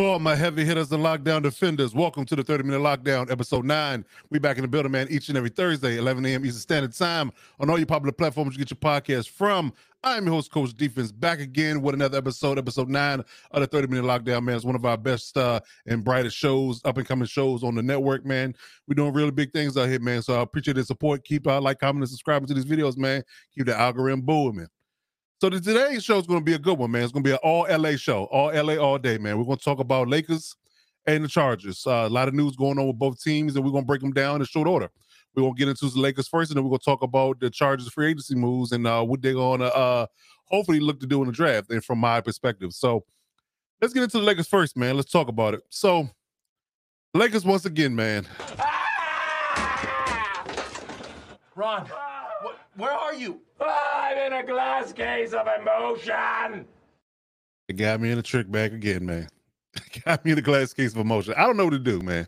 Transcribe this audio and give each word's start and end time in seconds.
To 0.00 0.06
all 0.06 0.18
my 0.18 0.34
heavy 0.34 0.64
hitters 0.64 0.90
and 0.92 1.04
lockdown 1.04 1.42
defenders, 1.42 1.94
welcome 1.94 2.24
to 2.24 2.34
the 2.34 2.42
30 2.42 2.64
Minute 2.64 2.80
Lockdown, 2.80 3.30
episode 3.30 3.66
9. 3.66 4.02
We 4.30 4.38
back 4.38 4.56
in 4.56 4.62
the 4.62 4.68
building, 4.68 4.92
man, 4.92 5.08
each 5.10 5.28
and 5.28 5.36
every 5.36 5.50
Thursday, 5.50 5.98
11 5.98 6.24
a.m. 6.24 6.42
Eastern 6.42 6.60
Standard 6.62 6.94
Time 6.94 7.30
on 7.58 7.68
all 7.68 7.76
your 7.76 7.84
popular 7.84 8.10
platforms 8.10 8.54
you 8.54 8.64
get 8.64 8.70
your 8.70 8.78
podcast 8.78 9.28
from. 9.28 9.74
I'm 10.02 10.24
your 10.24 10.36
host, 10.36 10.50
Coach 10.52 10.74
Defense, 10.74 11.12
back 11.12 11.38
again 11.38 11.82
with 11.82 11.94
another 11.94 12.16
episode, 12.16 12.56
episode 12.56 12.88
9 12.88 13.22
of 13.50 13.60
the 13.60 13.66
30 13.66 13.88
Minute 13.88 14.06
Lockdown, 14.06 14.42
man. 14.42 14.56
It's 14.56 14.64
one 14.64 14.74
of 14.74 14.86
our 14.86 14.96
best 14.96 15.36
uh, 15.36 15.60
and 15.84 16.02
brightest 16.02 16.34
shows, 16.34 16.80
up 16.86 16.96
and 16.96 17.06
coming 17.06 17.26
shows 17.26 17.62
on 17.62 17.74
the 17.74 17.82
network, 17.82 18.24
man. 18.24 18.54
We're 18.88 18.94
doing 18.94 19.12
really 19.12 19.32
big 19.32 19.52
things 19.52 19.76
out 19.76 19.90
here, 19.90 20.00
man. 20.00 20.22
So 20.22 20.32
I 20.38 20.40
appreciate 20.40 20.78
the 20.78 20.84
support. 20.84 21.24
Keep 21.24 21.46
uh, 21.46 21.60
like, 21.60 21.78
comment, 21.78 22.04
and 22.04 22.08
subscribing 22.08 22.48
to 22.48 22.54
these 22.54 22.64
videos, 22.64 22.96
man. 22.96 23.22
Keep 23.54 23.66
the 23.66 23.78
algorithm 23.78 24.22
booming. 24.22 24.68
So 25.40 25.48
the, 25.48 25.58
today's 25.58 26.04
show 26.04 26.18
is 26.18 26.26
going 26.26 26.40
to 26.40 26.44
be 26.44 26.52
a 26.52 26.58
good 26.58 26.76
one, 26.76 26.90
man. 26.90 27.02
It's 27.02 27.12
going 27.12 27.24
to 27.24 27.28
be 27.28 27.32
an 27.32 27.38
all 27.42 27.66
LA 27.70 27.96
show, 27.96 28.24
all 28.24 28.52
LA 28.52 28.74
all 28.74 28.98
day, 28.98 29.16
man. 29.16 29.38
We're 29.38 29.46
going 29.46 29.56
to 29.56 29.64
talk 29.64 29.78
about 29.78 30.06
Lakers 30.06 30.54
and 31.06 31.24
the 31.24 31.28
Chargers. 31.28 31.86
Uh, 31.86 32.04
a 32.06 32.10
lot 32.10 32.28
of 32.28 32.34
news 32.34 32.56
going 32.56 32.78
on 32.78 32.86
with 32.86 32.98
both 32.98 33.22
teams, 33.22 33.56
and 33.56 33.64
we're 33.64 33.70
going 33.70 33.84
to 33.84 33.86
break 33.86 34.02
them 34.02 34.12
down 34.12 34.42
in 34.42 34.46
short 34.46 34.68
order. 34.68 34.90
We're 35.34 35.44
going 35.44 35.54
to 35.54 35.58
get 35.58 35.68
into 35.68 35.88
the 35.88 35.98
Lakers 35.98 36.28
first, 36.28 36.50
and 36.50 36.58
then 36.58 36.64
we're 36.64 36.68
going 36.68 36.80
to 36.80 36.84
talk 36.84 37.00
about 37.02 37.40
the 37.40 37.48
Chargers 37.48 37.88
free 37.88 38.10
agency 38.10 38.34
moves 38.34 38.72
and 38.72 38.86
uh, 38.86 39.02
what 39.02 39.22
they're 39.22 39.32
going 39.32 39.60
to 39.60 39.74
uh, 39.74 40.06
hopefully 40.44 40.78
look 40.78 41.00
to 41.00 41.06
do 41.06 41.22
in 41.22 41.28
the 41.28 41.32
draft, 41.32 41.70
and 41.70 41.82
from 41.82 42.00
my 42.00 42.20
perspective. 42.20 42.74
So 42.74 43.06
let's 43.80 43.94
get 43.94 44.02
into 44.02 44.18
the 44.18 44.24
Lakers 44.24 44.46
first, 44.46 44.76
man. 44.76 44.96
Let's 44.96 45.10
talk 45.10 45.28
about 45.28 45.54
it. 45.54 45.62
So 45.70 46.10
Lakers 47.14 47.46
once 47.46 47.64
again, 47.64 47.96
man. 47.96 48.26
Ron, 51.56 51.86
wh- 51.86 52.09
where 52.76 52.92
are 52.92 53.14
you? 53.14 53.40
I'm 53.60 54.16
in 54.18 54.32
a 54.32 54.46
glass 54.46 54.92
case 54.92 55.32
of 55.32 55.46
emotion. 55.60 56.66
It 57.68 57.74
got 57.74 58.00
me 58.00 58.10
in 58.10 58.18
a 58.18 58.22
trick 58.22 58.50
bag 58.50 58.72
again, 58.74 59.06
man. 59.06 59.28
It 59.76 60.02
got 60.04 60.24
me 60.24 60.32
in 60.32 60.38
a 60.38 60.42
glass 60.42 60.72
case 60.72 60.92
of 60.92 60.98
emotion. 60.98 61.34
I 61.36 61.42
don't 61.46 61.56
know 61.56 61.64
what 61.64 61.70
to 61.70 61.78
do, 61.78 62.00
man. 62.00 62.26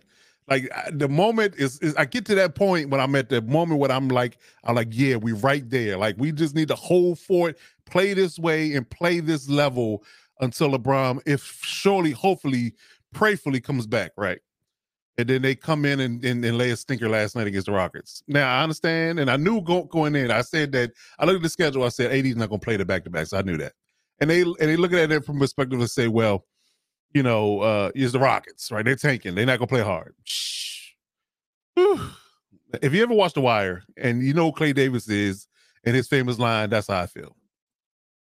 Like 0.48 0.68
I- 0.74 0.90
the 0.92 1.08
moment 1.08 1.54
is, 1.56 1.78
is 1.80 1.94
I 1.96 2.04
get 2.04 2.24
to 2.26 2.34
that 2.36 2.54
point 2.54 2.90
when 2.90 3.00
I'm 3.00 3.14
at 3.16 3.28
the 3.28 3.42
moment 3.42 3.80
when 3.80 3.90
I'm 3.90 4.08
like, 4.08 4.38
I'm 4.64 4.74
like, 4.76 4.88
yeah, 4.90 5.16
we 5.16 5.32
right 5.32 5.68
there. 5.68 5.96
Like 5.96 6.16
we 6.18 6.30
just 6.32 6.54
need 6.54 6.68
to 6.68 6.74
hold 6.76 7.18
for 7.18 7.48
it, 7.50 7.58
play 7.86 8.14
this 8.14 8.38
way, 8.38 8.74
and 8.74 8.88
play 8.88 9.20
this 9.20 9.48
level 9.48 10.04
until 10.40 10.70
LeBron, 10.70 11.20
if 11.26 11.42
surely, 11.64 12.12
hopefully, 12.12 12.74
prayfully 13.14 13.62
comes 13.62 13.86
back, 13.86 14.12
right? 14.16 14.38
And 15.18 15.28
then 15.28 15.42
they 15.42 15.54
come 15.54 15.84
in 15.84 16.00
and, 16.00 16.24
and, 16.24 16.42
and 16.42 16.56
lay 16.56 16.70
a 16.70 16.76
stinker 16.76 17.08
last 17.08 17.36
night 17.36 17.46
against 17.46 17.66
the 17.66 17.72
Rockets. 17.72 18.22
Now 18.28 18.60
I 18.60 18.62
understand, 18.62 19.20
and 19.20 19.30
I 19.30 19.36
knew 19.36 19.60
go, 19.60 19.84
going 19.84 20.16
in, 20.16 20.30
I 20.30 20.40
said 20.40 20.72
that 20.72 20.92
I 21.18 21.26
looked 21.26 21.36
at 21.36 21.42
the 21.42 21.50
schedule. 21.50 21.84
I 21.84 21.90
said 21.90 22.12
AD's 22.12 22.36
not 22.36 22.48
going 22.48 22.60
to 22.60 22.64
play 22.64 22.76
the 22.76 22.84
back 22.84 23.04
to 23.04 23.10
backs. 23.10 23.30
So 23.30 23.38
I 23.38 23.42
knew 23.42 23.58
that, 23.58 23.74
and 24.20 24.30
they 24.30 24.40
and 24.40 24.56
they 24.58 24.76
look 24.76 24.92
at 24.94 25.12
it 25.12 25.24
from 25.24 25.38
perspective 25.38 25.78
and 25.78 25.90
say, 25.90 26.08
well, 26.08 26.46
you 27.12 27.22
know, 27.22 27.60
uh, 27.60 27.90
is 27.94 28.12
the 28.12 28.18
Rockets 28.18 28.70
right? 28.72 28.84
They're 28.84 28.96
tanking. 28.96 29.34
They're 29.34 29.46
not 29.46 29.58
going 29.58 29.68
to 29.68 29.74
play 29.74 29.82
hard. 29.82 30.14
If 32.80 32.94
you 32.94 33.02
ever 33.02 33.14
watched 33.14 33.34
The 33.34 33.42
Wire 33.42 33.82
and 33.98 34.22
you 34.22 34.32
know 34.32 34.50
Clay 34.50 34.72
Davis 34.72 35.08
is 35.08 35.46
and 35.84 35.94
his 35.94 36.08
famous 36.08 36.38
line, 36.38 36.70
that's 36.70 36.86
how 36.88 37.00
I 37.00 37.06
feel. 37.06 37.36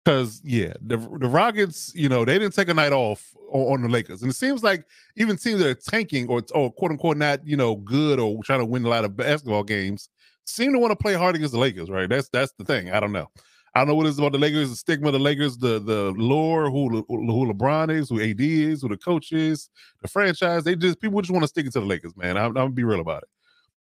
Because 0.06 0.40
yeah, 0.44 0.74
the 0.82 0.98
the 0.98 1.28
Rockets, 1.28 1.92
you 1.96 2.08
know, 2.10 2.24
they 2.24 2.38
didn't 2.38 2.54
take 2.54 2.70
a 2.70 2.74
night 2.76 2.94
off 2.94 3.36
on, 3.52 3.74
on 3.74 3.82
the 3.82 3.90
Lakers, 3.90 4.22
and 4.22 4.30
it 4.30 4.36
seems 4.36 4.64
like 4.64 4.86
even 5.16 5.36
teams 5.36 5.60
that 5.60 5.68
are 5.68 5.74
tanking 5.74 6.28
or 6.28 6.44
or 6.54 6.72
quote 6.72 6.92
unquote 6.92 7.18
not 7.18 7.46
you 7.46 7.58
know 7.58 7.78
good 7.78 8.20
or 8.20 8.44
trying 8.44 8.60
to 8.60 8.66
win 8.66 8.86
a 8.86 8.88
lot 8.90 9.04
of 9.04 9.18
basketball 9.18 9.64
games 9.64 10.10
seem 10.46 10.72
to 10.74 10.80
want 10.80 10.92
to 10.92 10.96
play 10.96 11.14
hard 11.16 11.36
against 11.36 11.54
the 11.54 11.60
Lakers, 11.60 11.90
right? 11.90 12.08
That's 12.08 12.30
that's 12.30 12.54
the 12.60 12.66
thing. 12.66 12.92
I 12.92 13.00
don't 13.00 13.12
know. 13.12 13.28
I 13.74 13.80
don't 13.80 13.90
know 13.90 13.96
what 13.96 14.06
it 14.06 14.10
is 14.10 14.20
about 14.20 14.32
the 14.32 14.38
Lakers, 14.38 14.70
the 14.70 14.76
stigma 14.76 15.08
of 15.08 15.14
the 15.14 15.20
Lakers, 15.20 15.58
the 15.58 15.80
the 15.80 16.14
lore, 16.18 16.70
who 16.70 17.04
who 17.10 17.54
LeBron 17.54 17.92
is, 17.92 18.10
who 18.10 18.22
AD 18.22 18.40
is, 18.40 18.84
who 18.84 18.90
the 18.90 18.98
coach 18.98 19.32
is, 19.32 19.70
the 20.04 20.08
franchise. 20.08 20.64
They 20.64 20.76
just 20.76 21.02
people 21.02 21.20
just 21.22 21.32
want 21.32 21.44
to 21.44 21.48
stick 21.48 21.66
it 21.66 21.74
to 21.74 21.80
the 21.80 21.86
Lakers, 21.86 22.16
man. 22.16 22.38
I'm, 22.38 22.46
I'm 22.46 22.54
gonna 22.54 22.70
be 22.70 22.84
real 22.84 23.02
about 23.02 23.24
it. 23.24 23.30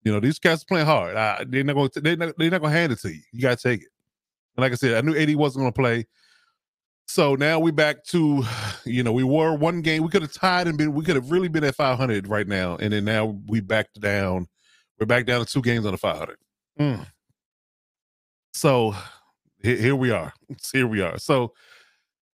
You 0.04 0.12
know, 0.12 0.20
these 0.20 0.38
cats 0.38 0.62
are 0.62 0.66
playing 0.66 0.86
hard. 0.86 1.16
I, 1.16 1.44
they're 1.48 1.64
not 1.64 1.92
to 1.94 2.00
They're 2.00 2.16
not, 2.16 2.34
they're 2.38 2.50
not 2.50 2.62
to 2.62 2.70
hand 2.70 2.92
it 2.92 3.00
to 3.00 3.08
you. 3.12 3.22
You 3.32 3.42
got 3.42 3.58
to 3.58 3.68
take 3.68 3.82
it. 3.82 3.88
And 4.56 4.62
like 4.62 4.72
I 4.72 4.76
said, 4.76 4.94
I 4.94 5.00
knew 5.00 5.16
AD 5.16 5.34
wasn't 5.36 5.62
going 5.62 5.72
to 5.72 5.80
play. 5.80 6.06
So 7.06 7.34
now 7.34 7.58
we're 7.58 7.72
back 7.72 8.04
to, 8.06 8.44
you 8.84 9.02
know, 9.02 9.12
we 9.12 9.24
were 9.24 9.54
one 9.54 9.82
game. 9.82 10.02
We 10.02 10.08
could 10.08 10.22
have 10.22 10.32
tied 10.32 10.66
and 10.66 10.78
been. 10.78 10.94
We 10.94 11.04
could 11.04 11.16
have 11.16 11.30
really 11.30 11.48
been 11.48 11.64
at 11.64 11.74
500 11.74 12.28
right 12.28 12.46
now, 12.46 12.76
and 12.76 12.92
then 12.92 13.04
now 13.04 13.38
we 13.46 13.60
backed 13.60 14.00
down. 14.00 14.46
We're 14.98 15.06
back 15.06 15.26
down 15.26 15.44
to 15.44 15.46
two 15.46 15.62
games 15.62 15.84
on 15.84 15.92
the 15.92 15.98
500. 15.98 16.36
Mm. 16.78 17.06
So 18.54 18.94
here, 19.62 19.96
we 19.96 20.10
are. 20.10 20.32
Here 20.72 20.86
we 20.86 21.00
are. 21.00 21.18
So 21.18 21.52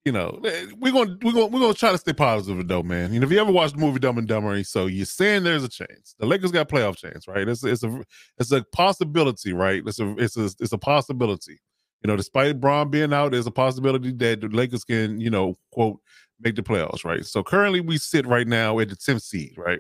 you 0.08 0.14
know, 0.14 0.40
eh, 0.46 0.68
we're 0.80 0.94
gonna 0.94 1.18
we're 1.22 1.34
gonna 1.34 1.48
we're 1.48 1.60
gonna 1.60 1.74
try 1.74 1.92
to 1.92 1.98
stay 1.98 2.14
positive 2.14 2.66
though, 2.66 2.82
man. 2.82 3.12
You 3.12 3.20
know, 3.20 3.26
if 3.26 3.32
you 3.32 3.42
ever 3.42 3.52
watched 3.52 3.76
the 3.76 3.82
movie 3.82 4.00
Dumb 4.00 4.18
and 4.18 4.26
Dumber, 4.26 4.64
so 4.64 4.86
you're 4.86 5.06
saying 5.06 5.44
there's 5.44 5.66
a 5.66 5.70
chance. 5.70 6.16
The 6.18 6.26
Lakers 6.26 6.52
got 6.52 6.70
playoff 6.70 6.96
chance, 6.96 7.28
right? 7.28 7.46
It's 7.46 7.62
it's 7.66 7.84
a 7.84 8.04
it's 8.38 8.52
a 8.54 8.64
possibility, 8.72 9.52
right? 9.52 9.84
It's 9.86 10.00
a 10.00 10.16
it's 10.18 10.38
a 10.38 10.50
it's 10.62 10.72
a 10.72 10.78
possibility. 10.78 11.60
You 12.04 12.08
know, 12.08 12.16
despite 12.16 12.60
Bron 12.60 12.90
being 12.90 13.14
out, 13.14 13.32
there's 13.32 13.48
a 13.48 13.52
possibility 13.52 14.12
that 14.14 14.42
the 14.42 14.48
Lakers 14.48 14.84
can, 14.84 15.20
you 15.20 15.30
know, 15.30 15.58
quote, 15.72 16.00
make 16.40 16.56
the 16.56 16.62
playoffs, 16.62 17.04
right? 17.04 17.26
So 17.26 17.44
currently 17.44 17.82
we 17.82 17.98
sit 17.98 18.26
right 18.28 18.48
now 18.48 18.80
at 18.80 18.90
the 18.90 18.96
10th 18.96 19.24
seed, 19.24 19.56
right? 19.58 19.80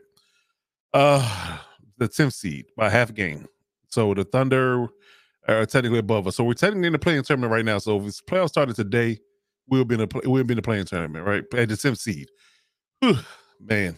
Uh 0.93 1.59
the 1.97 2.07
10th 2.07 2.33
seed 2.33 2.65
by 2.75 2.89
half 2.89 3.13
game. 3.13 3.47
So 3.89 4.13
the 4.13 4.23
Thunder 4.23 4.87
are 5.47 5.65
technically 5.65 5.99
above 5.99 6.27
us. 6.27 6.35
So 6.35 6.43
we're 6.43 6.53
technically 6.53 6.87
in 6.87 6.93
the 6.93 6.99
play-in 6.99 7.23
tournament 7.23 7.51
right 7.51 7.65
now. 7.65 7.77
So 7.79 7.97
if 7.97 8.05
this 8.05 8.21
playoff 8.21 8.49
started 8.49 8.75
today, 8.75 9.19
we'll 9.67 9.85
be 9.85 9.95
in 9.95 10.01
a 10.01 10.07
we'll 10.25 10.43
be 10.43 10.53
in 10.53 10.57
the 10.57 10.61
play-in 10.61 10.85
tournament, 10.85 11.25
right? 11.25 11.43
At 11.59 11.69
the 11.69 11.75
10th 11.75 11.99
seed. 11.99 12.29
Whew, 13.01 13.17
man. 13.59 13.97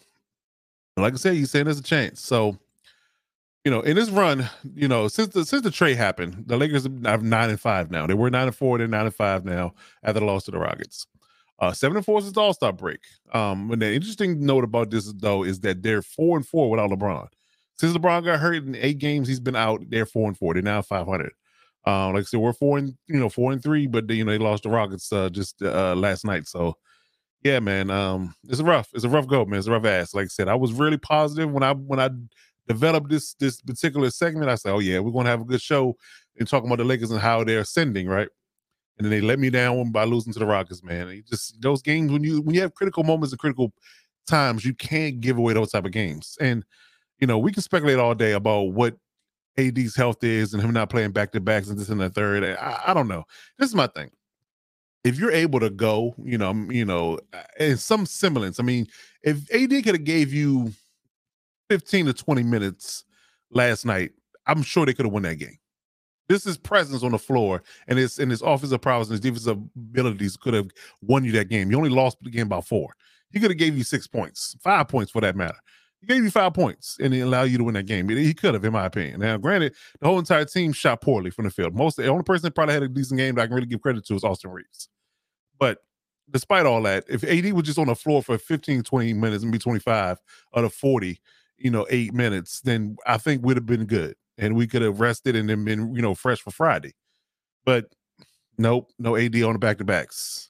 Like 0.98 1.14
I 1.14 1.18
said, 1.18 1.36
he's 1.36 1.52
saying 1.52 1.66
there's 1.66 1.80
a 1.80 1.84
chance. 1.84 2.22
So 2.22 2.58
you 3.66 3.72
know, 3.72 3.82
in 3.82 3.96
this 3.96 4.10
run, 4.10 4.50
you 4.74 4.88
know, 4.88 5.08
since 5.08 5.34
the 5.34 5.46
since 5.46 5.64
the 5.64 5.72
trade 5.72 5.98
happened, 5.98 6.46
the 6.48 6.58
Lakers 6.58 6.88
have 7.04 7.24
nine 7.24 7.50
and 7.50 7.60
five 7.60 7.92
now. 7.92 8.08
They 8.08 8.14
were 8.14 8.30
nine 8.30 8.48
and 8.48 8.56
four, 8.56 8.78
they're 8.78 8.88
nine 8.88 9.06
and 9.06 9.16
five 9.16 9.46
now 9.46 9.74
after 10.04 10.20
the 10.20 10.26
loss 10.26 10.46
to 10.46 10.52
the 10.52 10.60
Rockets. 10.60 11.06
Uh, 11.60 11.74
seven 11.74 11.98
and 11.98 12.06
four 12.06 12.22
since 12.22 12.34
the 12.34 12.40
All 12.40 12.54
Star 12.54 12.72
break. 12.72 13.00
Um, 13.34 13.72
and 13.72 13.82
the 13.82 13.94
interesting 13.94 14.46
note 14.46 14.64
about 14.64 14.92
this 14.92 15.12
though 15.18 15.44
is 15.44 15.60
that 15.62 15.84
they're 15.84 16.02
four 16.02 16.38
and 16.38 16.48
four 16.48 16.70
without 16.70 16.90
LeBron. 16.90 17.28
Since 17.78 17.96
LeBron 17.98 18.24
got 18.26 18.40
hurt 18.40 18.64
in 18.64 18.76
eight 18.76 18.98
games, 18.98 19.28
he's 19.28 19.40
been 19.42 19.56
out. 19.56 19.82
They're 19.90 20.06
four 20.06 20.28
and 20.28 20.38
four. 20.38 20.54
They're 20.54 20.64
now 20.64 20.82
five 20.82 21.06
hundred. 21.06 21.34
Um, 21.86 22.14
like 22.14 22.22
I 22.22 22.26
said, 22.26 22.40
we're 22.40 22.54
four 22.54 22.78
and 22.78 22.96
you 23.08 23.20
know 23.20 23.30
four 23.30 23.52
and 23.52 23.62
three, 23.62 23.88
but 23.88 24.08
they, 24.08 24.16
you 24.16 24.24
know 24.24 24.32
they 24.32 24.38
lost 24.38 24.64
the 24.64 24.70
Rockets 24.70 25.12
uh, 25.12 25.30
just 25.30 25.62
uh, 25.62 25.96
last 25.96 26.24
night. 26.24 26.48
So 26.48 26.78
yeah, 27.44 27.60
man, 27.60 27.90
um, 27.90 28.36
it's 28.48 28.60
a 28.60 28.66
rough. 28.66 28.90
It's 28.94 29.06
a 29.06 29.10
rough 29.10 29.28
go, 29.28 29.46
man. 29.46 29.60
It's 29.60 29.68
a 29.68 29.72
rough 29.72 29.86
ass. 29.86 30.14
Like 30.14 30.26
I 30.26 30.28
said, 30.28 30.50
I 30.50 30.56
was 30.56 30.74
really 30.74 30.98
positive 30.98 31.52
when 31.52 31.64
I 31.64 31.74
when 31.74 32.00
I 32.00 32.10
developed 32.70 33.10
this 33.10 33.34
this 33.34 33.60
particular 33.62 34.10
segment. 34.12 34.50
I 34.50 34.56
said, 34.56 34.72
oh 34.72 34.80
yeah, 34.80 35.00
we're 35.00 35.12
gonna 35.12 35.30
have 35.30 35.42
a 35.42 35.46
good 35.46 35.62
show 35.62 35.98
and 36.38 36.48
talking 36.48 36.70
about 36.70 36.78
the 36.78 36.86
Lakers 36.86 37.12
and 37.12 37.20
how 37.20 37.44
they're 37.44 37.62
ascending, 37.62 38.08
right? 38.08 38.30
And 38.98 39.06
then 39.06 39.12
they 39.12 39.22
let 39.22 39.40
me 39.40 39.50
down 39.50 39.92
by 39.92 40.04
losing 40.04 40.32
to 40.34 40.40
the 40.40 40.46
Rockets, 40.46 40.84
man. 40.84 41.08
And 41.08 41.26
just 41.26 41.60
those 41.62 41.82
games 41.82 42.12
when 42.12 42.24
you 42.24 42.42
when 42.42 42.56
you 42.56 42.62
have 42.62 42.76
critical 42.76 43.04
moments 43.04 43.34
and 43.34 43.40
critical 43.40 43.74
times, 44.28 44.64
you 44.64 44.74
can't 44.76 45.20
give 45.20 45.38
away 45.38 45.54
those 45.54 45.72
type 45.72 45.86
of 45.86 45.92
games. 45.92 46.38
And 46.40 46.64
you 47.20 47.28
know, 47.28 47.40
we 47.40 47.52
can 47.52 47.64
speculate 47.64 47.98
all 47.98 48.14
day 48.14 48.34
about 48.34 48.72
what 48.74 48.96
AD's 49.58 49.96
health 49.96 50.24
is 50.24 50.54
and 50.54 50.62
him 50.62 50.72
not 50.72 50.90
playing 50.90 51.12
back 51.12 51.32
to 51.32 51.42
backs 51.42 51.70
and 51.70 51.78
this 51.78 51.90
and 51.90 52.00
the 52.00 52.10
third. 52.10 52.44
I, 52.44 52.82
I 52.88 52.94
don't 52.94 53.08
know. 53.08 53.24
This 53.58 53.68
is 53.68 53.76
my 53.76 53.88
thing. 53.88 54.12
If 55.04 55.18
you're 55.18 55.32
able 55.32 55.60
to 55.60 55.70
go, 55.70 56.14
you 56.24 56.38
know, 56.38 56.54
you 56.70 56.86
know, 56.86 57.20
in 57.60 57.78
some 57.78 58.06
semblance. 58.06 58.60
I 58.60 58.64
mean, 58.64 58.86
if 59.24 59.50
AD 59.54 59.70
could 59.84 59.96
have 59.96 60.04
gave 60.04 60.34
you 60.34 60.74
15 61.70 62.08
to 62.08 62.14
20 62.14 62.44
minutes 62.44 63.06
last 63.52 63.86
night, 63.86 64.12
I'm 64.48 64.64
sure 64.64 64.86
they 64.86 64.94
could 64.94 65.06
have 65.06 65.14
won 65.14 65.24
that 65.24 65.36
game. 65.36 65.58
This 66.28 66.46
is 66.46 66.58
presence 66.58 67.02
on 67.02 67.12
the 67.12 67.18
floor 67.18 67.64
and 67.88 67.98
his 67.98 68.20
and 68.20 68.30
his 68.30 68.44
offensive 68.44 68.82
prowess 68.82 69.08
and 69.08 69.14
his 69.14 69.20
defensive 69.20 69.58
abilities 69.76 70.38
could 70.38 70.54
have 70.54 70.70
won 71.02 71.24
you 71.24 71.32
that 71.34 71.50
game. 71.50 71.72
You 71.72 71.78
only 71.78 71.90
lost 71.90 72.18
the 72.22 72.30
game 72.30 72.48
by 72.48 72.62
four. 72.62 72.94
He 73.32 73.40
could 73.40 73.50
have 73.50 73.58
gave 73.58 73.76
you 73.76 73.84
six 73.84 74.08
points, 74.08 74.56
five 74.62 74.88
points 74.88 75.12
for 75.12 75.22
that 75.22 75.36
matter. 75.36 75.58
He 76.02 76.08
gave 76.08 76.24
you 76.24 76.32
five 76.32 76.54
points 76.54 76.98
and 77.02 77.14
he 77.14 77.20
allowed 77.22 77.50
you 77.50 77.58
to 77.58 77.64
win 77.64 77.74
that 77.74 77.88
game. 77.88 78.08
He 78.08 78.34
could 78.34 78.54
have, 78.54 78.64
in 78.64 78.72
my 78.72 78.86
opinion. 78.86 79.20
Now, 79.20 79.38
granted, 79.38 79.76
the 80.00 80.08
whole 80.08 80.20
entire 80.20 80.46
team 80.46 80.72
shot 80.72 81.02
poorly 81.02 81.30
from 81.30 81.46
the 81.46 81.52
field. 81.52 81.76
Most 81.76 81.98
the 81.98 82.08
only 82.08 82.24
person 82.24 82.44
that 82.44 82.56
probably 82.56 82.76
had 82.76 82.84
a 82.84 82.88
decent 82.88 83.18
game 83.18 83.36
that 83.36 83.42
I 83.42 83.48
can 83.48 83.56
really 83.56 83.68
give 83.68 83.82
credit 83.82 84.06
to 84.06 84.16
is 84.16 84.24
Austin 84.24 84.52
Reaves. 84.52 84.88
But 85.60 85.80
despite 86.32 86.66
all 86.66 86.82
that, 86.84 87.06
if 87.10 87.24
AD 87.24 87.52
was 87.54 87.66
just 87.66 87.80
on 87.80 87.88
the 87.88 87.96
floor 87.96 88.22
for 88.24 88.38
15, 88.38 88.84
20 88.84 89.14
minutes, 89.14 89.44
maybe 89.44 89.58
25 89.58 90.18
out 90.56 90.64
of 90.64 90.74
40, 90.74 91.20
you 91.60 91.72
know, 91.72 91.86
eight 91.90 92.14
minutes, 92.14 92.62
then 92.62 92.98
I 93.06 93.18
think 93.18 93.44
we'd 93.44 93.58
have 93.58 93.66
been 93.66 93.86
good. 93.86 94.16
And 94.38 94.56
we 94.56 94.68
could 94.68 94.82
have 94.82 95.00
rested 95.00 95.36
and 95.36 95.50
then 95.50 95.66
been, 95.66 95.94
you 95.94 96.02
know, 96.02 96.16
fresh 96.16 96.40
for 96.40 96.52
Friday. 96.52 96.94
But 97.66 97.86
nope, 98.58 98.90
no 98.98 99.16
AD 99.16 99.36
on 99.44 99.54
the 99.54 99.60
back 99.60 99.78
to 99.80 99.84
backs. 99.84 100.50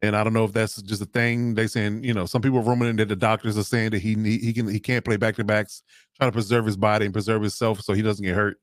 And 0.00 0.14
I 0.14 0.22
don't 0.22 0.32
know 0.32 0.44
if 0.44 0.52
that's 0.52 0.80
just 0.82 1.02
a 1.02 1.06
thing. 1.06 1.54
They 1.54 1.66
saying, 1.66 2.04
you 2.04 2.14
know, 2.14 2.24
some 2.24 2.40
people 2.40 2.58
are 2.58 2.62
rumoring 2.62 2.96
that 2.98 3.08
the 3.08 3.16
doctors 3.16 3.58
are 3.58 3.64
saying 3.64 3.90
that 3.90 3.98
he 3.98 4.14
need, 4.14 4.40
he 4.40 4.52
can 4.52 4.68
he 4.68 4.78
can't 4.78 5.04
play 5.04 5.16
back 5.16 5.34
to 5.36 5.44
backs, 5.44 5.82
trying 6.16 6.30
to 6.30 6.32
preserve 6.34 6.66
his 6.66 6.76
body 6.76 7.04
and 7.04 7.12
preserve 7.12 7.42
himself 7.42 7.80
so 7.80 7.92
he 7.92 8.02
doesn't 8.02 8.24
get 8.24 8.36
hurt. 8.36 8.58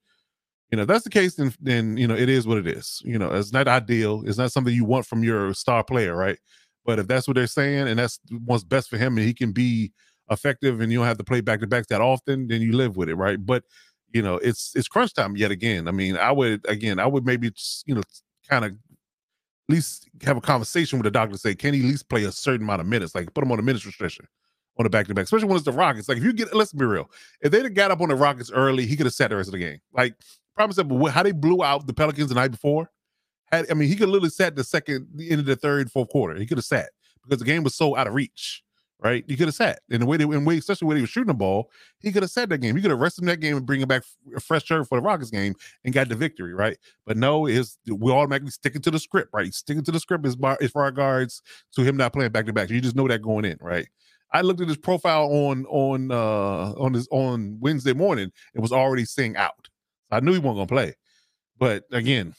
You 0.72 0.78
know, 0.78 0.84
if 0.84 0.88
that's 0.88 1.04
the 1.04 1.10
case, 1.10 1.36
then 1.36 1.54
then 1.60 1.98
you 1.98 2.08
know 2.08 2.16
it 2.16 2.30
is 2.30 2.48
what 2.48 2.58
it 2.58 2.68
is. 2.68 3.02
You 3.04 3.20
know, 3.20 3.32
it's 3.34 3.52
not 3.52 3.68
ideal. 3.68 4.24
It's 4.26 4.38
not 4.38 4.54
something 4.54 4.74
you 4.74 4.86
want 4.86 5.06
from 5.06 5.24
your 5.24 5.54
star 5.54 5.84
player, 5.84 6.16
right? 6.16 6.40
But 6.86 7.00
if 7.00 7.08
that's 7.08 7.28
what 7.28 7.36
they're 7.36 7.48
saying 7.48 7.88
and 7.88 8.00
that's 8.00 8.20
what's 8.46 8.64
best 8.64 8.90
for 8.90 8.98
him 8.98 9.18
and 9.18 9.26
he 9.26 9.34
can 9.34 9.52
be 9.52 9.92
effective 10.30 10.82
and 10.82 10.92
you 10.92 11.00
don't 11.00 11.08
have 11.08 11.18
to 11.18 11.24
play 11.24 11.42
back 11.42 11.60
to 11.60 11.68
backs 11.68 11.88
that 11.88 12.02
often, 12.02 12.48
then 12.48 12.62
you 12.62 12.74
live 12.74 12.98
with 12.98 13.10
it, 13.10 13.16
right? 13.16 13.44
But 13.44 13.64
you 14.14 14.22
know, 14.22 14.36
it's 14.36 14.74
it's 14.76 14.88
crunch 14.88 15.14
time 15.14 15.36
yet 15.36 15.52
again. 15.52 15.88
I 15.88 15.92
mean, 15.92 16.18
I 16.18 16.32
would 16.32 16.66
again, 16.70 17.00
I 17.00 17.06
would 17.06 17.26
maybe 17.26 17.52
you 17.86 17.96
know, 17.96 18.04
kind 18.50 18.66
of 18.66 18.72
at 18.72 19.74
least 19.74 20.08
have 20.24 20.38
a 20.38 20.42
conversation 20.42 21.00
with 21.00 21.04
the 21.06 21.12
doctor 21.12 21.38
say, 21.38 21.56
can 21.56 21.74
he 21.74 21.82
at 21.82 21.86
least 21.86 22.10
play 22.10 22.24
a 22.24 22.32
certain 22.32 22.64
amount 22.64 22.82
of 22.82 22.88
minutes? 22.88 23.16
Like 23.16 23.34
put 23.34 23.44
him 23.44 23.52
on 23.52 23.60
a 23.60 23.64
minutes 23.64 23.86
restriction 23.86 24.28
on 24.78 24.84
the 24.84 24.90
back 24.90 25.08
to 25.08 25.14
back, 25.14 25.26
especially 25.26 25.48
when 25.48 25.56
it's 25.56 25.66
the 25.66 25.72
Rockets. 25.72 26.10
Like 26.10 26.18
if 26.18 26.24
you 26.24 26.34
get, 26.34 26.54
let's 26.56 26.74
be 26.74 26.86
real, 26.86 27.10
if 27.42 27.52
they'd 27.52 27.64
have 27.64 27.74
got 27.74 27.92
up 27.92 28.02
on 28.02 28.10
the 28.10 28.16
Rockets 28.16 28.52
early, 28.52 28.86
he 28.86 28.96
could 28.96 29.06
have 29.06 29.16
sat 29.16 29.30
the 29.30 29.38
rest 29.38 29.48
of 29.48 29.54
the 29.54 29.60
game. 29.60 29.80
Like 29.94 30.16
promise 30.56 30.76
that, 30.78 31.12
how 31.14 31.24
they 31.24 31.32
blew 31.32 31.64
out 31.64 31.88
the 31.88 31.94
Pelicans 31.94 32.30
the 32.30 32.36
night 32.36 32.52
before, 32.52 32.90
had 33.52 33.66
I 33.70 33.74
mean, 33.74 33.90
he 33.90 33.96
could 33.96 34.10
literally 34.10 34.30
sat 34.30 34.56
the 34.56 34.64
second, 34.64 35.08
the 35.14 35.30
end 35.30 35.40
of 35.40 35.46
the 35.46 35.56
third, 35.56 35.92
fourth 35.92 36.10
quarter. 36.10 36.36
He 36.40 36.46
could 36.46 36.58
have 36.58 36.66
sat 36.66 36.90
because 37.24 37.40
the 37.40 37.46
game 37.46 37.64
was 37.64 37.76
so 37.76 37.96
out 37.96 38.08
of 38.08 38.14
reach. 38.14 38.64
Right, 39.06 39.24
he 39.28 39.38
could 39.38 39.48
have 39.48 39.54
sat 39.54 39.82
in 39.92 40.00
the 40.00 40.08
way 40.08 40.18
they, 40.18 40.24
in 40.24 40.46
way, 40.46 40.58
especially 40.58 40.88
when 40.88 40.98
he 40.98 41.02
was 41.02 41.12
shooting 41.12 41.28
the 41.28 41.36
ball, 41.36 41.70
he 42.00 42.12
could 42.12 42.24
have 42.24 42.32
sat 42.32 42.50
that 42.50 42.58
game. 42.58 42.76
He 42.76 42.82
could 42.82 42.90
have 42.90 43.00
rested 43.00 43.24
that 43.26 43.40
game 43.40 43.56
and 43.56 43.64
bring 43.64 43.80
him 43.80 43.88
back 43.88 44.02
a 44.36 44.40
fresh 44.40 44.66
shirt 44.66 44.88
for 44.88 44.98
the 44.98 45.04
Rockets 45.04 45.30
game 45.30 45.54
and 45.84 45.94
got 45.94 46.10
the 46.10 46.16
victory. 46.16 46.56
Right, 46.56 46.76
but 47.06 47.16
no, 47.16 47.46
is 47.46 47.78
we 47.86 48.12
automatically 48.12 48.50
sticking 48.50 48.82
to 48.82 48.90
the 48.90 48.98
script. 48.98 49.30
Right, 49.32 49.54
sticking 49.54 49.84
to 49.84 49.92
the 49.92 50.00
script 50.00 50.26
is 50.26 50.36
is 50.60 50.72
for 50.72 50.82
our 50.82 50.90
guards 50.90 51.44
to 51.76 51.84
him 51.84 51.98
not 51.98 52.14
playing 52.14 52.32
back 52.32 52.48
to 52.48 52.54
back. 52.54 52.72
You 52.72 52.82
just 52.82 52.96
know 52.96 53.08
that 53.08 53.22
going 53.22 53.46
in. 53.46 53.60
Right, 53.62 53.88
I 54.34 54.42
looked 54.42 54.62
at 54.62 54.68
his 54.68 54.78
profile 54.78 55.26
on 55.26 55.68
on 55.68 56.12
uh 56.12 56.74
on 56.74 56.96
his 56.96 57.08
on 57.12 57.60
Wednesday 57.60 57.94
morning. 57.94 58.32
It 58.56 58.60
was 58.60 58.72
already 58.72 59.06
saying 59.06 59.38
out. 59.38 59.70
I 60.10 60.20
knew 60.20 60.34
he 60.34 60.40
wasn't 60.40 60.68
gonna 60.68 60.82
play. 60.82 60.96
But 61.60 61.84
again, 61.92 62.34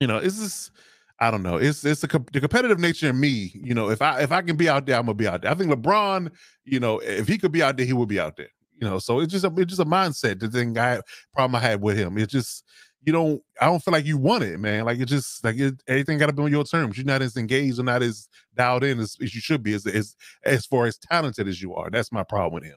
you 0.00 0.06
know, 0.06 0.18
it's 0.18 0.38
just 0.38 0.70
I 1.18 1.30
don't 1.30 1.42
know. 1.42 1.56
It's 1.56 1.84
it's 1.84 2.04
a, 2.04 2.06
the 2.06 2.40
competitive 2.40 2.78
nature 2.78 3.08
in 3.08 3.18
me. 3.18 3.52
You 3.54 3.74
know, 3.74 3.90
if 3.90 4.02
I 4.02 4.20
if 4.20 4.32
I 4.32 4.42
can 4.42 4.56
be 4.56 4.68
out 4.68 4.86
there, 4.86 4.96
I'm 4.96 5.06
gonna 5.06 5.14
be 5.14 5.26
out 5.26 5.42
there. 5.42 5.50
I 5.50 5.54
think 5.54 5.70
LeBron, 5.70 6.30
you 6.64 6.78
know, 6.78 6.98
if 6.98 7.26
he 7.26 7.38
could 7.38 7.52
be 7.52 7.62
out 7.62 7.76
there, 7.76 7.86
he 7.86 7.94
would 7.94 8.08
be 8.08 8.20
out 8.20 8.36
there. 8.36 8.50
You 8.80 8.86
know, 8.86 8.98
so 8.98 9.20
it's 9.20 9.32
just 9.32 9.44
a 9.44 9.52
it's 9.56 9.70
just 9.70 9.80
a 9.80 9.86
mindset. 9.86 10.40
The 10.40 10.48
thing 10.48 10.76
I 10.78 11.00
problem 11.32 11.54
I 11.56 11.60
had 11.60 11.80
with 11.80 11.96
him. 11.96 12.18
It's 12.18 12.32
just 12.32 12.64
you 13.02 13.12
don't 13.12 13.40
I 13.60 13.66
don't 13.66 13.82
feel 13.82 13.92
like 13.92 14.04
you 14.04 14.18
want 14.18 14.44
it, 14.44 14.58
man. 14.60 14.84
Like 14.84 14.98
it 14.98 15.06
just 15.06 15.42
like 15.42 15.56
it, 15.56 15.74
everything 15.88 16.18
got 16.18 16.26
to 16.26 16.32
be 16.34 16.42
on 16.42 16.50
your 16.50 16.64
terms. 16.64 16.98
You're 16.98 17.06
not 17.06 17.22
as 17.22 17.36
engaged 17.36 17.78
or 17.78 17.84
not 17.84 18.02
as 18.02 18.28
dialed 18.54 18.84
in 18.84 18.98
as, 18.98 19.16
as 19.22 19.34
you 19.34 19.40
should 19.40 19.62
be, 19.62 19.72
as, 19.72 19.86
as 19.86 20.14
as 20.44 20.66
far 20.66 20.86
as 20.86 20.98
talented 20.98 21.48
as 21.48 21.62
you 21.62 21.74
are. 21.74 21.88
That's 21.88 22.12
my 22.12 22.24
problem 22.24 22.54
with 22.54 22.64
him. 22.64 22.76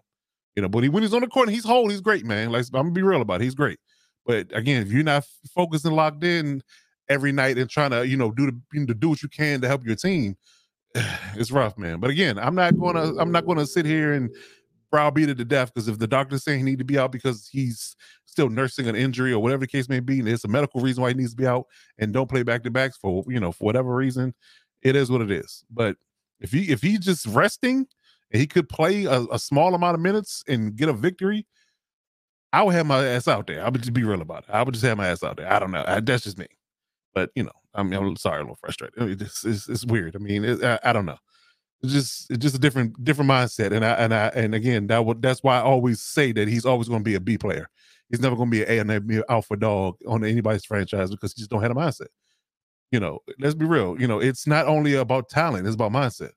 You 0.56 0.62
know, 0.62 0.69
but 0.69 0.83
he, 0.83 0.89
when 0.89 1.03
he's 1.03 1.13
on 1.13 1.21
the 1.21 1.27
court, 1.27 1.50
he's 1.50 1.65
whole. 1.65 1.89
He's 1.89 2.01
great, 2.01 2.25
man. 2.25 2.51
Like 2.51 2.65
I'm 2.68 2.83
gonna 2.83 2.91
be 2.91 3.01
real 3.01 3.21
about 3.21 3.41
it. 3.41 3.45
He's 3.45 3.56
great. 3.56 3.80
But 4.25 4.56
again, 4.56 4.83
if 4.83 4.91
you're 4.91 5.03
not 5.03 5.25
focused 5.53 5.86
and 5.86 5.95
locked 5.95 6.24
in 6.24 6.62
every 7.10 7.32
night 7.32 7.58
and 7.58 7.70
trying 7.70 7.92
to, 7.92 8.08
you 8.08 8.16
know, 8.16 8.32
do 8.32 8.46
the 8.48 8.62
you 8.74 8.86
know, 8.86 8.94
do 8.94 9.10
what 9.10 9.24
you 9.24 9.30
can 9.30 9.62
to 9.62 9.68
help 9.68 9.86
your 9.86 9.96
team, 9.96 10.38
it's 11.36 11.52
rough, 11.52 11.78
man. 11.78 12.00
But 12.00 12.10
again, 12.12 12.38
I'm 12.40 12.56
not 12.56 12.78
gonna 12.80 13.18
I'm 13.18 13.32
not 13.32 13.46
gonna 13.46 13.66
sit 13.66 13.86
here 13.86 14.14
and 14.14 14.30
browbeat 14.92 15.30
it 15.30 15.38
to 15.38 15.46
death 15.46 15.72
because 15.74 15.88
if 15.88 16.00
the 16.00 16.08
doctor's 16.08 16.44
saying 16.44 16.60
he 16.60 16.66
need 16.66 16.80
to 16.80 16.86
be 16.86 16.98
out 16.98 17.12
because 17.12 17.48
he's 17.52 17.96
still 18.26 18.50
nursing 18.50 18.88
an 18.88 18.96
injury 18.96 19.32
or 19.32 19.40
whatever 19.40 19.62
the 19.62 19.68
case 19.68 19.90
may 19.90 20.00
be, 20.00 20.20
and 20.20 20.28
it's 20.28 20.44
a 20.46 20.48
medical 20.48 20.82
reason 20.82 21.02
why 21.02 21.10
he 21.10 21.16
needs 21.16 21.32
to 21.32 21.38
be 21.38 21.48
out 21.48 21.66
and 21.98 22.14
don't 22.14 22.30
play 22.30 22.44
back 22.44 22.64
to 22.64 22.72
backs 22.72 22.98
for 22.98 23.24
you 23.28 23.40
know 23.40 23.52
for 23.52 23.66
whatever 23.66 23.96
reason, 23.96 24.34
it 24.82 24.96
is 24.96 25.12
what 25.12 25.22
it 25.22 25.32
is. 25.32 25.64
But 25.70 25.98
if 26.40 26.52
he 26.52 26.72
if 26.72 26.82
he's 26.82 27.00
just 27.00 27.26
resting 27.28 27.88
and 28.32 28.40
he 28.40 28.48
could 28.48 28.70
play 28.70 29.06
a, 29.06 29.22
a 29.32 29.40
small 29.40 29.76
amount 29.76 29.96
of 29.96 30.02
minutes 30.02 30.44
and 30.48 30.76
get 30.76 30.90
a 30.90 30.94
victory, 30.94 31.46
I 32.51 32.63
would 32.63 32.74
have 32.74 32.86
my 32.86 33.06
ass 33.06 33.28
out 33.28 33.48
there. 33.48 33.63
I 33.63 33.70
would 33.70 33.82
just 33.82 33.94
be 33.94 34.04
real 34.04 34.22
about 34.22 34.44
it. 34.44 34.50
I 34.50 34.63
would 34.63 34.74
just 34.74 34.86
have 34.86 34.98
my 34.98 35.08
ass 35.08 35.24
out 35.24 35.38
there. 35.38 35.51
I 35.51 35.60
don't 35.60 35.72
know. 35.72 35.84
I, 35.88 36.00
that's 36.00 36.24
just 36.24 36.38
me. 36.38 36.48
But 37.13 37.32
you 37.36 37.44
know, 37.44 37.51
I 37.74 37.84
mean, 37.84 37.94
I'm 37.94 38.16
sorry, 38.16 38.39
a 38.39 38.44
little 38.44 38.56
frustrated. 38.56 39.22
It's, 39.22 39.46
it's, 39.46 39.70
it's 39.70 39.86
weird. 39.86 40.16
I 40.16 40.20
mean, 40.20 40.44
it, 40.44 40.63
I, 40.63 40.80
I, 40.84 40.94
don't 40.94 41.06
know. 41.06 41.18
It's 41.82 41.94
just 41.94 42.32
it's 42.32 42.39
just 42.39 42.56
a 42.56 42.60
different 42.60 43.04
different 43.04 43.30
mindset. 43.30 43.72
And 43.72 43.86
I 43.86 43.92
and 43.92 44.13
I 44.13 44.28
and 44.36 44.54
again, 44.54 44.88
that 44.88 45.06
would 45.06 45.22
that's 45.22 45.44
why 45.44 45.58
I 45.58 45.62
always 45.62 46.01
say 46.01 46.32
that 46.34 46.48
he's 46.48 46.66
always 46.66 46.88
going 46.88 47.01
to 47.01 47.06
be 47.06 47.16
a 47.16 47.20
B 47.20 47.38
player. 47.38 47.70
He's 48.10 48.20
never 48.20 48.36
going 48.36 48.50
to 48.50 48.58
be 48.58 48.63
an 48.63 48.89
A 48.89 48.96
and 48.96 49.08
B 49.08 49.22
alpha 49.30 49.56
dog 49.56 49.96
on 50.08 50.24
anybody's 50.24 50.66
franchise 50.66 51.12
because 51.12 51.34
he 51.34 51.42
just 51.42 51.51
don't 51.51 51.62
have 51.62 51.72
a 51.72 51.75
mindset. 51.75 52.08
You 52.92 53.00
know, 53.00 53.20
let's 53.39 53.56
be 53.56 53.66
real. 53.66 54.00
You 54.00 54.08
know, 54.08 54.20
it's 54.20 54.48
not 54.48 54.68
only 54.68 54.96
about 54.96 55.30
talent; 55.30 55.68
it's 55.68 55.75
about 55.75 55.92
mindset. 55.92 56.32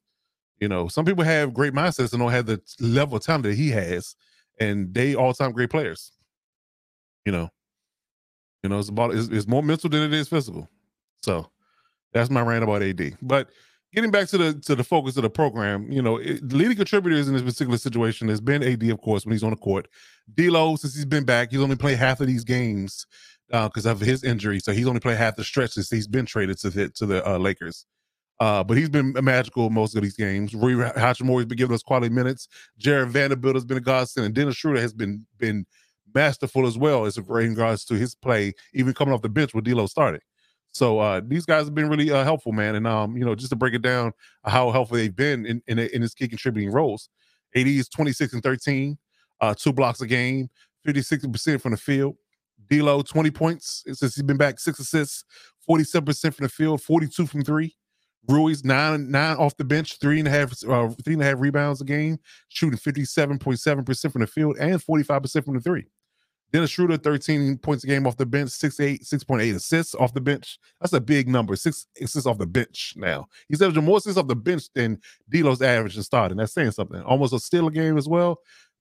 You 0.61 0.69
know, 0.69 0.87
some 0.87 1.05
people 1.05 1.25
have 1.25 1.55
great 1.55 1.73
mindsets 1.73 2.13
and 2.13 2.21
don't 2.21 2.31
have 2.31 2.47
the 2.47 2.61
level 2.79 3.17
of 3.17 3.25
talent 3.25 3.45
that 3.45 3.55
he 3.55 3.71
has, 3.71 4.15
and 4.61 4.95
they 4.95 5.15
all 5.15 5.33
time 5.33 5.53
great 5.53 5.71
players. 5.71 6.13
You 7.25 7.33
know, 7.33 7.49
you 8.63 8.69
know, 8.69 8.79
it's 8.79 8.89
about 8.89 9.15
it's, 9.15 9.29
it's, 9.29 9.47
more 9.47 9.63
mental 9.63 9.91
than 9.91 10.03
it 10.03 10.13
is 10.13 10.29
physical. 10.29 10.69
So 11.23 11.51
that's 12.13 12.31
my 12.31 12.43
rant 12.43 12.65
about 12.65 12.83
AD. 12.83 13.17
But 13.21 13.51
getting 13.93 14.11
back 14.11 14.29
to 14.29 14.39
the 14.39 14.55
to 14.61 14.75
the 14.75 14.85
focus 14.85 15.17
of 15.17 15.23
the 15.23 15.31
program, 15.31 15.91
you 15.91 16.03
know, 16.03 16.17
it, 16.19 16.53
leading 16.53 16.77
contributors 16.77 17.29
in 17.29 17.35
this 17.35 17.43
particular 17.43 17.79
situation 17.79 18.29
has 18.29 18.41
been 18.41 18.63
AD, 18.63 18.83
of 18.85 19.01
course, 19.01 19.25
when 19.25 19.33
he's 19.33 19.45
on 19.45 19.51
the 19.51 19.57
court. 19.57 19.89
D'Lo, 20.35 20.77
since 20.77 20.95
he's 20.95 21.05
been 21.05 21.25
back, 21.25 21.51
he's 21.51 21.61
only 21.61 21.77
played 21.77 21.99
half 21.99 22.21
of 22.21 22.27
these 22.27 22.45
games 22.45 23.07
because 23.49 23.87
uh, 23.87 23.91
of 23.91 24.01
his 24.01 24.25
injury, 24.25 24.59
so 24.61 24.73
he's 24.73 24.87
only 24.87 25.01
played 25.01 25.19
half 25.19 25.37
the 25.37 25.45
stretch 25.45 25.73
since 25.73 25.91
he's 25.91 26.09
been 26.09 26.25
traded 26.25 26.59
to 26.59 26.71
the 26.71 26.89
to 26.91 27.07
the 27.07 27.29
uh, 27.29 27.39
Lakers. 27.39 27.87
Uh, 28.41 28.65
but 28.65 28.77
he's 28.77 28.89
been 28.89 29.13
magical 29.23 29.71
most 29.71 29.95
of 29.95 30.03
these 30.03 30.17
games. 30.17 30.53
Rui 30.53 30.75
Hachimura 30.75 31.37
has 31.37 31.47
been 31.47 31.59
giving 31.59 31.75
us 31.75 31.83
quality 31.83 32.09
minutes. 32.09 32.49
Jarred 32.77 33.11
Vanderbilt 33.11 33.55
has 33.55 33.65
been 33.65 33.77
a 33.77 33.81
godsend, 33.81 34.27
and 34.27 34.35
Dennis 34.35 34.57
Schroeder 34.57 34.81
has 34.81 34.93
been 34.93 35.25
been 35.39 35.67
masterful 36.15 36.67
as 36.67 36.79
well 36.79 37.05
as 37.05 37.17
in 37.17 37.25
regards 37.27 37.85
to 37.87 37.95
his 37.95 38.15
play, 38.15 38.53
even 38.75 38.95
coming 38.95 39.15
off 39.15 39.23
the 39.23 39.29
bench 39.29 39.55
with 39.55 39.65
D'Lo 39.65 39.87
starting. 39.87 40.21
So 40.73 40.99
uh, 40.99 41.21
these 41.25 41.45
guys 41.45 41.67
have 41.67 41.75
been 41.75 41.89
really 41.89 42.11
uh, 42.11 42.25
helpful, 42.25 42.53
man. 42.53 42.75
And 42.75 42.87
um, 42.87 43.17
you 43.17 43.25
know, 43.25 43.35
just 43.35 43.51
to 43.51 43.57
break 43.57 43.75
it 43.75 43.83
down, 43.83 44.13
how 44.45 44.71
helpful 44.71 44.97
they've 44.97 45.15
been 45.15 45.47
in 45.47 45.63
in, 45.67 45.79
in 45.79 46.03
his 46.03 46.15
key 46.15 46.29
contributing 46.29 46.73
roles. 46.73 47.09
AD 47.55 47.67
is 47.67 47.89
26 47.91 48.33
and 48.33 48.43
13, 48.43 48.99
uh, 49.43 49.55
two 49.55 49.73
blocks 49.75 50.01
a 50.01 50.07
game, 50.07 50.49
50 50.85 51.01
60% 51.01 51.61
from 51.61 51.73
the 51.73 51.77
field. 51.77 52.17
D'Lo 52.71 53.03
20 53.03 53.31
points 53.31 53.85
since 53.93 54.15
he's 54.15 54.23
been 54.23 54.39
back, 54.39 54.59
six 54.59 54.79
assists, 54.79 55.25
47% 55.69 56.35
from 56.35 56.45
the 56.45 56.49
field, 56.49 56.81
42 56.81 57.27
from 57.27 57.43
three. 57.43 57.77
Rui's 58.29 58.65
nine 58.65 59.11
nine 59.11 59.37
off 59.37 59.57
the 59.57 59.65
bench, 59.65 59.99
three 59.99 60.21
and 60.21 60.29
a 60.29 60.31
half 60.31 60.53
uh, 60.67 60.89
three 61.05 61.15
and 61.15 61.23
a 61.23 61.25
half 61.25 61.41
rebounds 61.41 61.81
a 61.81 61.85
game, 61.85 62.19
shooting 62.49 62.79
57.7% 62.79 64.13
from 64.13 64.21
the 64.21 64.27
field 64.27 64.57
and 64.59 64.81
45% 64.81 65.45
from 65.45 65.55
the 65.55 65.61
three. 65.61 65.87
Dennis 66.53 66.71
Schroeder, 66.71 66.99
13 66.99 67.57
points 67.59 67.83
a 67.83 67.87
game 67.87 68.07
off 68.07 68.19
the 68.19 68.27
bench, 68.27 68.51
6'8, 68.51 69.01
6.8 69.03 69.55
assists 69.55 69.95
off 69.95 70.13
the 70.13 70.21
bench. 70.21 70.59
That's 70.81 70.93
a 70.93 71.01
big 71.01 71.27
number. 71.29 71.57
Six 71.57 71.87
assists 72.01 72.27
off 72.27 72.37
the 72.37 72.47
bench 72.47 72.93
now. 72.97 73.27
He's 73.49 73.63
averaging 73.63 73.85
more 73.85 73.97
assists 73.97 74.19
off 74.19 74.29
the 74.29 74.37
bench 74.37 74.65
than 74.75 75.01
D'Lo's 75.31 75.63
average 75.63 75.97
in 75.97 76.03
starting. 76.03 76.37
That's 76.37 76.53
saying 76.53 76.73
something. 76.73 77.01
Almost 77.03 77.33
a 77.33 77.39
steal 77.39 77.69
a 77.69 77.71
game 77.71 77.97
as 77.97 78.07
well. 78.07 78.39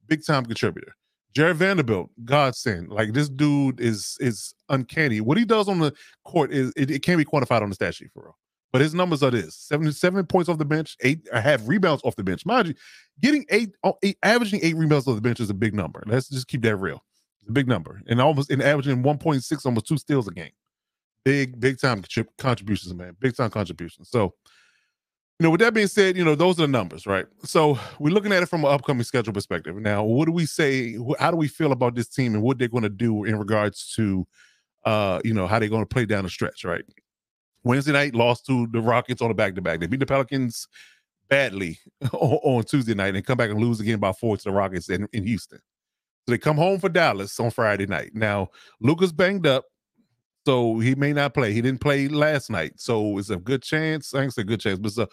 Big 0.08 0.26
time 0.26 0.46
contributor. 0.46 0.96
Jarred 1.34 1.56
Vanderbilt, 1.56 2.10
godsend. 2.26 2.90
Like 2.90 3.14
this 3.14 3.30
dude 3.30 3.80
is 3.80 4.18
is 4.20 4.54
uncanny. 4.68 5.22
What 5.22 5.38
he 5.38 5.46
does 5.46 5.70
on 5.70 5.80
the 5.80 5.94
court 6.26 6.52
is 6.52 6.74
it, 6.76 6.92
it 6.92 7.04
can't 7.04 7.18
be 7.18 7.24
quantified 7.24 7.62
on 7.62 7.70
the 7.70 7.76
stat 7.76 7.96
sheet 7.96 8.12
for 8.14 8.24
real. 8.24 8.38
But 8.74 8.82
his 8.82 8.94
numbers 8.94 9.24
are 9.24 9.32
this: 9.32 9.56
seventy-seven 9.56 10.26
points 10.26 10.50
off 10.50 10.58
the 10.58 10.66
bench, 10.66 10.98
eight. 11.02 11.26
I 11.34 11.40
have 11.40 11.70
rebounds 11.70 12.04
off 12.04 12.18
the 12.18 12.24
bench. 12.24 12.46
Mind 12.46 12.70
you, 12.70 12.74
getting 13.22 13.46
oh, 13.84 13.98
eight 14.04 14.18
averaging 14.24 14.60
eight 14.62 14.76
rebounds 14.76 15.08
off 15.08 15.16
the 15.16 15.22
bench 15.22 15.40
is 15.40 15.50
a 15.50 15.54
big 15.54 15.74
number. 15.74 16.04
Let's 16.06 16.28
just 16.28 16.50
keep 16.50 16.64
that 16.64 16.76
real. 16.76 17.02
It's 17.42 17.50
a 17.50 17.54
big 17.54 17.68
number, 17.68 18.02
and 18.08 18.22
almost 18.22 18.52
in 18.52 18.62
averaging 18.62 19.02
one 19.02 19.18
point 19.18 19.44
six, 19.44 19.66
almost 19.66 19.88
two 19.88 19.98
steals 19.98 20.28
a 20.28 20.32
game. 20.32 20.52
Big, 21.24 21.60
big 21.60 21.80
time 21.80 22.04
contributions, 22.38 22.94
man. 22.94 23.16
Big 23.20 23.36
time 23.36 23.50
contributions. 23.50 24.10
So, 24.10 24.34
you 25.40 25.44
know, 25.44 25.52
with 25.52 25.60
that 25.62 25.74
being 25.74 25.88
said, 25.88 26.18
you 26.18 26.24
know, 26.24 26.36
those 26.36 26.58
are 26.60 26.64
the 26.64 26.68
numbers, 26.68 27.06
right? 27.06 27.26
So 27.44 27.80
we're 28.00 28.14
looking 28.14 28.32
at 28.32 28.44
it 28.44 28.48
from 28.48 28.64
an 28.64 28.72
upcoming 28.72 29.04
schedule 29.04 29.34
perspective. 29.34 29.76
Now, 29.76 30.04
what 30.04 30.26
do 30.26 30.32
we 30.32 30.46
say? 30.46 30.98
How 31.20 31.32
do 31.32 31.38
we 31.38 31.48
feel 31.48 31.72
about 31.72 31.96
this 31.96 32.08
team 32.08 32.34
and 32.34 32.44
what 32.44 32.58
they're 32.58 32.68
going 32.68 32.84
to 32.84 32.90
do 32.90 33.24
in 33.24 33.38
regards 33.38 33.94
to, 33.96 34.28
uh, 34.86 35.20
you 35.24 35.34
know, 35.34 35.48
how 35.48 35.60
they're 35.60 35.70
going 35.70 35.84
to 35.84 35.88
play 35.88 36.06
down 36.06 36.24
the 36.24 36.30
stretch, 36.30 36.64
right? 36.64 36.84
Wednesday 37.64 37.92
night 37.92 38.16
lost 38.16 38.46
to 38.48 38.68
the 38.68 38.82
Rockets 38.82 39.22
on 39.22 39.32
a 39.32 39.34
back 39.34 39.56
to 39.56 39.62
back. 39.62 39.80
They 39.80 39.88
beat 39.88 40.00
the 40.00 40.06
Pelicans 40.06 40.68
badly 41.30 41.80
on, 42.14 42.64
Tuesday 42.64 42.94
night 42.94 43.16
and 43.16 43.26
come 43.26 43.38
back 43.38 43.50
and 43.50 43.60
lose 43.60 43.80
again 43.80 44.00
by 44.00 44.12
four 44.12 44.38
to 44.38 44.44
the 44.44 44.52
Rockets 44.52 44.90
in, 44.90 45.08
in 45.14 45.26
Houston. 45.26 45.60
So 46.26 46.32
they 46.34 46.38
come 46.38 46.58
home 46.58 46.80
for 46.80 46.90
Dallas 46.90 47.40
on 47.40 47.52
Friday 47.52 47.88
night. 47.88 48.12
Now, 48.14 48.50
Luka's 48.80 49.12
banged 49.12 49.48
up, 49.48 49.66
so 50.46 50.80
he 50.80 50.96
may 50.96 51.14
not 51.14 51.34
play. 51.34 51.54
He 51.54 51.62
didn't 51.62 51.82
play 51.82 52.08
last 52.08 52.50
night. 52.50 52.74
So 52.78 53.18
it's 53.18 53.30
a 53.30 53.38
good 53.38 53.64
chance. 53.64 54.14
I 54.14 54.20
think 54.20 54.30
it's 54.30 54.38
a 54.38 54.44
good 54.44 54.60
chance, 54.60 54.80
but 54.80 54.88
it's 54.88 54.98
a 54.98 55.08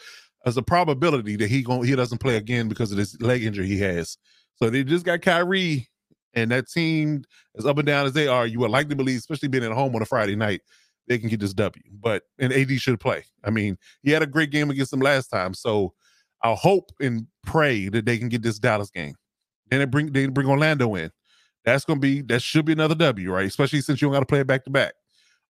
there's 0.45 0.57
a 0.57 0.63
probability 0.63 1.37
that 1.37 1.49
he 1.49 1.63
going 1.63 1.85
he 1.85 1.97
doesn't 1.97 2.19
play 2.19 2.37
again 2.37 2.69
because 2.69 2.91
of 2.91 2.97
this 2.97 3.21
leg 3.21 3.45
injury 3.45 3.67
he 3.67 3.79
has. 3.81 4.17
So 4.57 4.71
they 4.71 4.85
just 4.85 5.05
got 5.05 5.23
Kyrie 5.23 5.89
and 6.35 6.51
that 6.51 6.69
team 6.69 7.25
as 7.57 7.67
up 7.67 7.79
and 7.79 7.87
down 7.87 8.07
as 8.07 8.13
they 8.13 8.29
are, 8.29 8.47
you 8.47 8.61
would 8.61 8.71
like 8.71 8.89
to 8.89 8.97
believe, 8.97 9.19
especially 9.19 9.49
being 9.49 9.65
at 9.65 9.73
home 9.73 9.95
on 9.95 10.03
a 10.03 10.07
Friday 10.07 10.37
night, 10.37 10.61
they 11.07 11.19
can 11.19 11.29
get 11.29 11.41
this 11.41 11.55
W. 11.55 11.83
But 12.01 12.23
and 12.39 12.53
AD 12.53 12.71
should 12.81 13.01
play. 13.01 13.25
I 13.45 13.51
mean, 13.51 13.79
he 14.03 14.11
had 14.11 14.23
a 14.23 14.27
great 14.27 14.51
game 14.51 14.71
against 14.71 14.91
them 14.91 15.01
last 15.01 15.29
time. 15.29 15.55
So 15.55 15.95
I'll 16.43 16.57
hope 16.57 16.91
and 17.01 17.27
pray 17.45 17.89
that 17.89 18.05
they 18.05 18.19
can 18.19 18.29
get 18.29 18.43
this 18.43 18.59
Dallas 18.59 18.91
game. 18.91 19.15
Then 19.71 19.81
they 19.81 19.87
bring 19.87 20.13
they 20.13 20.27
bring 20.27 20.49
Orlando 20.49 20.95
in. 20.95 21.11
That's 21.65 21.85
gonna 21.85 22.01
be 22.01 22.23
that 22.23 22.43
should 22.43 22.65
be 22.65 22.73
another 22.73 22.95
W, 22.95 23.33
right? 23.33 23.47
Especially 23.47 23.81
since 23.81 24.01
you 24.01 24.07
don't 24.09 24.15
got 24.15 24.21
to 24.21 24.27
play 24.27 24.41
it 24.41 24.47
back 24.47 24.65
to 24.65 24.71
back. 24.71 24.95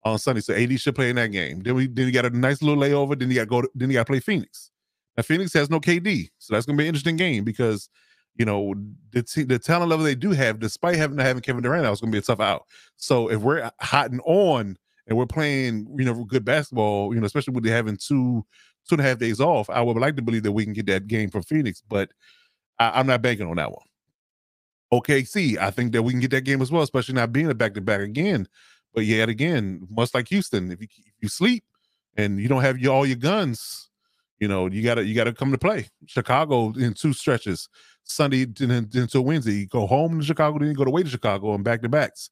on 0.04 0.18
Sunday. 0.18 0.40
So 0.40 0.54
AD 0.54 0.80
should 0.80 0.94
play 0.94 1.11
in 1.11 1.16
that 1.16 1.28
game. 1.32 1.62
Then 1.62 1.75
we 1.75 1.88
then 1.88 2.06
you 2.06 2.12
got 2.12 2.26
a 2.26 2.30
nice 2.30 2.62
little 2.62 2.82
layover. 2.82 3.18
Then 3.18 3.30
you 3.30 3.37
got 3.37 3.42
to 3.42 3.46
go. 3.46 3.62
To, 3.62 3.70
then 3.75 3.90
you 3.90 3.94
got 3.94 4.06
to 4.06 4.12
play 4.12 4.20
Phoenix. 4.20 4.70
Now 5.16 5.23
Phoenix 5.23 5.52
has 5.54 5.70
no 5.70 5.80
KD, 5.80 6.30
so 6.38 6.54
that's 6.54 6.66
gonna 6.66 6.76
be 6.76 6.85
an 6.85 6.88
interesting 6.88 7.16
game 7.16 7.44
because 7.44 7.88
you 8.37 8.44
know 8.44 8.75
the 9.12 9.23
t- 9.23 9.44
the 9.44 9.58
talent 9.58 9.90
level 9.90 10.04
they 10.04 10.14
do 10.14 10.30
have, 10.30 10.61
despite 10.61 10.96
having 10.96 11.18
having 11.18 11.42
Kevin 11.42 11.62
Durant, 11.62 11.87
it's 11.87 12.00
gonna 12.00 12.12
be 12.12 12.18
a 12.18 12.23
tough 12.23 12.40
out. 12.40 12.64
So 12.96 13.30
if 13.30 13.40
we're 13.40 13.70
hot 13.80 14.11
and 14.11 14.20
on 14.26 14.76
and 15.06 15.16
we're 15.16 15.26
playing, 15.26 15.87
you 15.99 16.04
know, 16.04 16.25
good 16.25 16.44
basketball, 16.44 17.14
you 17.14 17.20
know, 17.20 17.26
especially 17.26 17.54
with 17.54 17.64
having 17.66 17.96
two 17.96 18.44
two 18.88 18.94
and 18.94 19.00
a 19.00 19.04
half 19.04 19.18
days 19.18 19.40
off, 19.40 19.70
I 19.70 19.80
would 19.80 19.96
like 19.96 20.16
to 20.16 20.23
believe 20.23 20.42
that 20.44 20.52
we 20.52 20.64
can 20.64 20.73
get 20.73 20.87
that 20.87 21.08
game 21.08 21.30
from 21.30 21.42
Phoenix, 21.42 21.82
but 21.88 22.11
I, 22.78 23.00
I'm 23.00 23.06
not 23.06 23.23
banking 23.23 23.49
on 23.49 23.56
that 23.56 23.73
one. 23.73 23.85
OKC, 24.93 25.59
I 25.59 25.71
think 25.71 25.93
that 25.93 26.02
we 26.02 26.12
can 26.12 26.21
get 26.21 26.31
that 26.31 26.45
game 26.45 26.62
as 26.62 26.71
well, 26.71 26.83
especially 26.83 27.14
not 27.14 27.33
being 27.33 27.50
a 27.50 27.55
back 27.55 27.75
to 27.75 27.81
back 27.81 28.00
again. 28.00 28.47
But 28.95 29.05
yet 29.05 29.28
again, 29.28 29.87
much 29.90 30.14
like 30.14 30.28
Houston, 30.28 30.71
if 30.71 30.81
you 30.81 30.88
if 31.07 31.14
you 31.21 31.28
sleep 31.28 31.64
and 32.16 32.40
you 32.40 32.49
don't 32.49 32.62
have 32.62 32.78
your, 32.78 32.95
all 32.95 33.07
your 33.07 33.16
guns, 33.16 33.90
you 34.38 34.49
know 34.49 34.66
you 34.69 34.83
gotta 34.83 35.05
you 35.05 35.14
gotta 35.14 35.33
come 35.33 35.52
to 35.52 35.59
play. 35.59 35.88
Chicago 36.07 36.73
in 36.78 36.95
two 36.95 37.12
stretches, 37.12 37.69
Sunday 38.05 38.47
until 38.61 39.25
Wednesday. 39.25 39.52
You 39.52 39.66
go 39.66 39.87
home 39.87 40.21
to 40.21 40.25
Chicago, 40.25 40.59
then 40.59 40.69
you 40.69 40.75
go 40.75 40.85
away 40.85 41.02
to 41.02 41.11
Chicago 41.11 41.55
and 41.55 41.64
back 41.64 41.83
to 41.83 41.88
backs. 41.88 42.31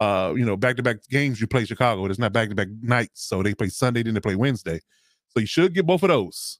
Uh, 0.00 0.32
you 0.34 0.46
know, 0.46 0.56
back 0.56 0.76
to 0.76 0.82
back 0.82 0.96
games 1.10 1.40
you 1.40 1.46
play 1.46 1.64
Chicago. 1.64 2.06
It's 2.06 2.18
not 2.18 2.32
back 2.32 2.48
to 2.48 2.54
back 2.54 2.68
nights, 2.80 3.26
so 3.26 3.42
they 3.42 3.54
play 3.54 3.68
Sunday, 3.68 4.02
then 4.02 4.14
they 4.14 4.20
play 4.20 4.34
Wednesday. 4.34 4.80
So 5.28 5.40
you 5.40 5.46
should 5.46 5.74
get 5.74 5.86
both 5.86 6.02
of 6.02 6.08
those. 6.08 6.58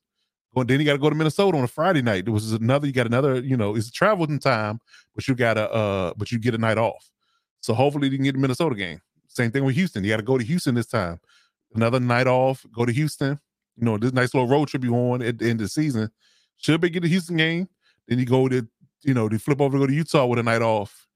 Then 0.55 0.81
you 0.81 0.87
got 0.87 0.93
to 0.93 0.99
go 0.99 1.09
to 1.09 1.17
Minnesota 1.17 1.57
on 1.57 1.65
a 1.65 1.69
Friday 1.69 2.03
night. 2.03 2.25
There 2.25 2.35
was 2.35 2.53
another. 2.53 2.87
You 2.87 2.93
got 2.93 3.07
another. 3.07 3.41
You 3.41 3.57
know, 3.57 3.77
it's 3.77 3.91
traveling 3.91 4.39
time, 4.39 4.81
but 5.15 5.27
you 5.29 5.35
got 5.35 5.57
a. 5.57 5.71
Uh, 5.71 6.13
but 6.17 6.33
you 6.33 6.39
get 6.39 6.55
a 6.55 6.59
night 6.59 6.79
off. 6.79 7.11
So 7.61 7.75
hopefully 7.75 8.09
you 8.09 8.17
can 8.17 8.25
get 8.25 8.35
a 8.35 8.39
Minnesota 8.39 8.75
game. 8.75 9.01
Same 9.29 9.51
thing 9.51 9.65
with 9.65 9.77
Houston. 9.77 10.03
You 10.03 10.11
got 10.11 10.17
to 10.17 10.23
go 10.23 10.39
to 10.39 10.45
Houston 10.45 10.75
this 10.75 10.87
time. 10.87 11.21
Another 11.75 12.01
night 12.01 12.27
off. 12.27 12.67
Go 12.73 12.85
to 12.85 12.93
Houston. 12.93 13.39
You 13.77 13.85
know, 13.85 13.97
this 13.97 14.13
nice 14.13 14.35
little 14.35 14.49
road 14.49 14.69
trip 14.69 14.83
you 14.83 14.95
on 14.95 15.23
at 15.23 15.39
the 15.39 15.45
end 15.49 15.61
of 15.61 15.67
the 15.67 15.69
season. 15.69 16.11
Should 16.57 16.81
be 16.81 16.91
get 16.91 17.03
the 17.03 17.09
Houston 17.09 17.37
game. 17.37 17.69
Then 18.09 18.19
you 18.19 18.27
go 18.27 18.49
to, 18.49 18.67
you 19.03 19.15
know, 19.15 19.29
they 19.29 19.39
flip 19.39 19.61
over 19.61 19.77
to 19.77 19.81
go 19.81 19.87
to 19.87 19.93
Utah 19.93 20.27
with 20.27 20.39
a 20.39 20.43
night 20.43 20.63
off. 20.63 21.07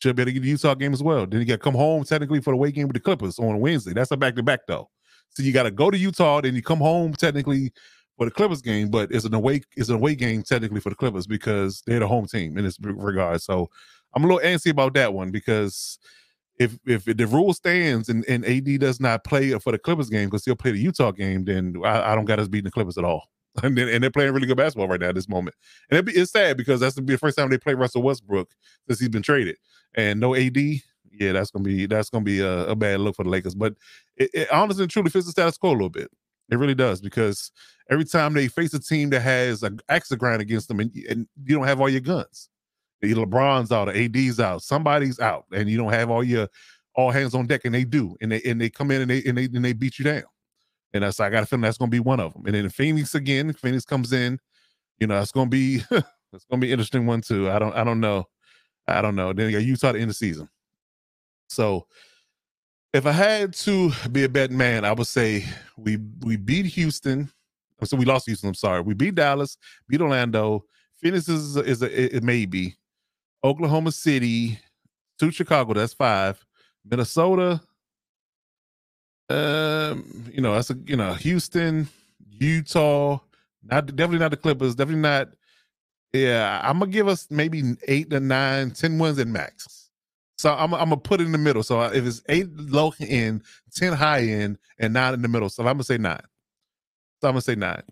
Should 0.00 0.16
be 0.16 0.22
able 0.22 0.28
to 0.30 0.32
get 0.34 0.42
the 0.42 0.48
Utah 0.48 0.74
game 0.74 0.92
as 0.92 1.02
well. 1.02 1.26
Then 1.26 1.40
you 1.40 1.46
got 1.46 1.54
to 1.54 1.58
come 1.58 1.74
home 1.74 2.04
technically 2.04 2.40
for 2.40 2.50
the 2.50 2.56
away 2.56 2.72
game 2.72 2.88
with 2.88 2.94
the 2.94 3.00
Clippers 3.00 3.38
on 3.38 3.58
Wednesday. 3.58 3.92
That's 3.92 4.10
a 4.10 4.16
back 4.16 4.36
to 4.36 4.42
back 4.42 4.60
though. 4.68 4.90
So 5.30 5.42
you 5.42 5.52
got 5.52 5.62
to 5.62 5.70
go 5.70 5.90
to 5.90 5.96
Utah, 5.96 6.42
then 6.42 6.54
you 6.54 6.62
come 6.62 6.78
home 6.78 7.14
technically 7.14 7.72
for 8.22 8.26
the 8.26 8.30
Clippers 8.30 8.62
game, 8.62 8.88
but 8.88 9.10
it's 9.10 9.24
an 9.24 9.34
away 9.34 9.62
it's 9.76 9.88
an 9.88 9.96
away 9.96 10.14
game 10.14 10.44
technically 10.44 10.78
for 10.78 10.90
the 10.90 10.94
Clippers 10.94 11.26
because 11.26 11.82
they're 11.86 11.98
the 11.98 12.06
home 12.06 12.26
team 12.26 12.56
in 12.56 12.64
this 12.64 12.78
regard. 12.80 13.42
So 13.42 13.68
I'm 14.14 14.22
a 14.22 14.28
little 14.28 14.48
antsy 14.48 14.70
about 14.70 14.94
that 14.94 15.12
one 15.12 15.32
because 15.32 15.98
if 16.56 16.78
if 16.86 17.04
the 17.04 17.26
rule 17.26 17.52
stands 17.52 18.08
and, 18.08 18.24
and 18.28 18.44
AD 18.46 18.78
does 18.78 19.00
not 19.00 19.24
play 19.24 19.58
for 19.58 19.72
the 19.72 19.78
Clippers 19.78 20.08
game 20.08 20.28
because 20.28 20.44
he'll 20.44 20.54
play 20.54 20.70
the 20.70 20.78
Utah 20.78 21.10
game, 21.10 21.44
then 21.44 21.74
I, 21.84 22.12
I 22.12 22.14
don't 22.14 22.24
got 22.24 22.38
us 22.38 22.46
beating 22.46 22.66
the 22.66 22.70
Clippers 22.70 22.96
at 22.96 23.04
all. 23.04 23.28
And, 23.62 23.76
they're 23.76 24.10
playing 24.10 24.32
really 24.32 24.46
good 24.46 24.56
basketball 24.56 24.88
right 24.88 25.00
now 25.00 25.08
at 25.08 25.14
this 25.14 25.28
moment. 25.28 25.56
And 25.90 26.06
be, 26.06 26.12
it's 26.12 26.30
sad 26.30 26.56
because 26.56 26.78
that's 26.78 26.94
gonna 26.94 27.04
be 27.04 27.14
the 27.14 27.18
first 27.18 27.36
time 27.36 27.50
they 27.50 27.58
play 27.58 27.74
Russell 27.74 28.02
Westbrook 28.02 28.48
since 28.86 29.00
he's 29.00 29.08
been 29.08 29.22
traded. 29.22 29.56
And 29.94 30.20
no 30.20 30.34
AD, 30.36 30.56
yeah, 30.56 31.32
that's 31.32 31.50
gonna 31.50 31.64
be 31.64 31.86
that's 31.86 32.08
gonna 32.08 32.24
be 32.24 32.38
a, 32.38 32.66
a 32.68 32.76
bad 32.76 33.00
look 33.00 33.16
for 33.16 33.24
the 33.24 33.30
Lakers. 33.30 33.56
But 33.56 33.74
it, 34.16 34.30
it, 34.32 34.50
honestly 34.52 34.84
and 34.84 34.90
truly 34.90 35.10
fits 35.10 35.26
the 35.26 35.32
status 35.32 35.58
quo 35.58 35.70
a 35.70 35.72
little 35.72 35.90
bit. 35.90 36.08
It 36.52 36.58
really 36.58 36.74
does 36.74 37.00
because 37.00 37.50
every 37.92 38.04
time 38.04 38.32
they 38.32 38.48
face 38.48 38.72
a 38.74 38.80
team 38.80 39.10
that 39.10 39.20
has 39.20 39.62
an 39.62 39.78
axe 39.88 40.08
to 40.08 40.16
grind 40.16 40.40
against 40.40 40.68
them, 40.68 40.80
and, 40.80 40.94
and 41.08 41.26
you 41.44 41.54
don't 41.54 41.66
have 41.66 41.80
all 41.80 41.88
your 41.88 42.00
guns, 42.00 42.48
LeBron's 43.02 43.72
out, 43.72 43.86
the 43.86 44.04
AD's 44.04 44.40
out, 44.40 44.62
somebody's 44.62 45.20
out, 45.20 45.44
and 45.52 45.68
you 45.68 45.76
don't 45.76 45.92
have 45.92 46.10
all 46.10 46.24
your 46.24 46.48
all 46.94 47.10
hands 47.10 47.34
on 47.34 47.46
deck, 47.46 47.62
and 47.64 47.74
they 47.74 47.84
do, 47.84 48.16
and 48.20 48.32
they 48.32 48.40
and 48.42 48.60
they 48.60 48.70
come 48.70 48.90
in 48.90 49.02
and 49.02 49.10
they 49.10 49.22
and 49.24 49.36
they 49.36 49.44
and 49.44 49.64
they 49.64 49.72
beat 49.72 49.98
you 49.98 50.04
down. 50.04 50.22
And 50.94 51.02
that's 51.02 51.20
I 51.20 51.30
got 51.30 51.42
a 51.42 51.46
feeling 51.46 51.62
that's 51.62 51.78
gonna 51.78 51.90
be 51.90 52.00
one 52.00 52.20
of 52.20 52.32
them. 52.32 52.42
And 52.46 52.54
then 52.54 52.68
Phoenix 52.68 53.14
again, 53.14 53.52
Phoenix 53.52 53.84
comes 53.84 54.12
in, 54.12 54.38
you 54.98 55.06
know, 55.06 55.20
it's 55.20 55.32
gonna 55.32 55.50
be 55.50 55.82
it's 55.90 56.44
gonna 56.50 56.60
be 56.60 56.72
interesting 56.72 57.06
one 57.06 57.20
too. 57.20 57.50
I 57.50 57.58
don't 57.58 57.74
I 57.74 57.84
don't 57.84 58.00
know. 58.00 58.24
I 58.86 59.02
don't 59.02 59.16
know. 59.16 59.32
Then 59.32 59.50
you 59.50 59.58
got 59.58 59.66
Utah 59.66 59.92
the 59.92 60.00
end 60.00 60.10
the 60.10 60.14
season. 60.14 60.48
So 61.48 61.86
if 62.92 63.06
I 63.06 63.12
had 63.12 63.54
to 63.54 63.90
be 64.10 64.24
a 64.24 64.28
betting 64.28 64.56
man, 64.56 64.84
I 64.84 64.92
would 64.92 65.06
say 65.06 65.44
we 65.76 65.98
we 66.20 66.36
beat 66.36 66.66
Houston. 66.66 67.30
So 67.84 67.96
we 67.96 68.04
lost 68.04 68.26
Houston. 68.26 68.48
I'm 68.48 68.54
sorry. 68.54 68.80
We 68.80 68.94
beat 68.94 69.14
Dallas, 69.14 69.56
beat 69.88 70.00
Orlando. 70.00 70.64
Phoenix 70.96 71.28
is 71.28 71.56
a, 71.56 71.60
is 71.60 71.82
a, 71.82 72.16
it 72.16 72.22
may 72.22 72.46
be. 72.46 72.76
Oklahoma 73.44 73.90
City, 73.92 74.58
to 75.18 75.30
Chicago, 75.30 75.74
that's 75.74 75.92
five. 75.94 76.44
Minnesota, 76.88 77.60
um, 79.28 80.30
you 80.32 80.40
know, 80.40 80.54
that's 80.54 80.70
a 80.70 80.78
you 80.86 80.96
know, 80.96 81.14
Houston, 81.14 81.88
Utah, 82.30 83.18
not 83.64 83.86
definitely 83.86 84.18
not 84.18 84.32
the 84.32 84.36
Clippers, 84.36 84.74
definitely 84.74 85.02
not. 85.02 85.28
Yeah, 86.12 86.60
I'm 86.64 86.78
gonna 86.80 86.90
give 86.90 87.08
us 87.08 87.28
maybe 87.30 87.76
eight 87.88 88.10
to 88.10 88.20
nine, 88.20 88.72
ten 88.72 88.98
wins 88.98 89.18
at 89.18 89.28
max. 89.28 89.90
So 90.38 90.52
I'm, 90.52 90.74
I'm 90.74 90.90
gonna 90.90 90.96
put 90.98 91.20
it 91.20 91.24
in 91.26 91.32
the 91.32 91.38
middle. 91.38 91.62
So 91.62 91.80
if 91.82 92.04
it's 92.04 92.22
eight 92.28 92.48
low 92.56 92.92
end, 93.00 93.42
ten 93.74 93.92
high 93.92 94.22
end, 94.22 94.58
and 94.78 94.92
nine 94.94 95.14
in 95.14 95.22
the 95.22 95.28
middle, 95.28 95.48
so 95.48 95.62
I'm 95.62 95.74
gonna 95.74 95.84
say 95.84 95.98
nine. 95.98 96.22
So 97.22 97.28
I'm 97.28 97.34
gonna 97.34 97.42
say 97.42 97.54
nine. 97.54 97.84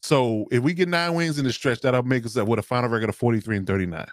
So 0.00 0.46
if 0.50 0.62
we 0.62 0.72
get 0.72 0.88
nine 0.88 1.12
wins 1.12 1.38
in 1.38 1.44
the 1.44 1.52
stretch, 1.52 1.82
that'll 1.82 2.02
make 2.02 2.24
us 2.24 2.34
with 2.36 2.58
a 2.58 2.62
final 2.62 2.88
record 2.88 3.10
of 3.10 3.14
43 3.14 3.58
and 3.58 3.66
39. 3.66 4.06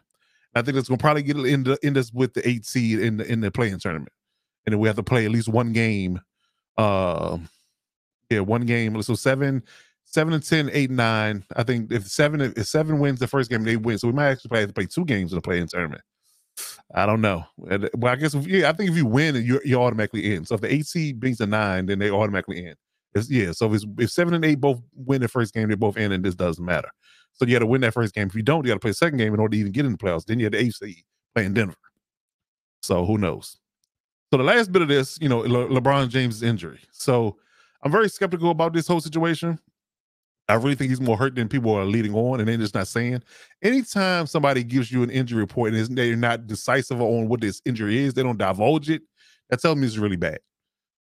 I 0.56 0.62
think 0.62 0.76
that's 0.76 0.90
gonna 0.90 0.98
probably 0.98 1.24
get 1.24 1.38
into 1.38 1.78
in 1.84 1.94
this 1.94 2.12
with 2.12 2.34
the 2.34 2.46
eight 2.48 2.66
seed 2.66 3.00
in 3.00 3.16
the 3.16 3.32
in 3.32 3.40
the 3.40 3.50
play-in 3.50 3.80
tournament, 3.80 4.12
and 4.66 4.74
then 4.74 4.80
we 4.80 4.90
have 4.90 4.98
to 4.98 5.04
play 5.04 5.24
at 5.24 5.32
least 5.32 5.48
one 5.48 5.72
game. 5.72 6.20
Uh, 6.78 7.38
yeah, 8.30 8.42
one 8.42 8.66
game. 8.66 9.02
So 9.04 9.16
seven, 9.16 9.64
seven 10.04 10.34
and 10.34 10.44
ten, 10.44 10.70
eight, 10.74 10.92
nine. 10.92 11.46
I 11.56 11.64
think 11.64 11.90
if 11.90 12.06
seven 12.06 12.42
if 12.42 12.68
seven 12.68 13.00
wins 13.00 13.20
the 13.20 13.28
first 13.28 13.50
game, 13.50 13.64
they 13.64 13.78
win. 13.78 13.98
So 14.00 14.10
we 14.10 14.14
might 14.14 14.32
actually 14.32 14.60
have 14.60 14.68
to 14.68 14.74
play 14.74 14.86
two 14.88 15.06
games 15.06 15.32
in 15.32 15.38
the 15.38 15.42
play-in 15.42 15.68
tournament. 15.68 16.02
I 16.94 17.06
don't 17.06 17.22
know. 17.22 17.46
Well, 17.56 18.12
I 18.12 18.18
guess 18.18 18.36
yeah, 18.36 18.70
I 18.70 18.74
think 18.74 18.90
if 18.90 18.98
you 18.98 19.06
win, 19.06 19.36
you 19.36 19.62
you 19.64 19.82
automatically 19.82 20.34
in. 20.34 20.44
So 20.44 20.56
if 20.56 20.62
the 20.62 20.74
eight 20.74 20.88
seed 20.88 21.22
beats 21.22 21.38
the 21.38 21.48
nine, 21.48 21.86
then 21.86 22.00
they 22.00 22.12
automatically 22.12 22.66
in. 22.66 22.76
Yeah. 23.30 23.52
So 23.52 23.74
if, 23.74 23.84
if 23.98 24.12
seven 24.12 24.34
and 24.34 24.46
eight 24.46 24.60
both 24.60 24.82
win 24.96 25.22
the 25.22 25.28
first 25.28 25.54
game, 25.54 25.70
they 25.70 25.76
both 25.76 25.98
in, 25.98 26.12
and 26.12 26.24
this 26.24 26.36
doesn't 26.36 26.64
matter. 26.64 26.90
So 27.34 27.46
you 27.46 27.54
got 27.54 27.60
to 27.60 27.66
win 27.68 27.82
that 27.82 27.94
first 27.94 28.14
game. 28.14 28.28
If 28.28 28.36
you 28.36 28.44
don't, 28.44 28.66
you 28.66 28.70
got 28.70 28.76
to 28.76 28.80
play 28.80 28.92
the 28.92 28.96
second 28.96 29.18
game 29.18 29.34
in 29.34 29.40
order 29.40 29.52
to 29.52 29.58
even 29.58 29.72
get 29.72 29.86
in 29.86 29.92
the 29.92 29.98
playoffs. 29.98 30.26
Then 30.26 30.40
you 30.40 30.46
have 30.46 30.54
the 30.54 30.60
eighth 30.60 30.82
playing 31.36 31.54
Denver. 31.54 31.76
So 32.82 33.06
who 33.06 33.18
knows? 33.18 33.58
So 34.32 34.38
the 34.38 34.44
last 34.44 34.72
bit 34.72 34.82
of 34.82 34.88
this, 34.88 35.18
you 35.22 35.30
know, 35.30 35.40
Le- 35.40 35.70
LeBron 35.70 36.10
James' 36.10 36.44
injury. 36.44 36.80
So 36.92 37.38
I'm 37.84 37.92
very 37.92 38.10
skeptical 38.10 38.52
about 38.52 38.74
this 38.74 38.88
whole 38.88 39.00
situation. 39.00 39.60
I 40.50 40.54
really 40.56 40.76
think 40.76 40.90
he's 40.90 41.02
more 41.02 41.18
hurt 41.18 41.36
than 41.36 41.50
people 41.50 41.74
are 41.74 41.86
leading 41.86 42.16
on, 42.16 42.40
and 42.40 42.48
they're 42.48 42.58
just 42.58 42.74
not 42.74 42.88
saying. 42.88 43.22
Anytime 43.62 44.28
somebody 44.28 44.64
gives 44.64 44.92
you 44.92 45.04
an 45.04 45.10
injury 45.10 45.40
report 45.40 45.74
and 45.74 45.98
they're 45.98 46.16
not 46.16 46.48
decisive 46.48 47.02
on 47.02 47.28
what 47.28 47.42
this 47.42 47.62
injury 47.66 47.98
is, 47.98 48.14
they 48.14 48.24
don't 48.24 48.38
divulge 48.38 48.90
it. 48.90 49.02
That 49.50 49.62
tells 49.62 49.78
me 49.78 49.86
it's 49.86 49.98
really 49.98 50.16
bad. 50.16 50.40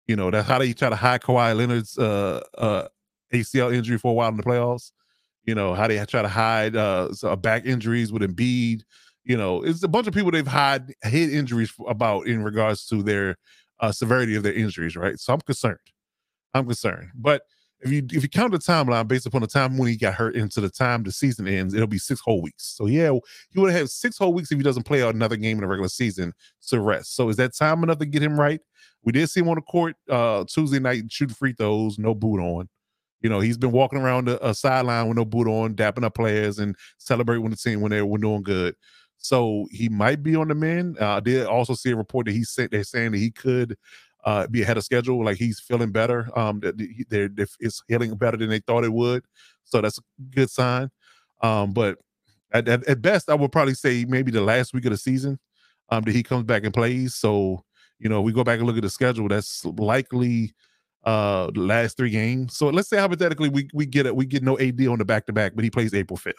You 0.07 0.17
know, 0.17 0.31
that's 0.31 0.49
how 0.49 0.59
they 0.59 0.73
try 0.73 0.89
to 0.89 0.97
hide 0.97 1.23
Kawhi 1.23 1.57
Leonard's 1.57 1.99
uh, 1.99 2.43
uh, 2.57 2.89
ACL 3.33 3.75
injury 3.75 3.99
for 3.99 4.13
a 4.13 4.15
while 4.15 4.29
in 4.29 4.37
the 4.37 4.43
playoffs. 4.43 4.93
You 5.45 5.55
know 5.55 5.75
how 5.75 5.87
they 5.87 6.05
try 6.07 6.23
to 6.23 6.29
hide 6.29 6.77
uh, 6.77 7.09
back 7.41 7.67
injuries 7.67 8.13
with 8.13 8.23
Embiid. 8.23 8.83
You 9.25 9.37
know, 9.37 9.63
it's 9.63 9.83
a 9.83 9.89
bunch 9.89 10.07
of 10.07 10.15
people 10.15 10.31
they've 10.31 10.47
hide 10.47 10.95
hid 11.03 11.33
injuries 11.33 11.73
about 11.87 12.27
in 12.27 12.43
regards 12.43 12.87
to 12.87 13.03
their 13.03 13.37
uh, 13.81 13.93
severity 13.93 14.37
of 14.37 14.43
their 14.43 14.53
injuries, 14.53 14.97
right? 14.97 15.19
So 15.19 15.33
I'm 15.35 15.41
concerned. 15.41 15.79
I'm 16.55 16.67
concerned, 16.67 17.11
but 17.15 17.43
if 17.81 17.91
you 17.91 18.03
if 18.13 18.23
you 18.23 18.29
count 18.29 18.53
the 18.53 18.59
timeline 18.59 19.07
based 19.07 19.27
upon 19.27 19.43
the 19.43 19.47
time 19.47 19.77
when 19.77 19.89
he 19.89 19.97
got 19.97 20.15
hurt 20.15 20.35
into 20.35 20.61
the 20.61 20.71
time 20.71 21.03
the 21.03 21.13
season 21.13 21.47
ends, 21.47 21.75
it'll 21.75 21.87
be 21.87 21.99
six 21.99 22.21
whole 22.21 22.41
weeks. 22.41 22.75
So 22.77 22.87
yeah, 22.87 23.13
he 23.51 23.61
would 23.61 23.73
have 23.73 23.91
six 23.91 24.17
whole 24.19 24.33
weeks 24.33 24.51
if 24.51 24.59
he 24.59 24.65
doesn't 24.65 24.85
play 24.85 25.03
another 25.03 25.37
game 25.37 25.59
in 25.59 25.63
the 25.63 25.67
regular 25.67 25.89
season 25.89 26.33
to 26.69 26.81
rest. 26.81 27.15
So 27.15 27.29
is 27.29 27.37
that 27.37 27.55
time 27.55 27.83
enough 27.83 27.99
to 27.99 28.07
get 28.07 28.23
him 28.23 28.39
right? 28.39 28.61
We 29.03 29.13
did 29.13 29.29
see 29.29 29.41
him 29.41 29.49
on 29.49 29.57
the 29.57 29.63
court 29.63 29.97
uh 30.11 30.45
Tuesday 30.45 30.79
night 30.79 31.05
shooting 31.11 31.35
free 31.35 31.53
throws, 31.53 31.99
no 31.99 32.15
boot 32.15 32.41
on. 32.41 32.69
You 33.21 33.31
know, 33.31 33.41
he's 33.41 33.59
been 33.59 33.73
walking 33.73 33.99
around 33.99 34.29
a, 34.29 34.49
a 34.49 34.55
sideline 34.55 35.09
with 35.09 35.17
no 35.17 35.25
boot 35.25 35.49
on, 35.49 35.75
dapping 35.75 36.05
up 36.05 36.15
players 36.15 36.59
and 36.59 36.77
celebrating 36.99 37.43
with 37.43 37.53
the 37.53 37.71
team 37.71 37.81
when 37.81 37.91
they 37.91 38.03
were 38.03 38.19
doing 38.19 38.43
good. 38.43 38.75
So 39.19 39.67
he 39.71 39.89
might 39.89 40.23
be 40.23 40.37
on 40.37 40.49
the 40.49 40.55
mend. 40.55 40.99
Uh, 41.01 41.17
I 41.17 41.21
did 41.21 41.47
also 41.47 41.75
see 41.75 41.91
a 41.91 41.97
report 41.97 42.27
that 42.27 42.33
he 42.33 42.45
said 42.45 42.71
they're 42.71 42.85
saying 42.85 43.13
that 43.13 43.19
he 43.19 43.31
could 43.31 43.77
uh, 44.27 44.47
be 44.49 44.61
ahead 44.61 44.77
of 44.77 44.85
schedule. 44.85 45.25
Like 45.25 45.39
he's 45.39 45.61
feeling 45.61 45.93
better. 45.93 46.29
Um, 46.39 46.61
that 46.61 46.77
they're, 47.09 47.31
it's 47.61 47.83
healing 47.89 48.15
better 48.17 48.37
than 48.37 48.51
they 48.51 48.59
thought 48.59 48.85
it 48.85 48.93
would. 48.93 49.25
So 49.65 49.81
that's 49.81 49.99
a 49.99 50.03
good 50.31 50.51
sign. 50.51 50.91
Um, 51.43 51.73
but 51.73 51.99
at, 52.53 52.69
at, 52.69 52.87
at, 52.87 53.01
best, 53.01 53.31
I 53.31 53.35
would 53.35 53.53
probably 53.53 53.75
say 53.75 54.05
maybe 54.07 54.31
the 54.31 54.41
last 54.41 54.75
week 54.75 54.85
of 54.85 54.91
the 54.91 54.97
season 54.97 55.39
um, 55.91 56.03
that 56.05 56.15
he 56.15 56.23
comes 56.23 56.45
back 56.45 56.65
and 56.65 56.75
plays. 56.75 57.15
So 57.15 57.65
you 57.99 58.09
know, 58.09 58.21
we 58.21 58.33
go 58.33 58.45
back 58.45 58.59
and 58.59 58.67
look 58.67 58.77
at 58.77 58.83
the 58.83 58.91
schedule. 58.91 59.29
That's 59.29 59.65
likely 59.65 60.55
uh 61.05 61.51
the 61.53 61.61
last 61.61 61.97
three 61.97 62.11
games. 62.11 62.57
So 62.57 62.69
let's 62.69 62.89
say 62.89 62.99
hypothetically 62.99 63.49
we 63.49 63.69
we 63.73 63.87
get 63.87 64.07
it, 64.07 64.17
we 64.17 64.27
get 64.27 64.43
no 64.43 64.59
AD 64.59 64.81
on 64.87 64.99
the 64.99 65.05
back 65.05 65.27
to 65.27 65.33
back, 65.33 65.53
but 65.55 65.65
he 65.65 65.71
plays 65.71 65.95
April 65.95 66.19
5th. 66.19 66.33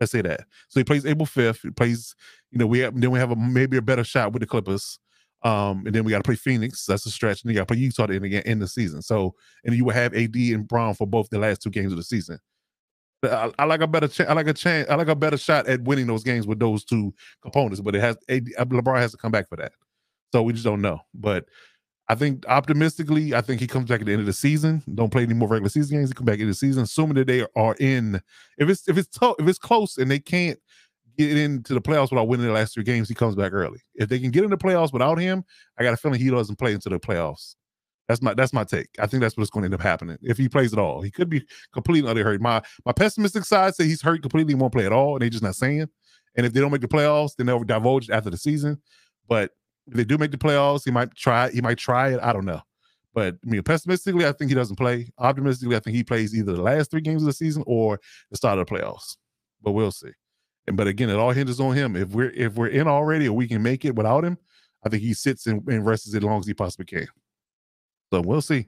Let's 0.00 0.12
say 0.12 0.22
that. 0.22 0.46
So 0.68 0.80
he 0.80 0.84
plays 0.84 1.04
April 1.04 1.26
5th. 1.26 1.60
He 1.62 1.70
plays, 1.70 2.14
you 2.50 2.58
know, 2.58 2.66
we 2.66 2.78
have 2.78 2.98
then 2.98 3.10
we 3.10 3.18
have 3.18 3.30
a 3.30 3.36
maybe 3.36 3.76
a 3.76 3.82
better 3.82 4.04
shot 4.04 4.32
with 4.32 4.40
the 4.40 4.46
Clippers 4.46 4.98
Um, 5.42 5.84
and 5.86 5.94
then 5.94 6.04
we 6.04 6.10
got 6.10 6.18
to 6.18 6.24
play 6.24 6.34
Phoenix. 6.34 6.84
That's 6.86 7.06
a 7.06 7.10
stretch. 7.10 7.42
And 7.42 7.50
you 7.50 7.56
got 7.56 7.68
to 7.68 7.74
play 7.74 7.80
Utah 7.80 8.06
the 8.06 8.16
end 8.16 8.26
in 8.26 8.58
the 8.58 8.66
season. 8.66 9.02
So, 9.02 9.34
and 9.64 9.74
you 9.74 9.84
will 9.84 9.94
have 9.94 10.14
AD 10.14 10.34
and 10.34 10.66
Bron 10.66 10.94
for 10.94 11.06
both 11.06 11.30
the 11.30 11.38
last 11.38 11.62
two 11.62 11.70
games 11.70 11.92
of 11.92 11.98
the 11.98 12.04
season. 12.04 12.38
I, 13.22 13.50
I 13.58 13.64
like 13.64 13.80
a 13.80 13.86
better 13.86 14.08
chance. 14.08 14.30
I 14.30 14.32
like 14.32 14.46
a 14.46 14.52
chance. 14.52 14.88
I 14.88 14.94
like 14.94 15.08
a 15.08 15.14
better 15.14 15.36
shot 15.36 15.66
at 15.66 15.82
winning 15.82 16.06
those 16.06 16.24
games 16.24 16.46
with 16.46 16.58
those 16.58 16.84
two 16.84 17.14
components. 17.42 17.80
But 17.80 17.94
it 17.94 18.00
has 18.00 18.16
AD, 18.28 18.46
LeBron 18.58 18.98
has 18.98 19.12
to 19.12 19.16
come 19.16 19.32
back 19.32 19.48
for 19.48 19.56
that. 19.56 19.72
So 20.32 20.42
we 20.42 20.52
just 20.52 20.64
don't 20.64 20.82
know. 20.82 21.00
But 21.14 21.46
I 22.08 22.14
think 22.14 22.46
optimistically, 22.48 23.34
I 23.34 23.40
think 23.40 23.60
he 23.60 23.66
comes 23.66 23.88
back 23.88 24.00
at 24.00 24.06
the 24.06 24.12
end 24.12 24.20
of 24.20 24.26
the 24.26 24.32
season. 24.32 24.82
Don't 24.94 25.10
play 25.10 25.22
any 25.22 25.34
more 25.34 25.48
regular 25.48 25.68
season 25.68 25.98
games. 25.98 26.10
He 26.10 26.14
come 26.14 26.26
back 26.26 26.38
in 26.38 26.48
the 26.48 26.54
season, 26.54 26.84
assuming 26.84 27.16
that 27.16 27.26
they 27.26 27.46
are 27.54 27.76
in. 27.78 28.20
If 28.56 28.68
it's 28.68 28.88
if 28.88 28.96
it's 28.96 29.08
tough, 29.08 29.36
if 29.38 29.46
it's 29.46 29.58
close 29.58 29.98
and 29.98 30.10
they 30.10 30.18
can't 30.18 30.58
get 31.18 31.36
into 31.36 31.74
the 31.74 31.80
playoffs 31.80 32.10
without 32.10 32.28
winning 32.28 32.46
the 32.46 32.52
last 32.52 32.74
three 32.74 32.84
games, 32.84 33.08
he 33.08 33.14
comes 33.14 33.34
back 33.34 33.52
early. 33.52 33.80
If 33.94 34.08
they 34.08 34.18
can 34.18 34.30
get 34.30 34.44
in 34.44 34.50
the 34.50 34.56
playoffs 34.56 34.92
without 34.92 35.18
him, 35.18 35.44
I 35.78 35.82
got 35.82 35.94
a 35.94 35.96
feeling 35.96 36.20
he 36.20 36.30
doesn't 36.30 36.56
play 36.56 36.72
into 36.72 36.88
the 36.88 37.00
playoffs. 37.00 37.56
That's 38.08 38.22
my 38.22 38.32
that's 38.32 38.54
my 38.54 38.64
take. 38.64 38.88
I 38.98 39.06
think 39.06 39.20
that's 39.20 39.36
what's 39.36 39.50
going 39.50 39.62
to 39.62 39.66
end 39.66 39.74
up 39.74 39.82
happening 39.82 40.16
if 40.22 40.38
he 40.38 40.48
plays 40.48 40.72
at 40.72 40.78
all. 40.78 41.02
He 41.02 41.10
could 41.10 41.28
be 41.28 41.44
completely 41.74 42.08
utterly 42.08 42.24
hurt. 42.24 42.40
My 42.40 42.62
my 42.86 42.92
pessimistic 42.92 43.44
side 43.44 43.74
say 43.74 43.84
he's 43.84 44.00
hurt 44.00 44.22
completely, 44.22 44.54
won't 44.54 44.72
play 44.72 44.86
at 44.86 44.92
all, 44.92 45.14
and 45.14 45.22
they're 45.22 45.28
just 45.28 45.42
not 45.42 45.56
saying. 45.56 45.88
And 46.36 46.46
if 46.46 46.52
they 46.52 46.60
don't 46.60 46.72
make 46.72 46.80
the 46.80 46.88
playoffs, 46.88 47.36
then 47.36 47.46
they'll 47.46 47.62
divulge 47.64 48.08
after 48.08 48.30
the 48.30 48.38
season. 48.38 48.80
But 49.28 49.50
if 49.86 49.94
they 49.94 50.04
do 50.04 50.16
make 50.16 50.30
the 50.30 50.38
playoffs, 50.38 50.84
he 50.84 50.90
might 50.90 51.14
try. 51.14 51.50
He 51.50 51.60
might 51.60 51.78
try 51.78 52.14
it. 52.14 52.20
I 52.22 52.32
don't 52.32 52.46
know. 52.46 52.62
But 53.12 53.36
I 53.44 53.50
mean, 53.50 53.62
pessimistically, 53.62 54.26
I 54.26 54.32
think 54.32 54.50
he 54.50 54.54
doesn't 54.54 54.76
play. 54.76 55.10
Optimistically, 55.18 55.76
I 55.76 55.80
think 55.80 55.96
he 55.96 56.04
plays 56.04 56.34
either 56.34 56.54
the 56.54 56.62
last 56.62 56.90
three 56.90 57.00
games 57.00 57.22
of 57.22 57.26
the 57.26 57.32
season 57.32 57.62
or 57.66 58.00
the 58.30 58.36
start 58.36 58.58
of 58.58 58.66
the 58.66 58.74
playoffs. 58.74 59.16
But 59.60 59.72
we'll 59.72 59.90
see. 59.90 60.12
But 60.76 60.86
again, 60.86 61.10
it 61.10 61.16
all 61.16 61.30
hinges 61.30 61.60
on 61.60 61.74
him. 61.74 61.96
If 61.96 62.10
we're 62.10 62.30
if 62.30 62.54
we're 62.54 62.68
in 62.68 62.88
already 62.88 63.28
or 63.28 63.32
we 63.32 63.48
can 63.48 63.62
make 63.62 63.84
it 63.84 63.94
without 63.94 64.24
him, 64.24 64.38
I 64.84 64.88
think 64.88 65.02
he 65.02 65.14
sits 65.14 65.46
and, 65.46 65.66
and 65.68 65.84
rests 65.84 66.12
as 66.14 66.22
long 66.22 66.40
as 66.40 66.46
he 66.46 66.54
possibly 66.54 66.86
can. 66.86 67.08
So 68.12 68.20
we'll 68.20 68.40
see. 68.40 68.66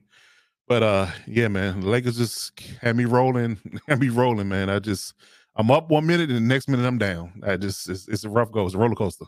But 0.68 0.82
uh 0.82 1.06
yeah, 1.26 1.48
man, 1.48 1.80
the 1.80 1.88
Lakers 1.88 2.18
just 2.18 2.60
had 2.80 2.96
me 2.96 3.04
rolling, 3.04 3.58
had 3.88 4.00
me 4.00 4.08
rolling, 4.08 4.48
man. 4.48 4.70
I 4.70 4.78
just 4.78 5.14
I'm 5.56 5.70
up 5.70 5.90
one 5.90 6.06
minute 6.06 6.30
and 6.30 6.36
the 6.36 6.40
next 6.40 6.68
minute 6.68 6.86
I'm 6.86 6.98
down. 6.98 7.42
I 7.46 7.56
just 7.56 7.88
it's, 7.88 8.08
it's 8.08 8.24
a 8.24 8.30
rough 8.30 8.52
go, 8.52 8.66
it's 8.66 8.74
a 8.74 8.78
roller 8.78 8.94
coaster, 8.94 9.26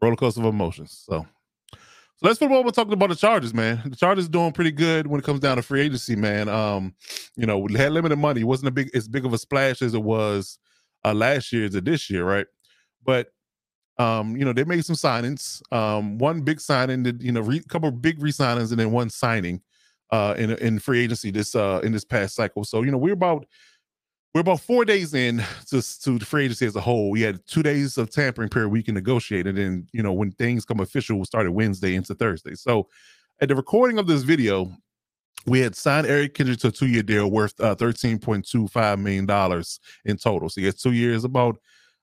roller 0.00 0.16
coaster 0.16 0.40
of 0.40 0.46
emotions. 0.46 1.04
So 1.06 1.26
so 2.22 2.28
let's 2.28 2.38
flip 2.38 2.52
over 2.52 2.70
talking 2.70 2.92
about 2.92 3.08
the 3.08 3.16
Chargers, 3.16 3.52
man. 3.52 3.82
The 3.84 3.96
Chargers 3.96 4.28
doing 4.28 4.52
pretty 4.52 4.70
good 4.70 5.08
when 5.08 5.18
it 5.18 5.24
comes 5.24 5.40
down 5.40 5.56
to 5.56 5.62
free 5.62 5.80
agency, 5.80 6.14
man. 6.14 6.48
Um, 6.48 6.94
you 7.36 7.46
know, 7.46 7.58
we 7.58 7.74
had 7.74 7.92
limited 7.92 8.16
money. 8.16 8.42
It 8.42 8.44
wasn't 8.44 8.68
a 8.68 8.70
big 8.70 8.90
as 8.94 9.08
big 9.08 9.26
of 9.26 9.32
a 9.32 9.38
splash 9.38 9.82
as 9.82 9.94
it 9.94 10.02
was 10.02 10.58
uh, 11.04 11.14
last 11.14 11.52
year 11.52 11.68
to 11.68 11.80
this 11.80 12.10
year, 12.10 12.24
right? 12.24 12.46
But 13.04 13.28
um, 13.98 14.36
you 14.36 14.44
know, 14.44 14.52
they 14.52 14.64
made 14.64 14.84
some 14.84 14.96
signings. 14.96 15.62
Um, 15.72 16.18
one 16.18 16.42
big 16.42 16.60
signing, 16.60 17.02
that, 17.04 17.20
you 17.20 17.30
know, 17.30 17.48
a 17.50 17.60
couple 17.60 17.88
of 17.88 18.00
big 18.00 18.22
re-signings, 18.22 18.70
and 18.70 18.80
then 18.80 18.90
one 18.90 19.10
signing 19.10 19.60
uh, 20.10 20.34
in 20.38 20.50
in 20.52 20.78
free 20.78 21.02
agency 21.02 21.30
this 21.30 21.54
uh, 21.54 21.80
in 21.82 21.92
this 21.92 22.04
past 22.04 22.34
cycle. 22.34 22.64
So 22.64 22.82
you 22.82 22.90
know, 22.90 22.98
we're 22.98 23.14
about 23.14 23.46
we're 24.34 24.40
about 24.40 24.60
four 24.60 24.84
days 24.84 25.12
in 25.12 25.44
to, 25.68 25.82
to 26.02 26.18
the 26.18 26.24
free 26.24 26.44
agency 26.44 26.66
as 26.66 26.76
a 26.76 26.80
whole. 26.80 27.10
We 27.10 27.20
had 27.20 27.46
two 27.46 27.62
days 27.62 27.98
of 27.98 28.10
tampering 28.10 28.48
period 28.48 28.70
we 28.70 28.82
can 28.82 28.94
negotiate, 28.94 29.46
and 29.46 29.58
then 29.58 29.86
you 29.92 30.02
know 30.02 30.12
when 30.12 30.32
things 30.32 30.64
come 30.64 30.80
official, 30.80 31.18
we 31.18 31.24
started 31.24 31.52
Wednesday 31.52 31.94
into 31.94 32.14
Thursday. 32.14 32.54
So 32.54 32.88
at 33.40 33.48
the 33.48 33.56
recording 33.56 33.98
of 33.98 34.06
this 34.06 34.22
video, 34.22 34.72
we 35.46 35.60
had 35.60 35.74
signed 35.74 36.06
Eric 36.06 36.34
Kendrick 36.34 36.58
to 36.60 36.68
a 36.68 36.70
two-year 36.70 37.02
deal 37.02 37.30
worth 37.30 37.58
uh, 37.60 37.74
$13.25 37.74 39.00
million 39.00 39.64
in 40.04 40.16
total. 40.16 40.48
So 40.48 40.60
he 40.60 40.66
has 40.66 40.76
two 40.76 40.92
years, 40.92 41.24
about 41.24 41.58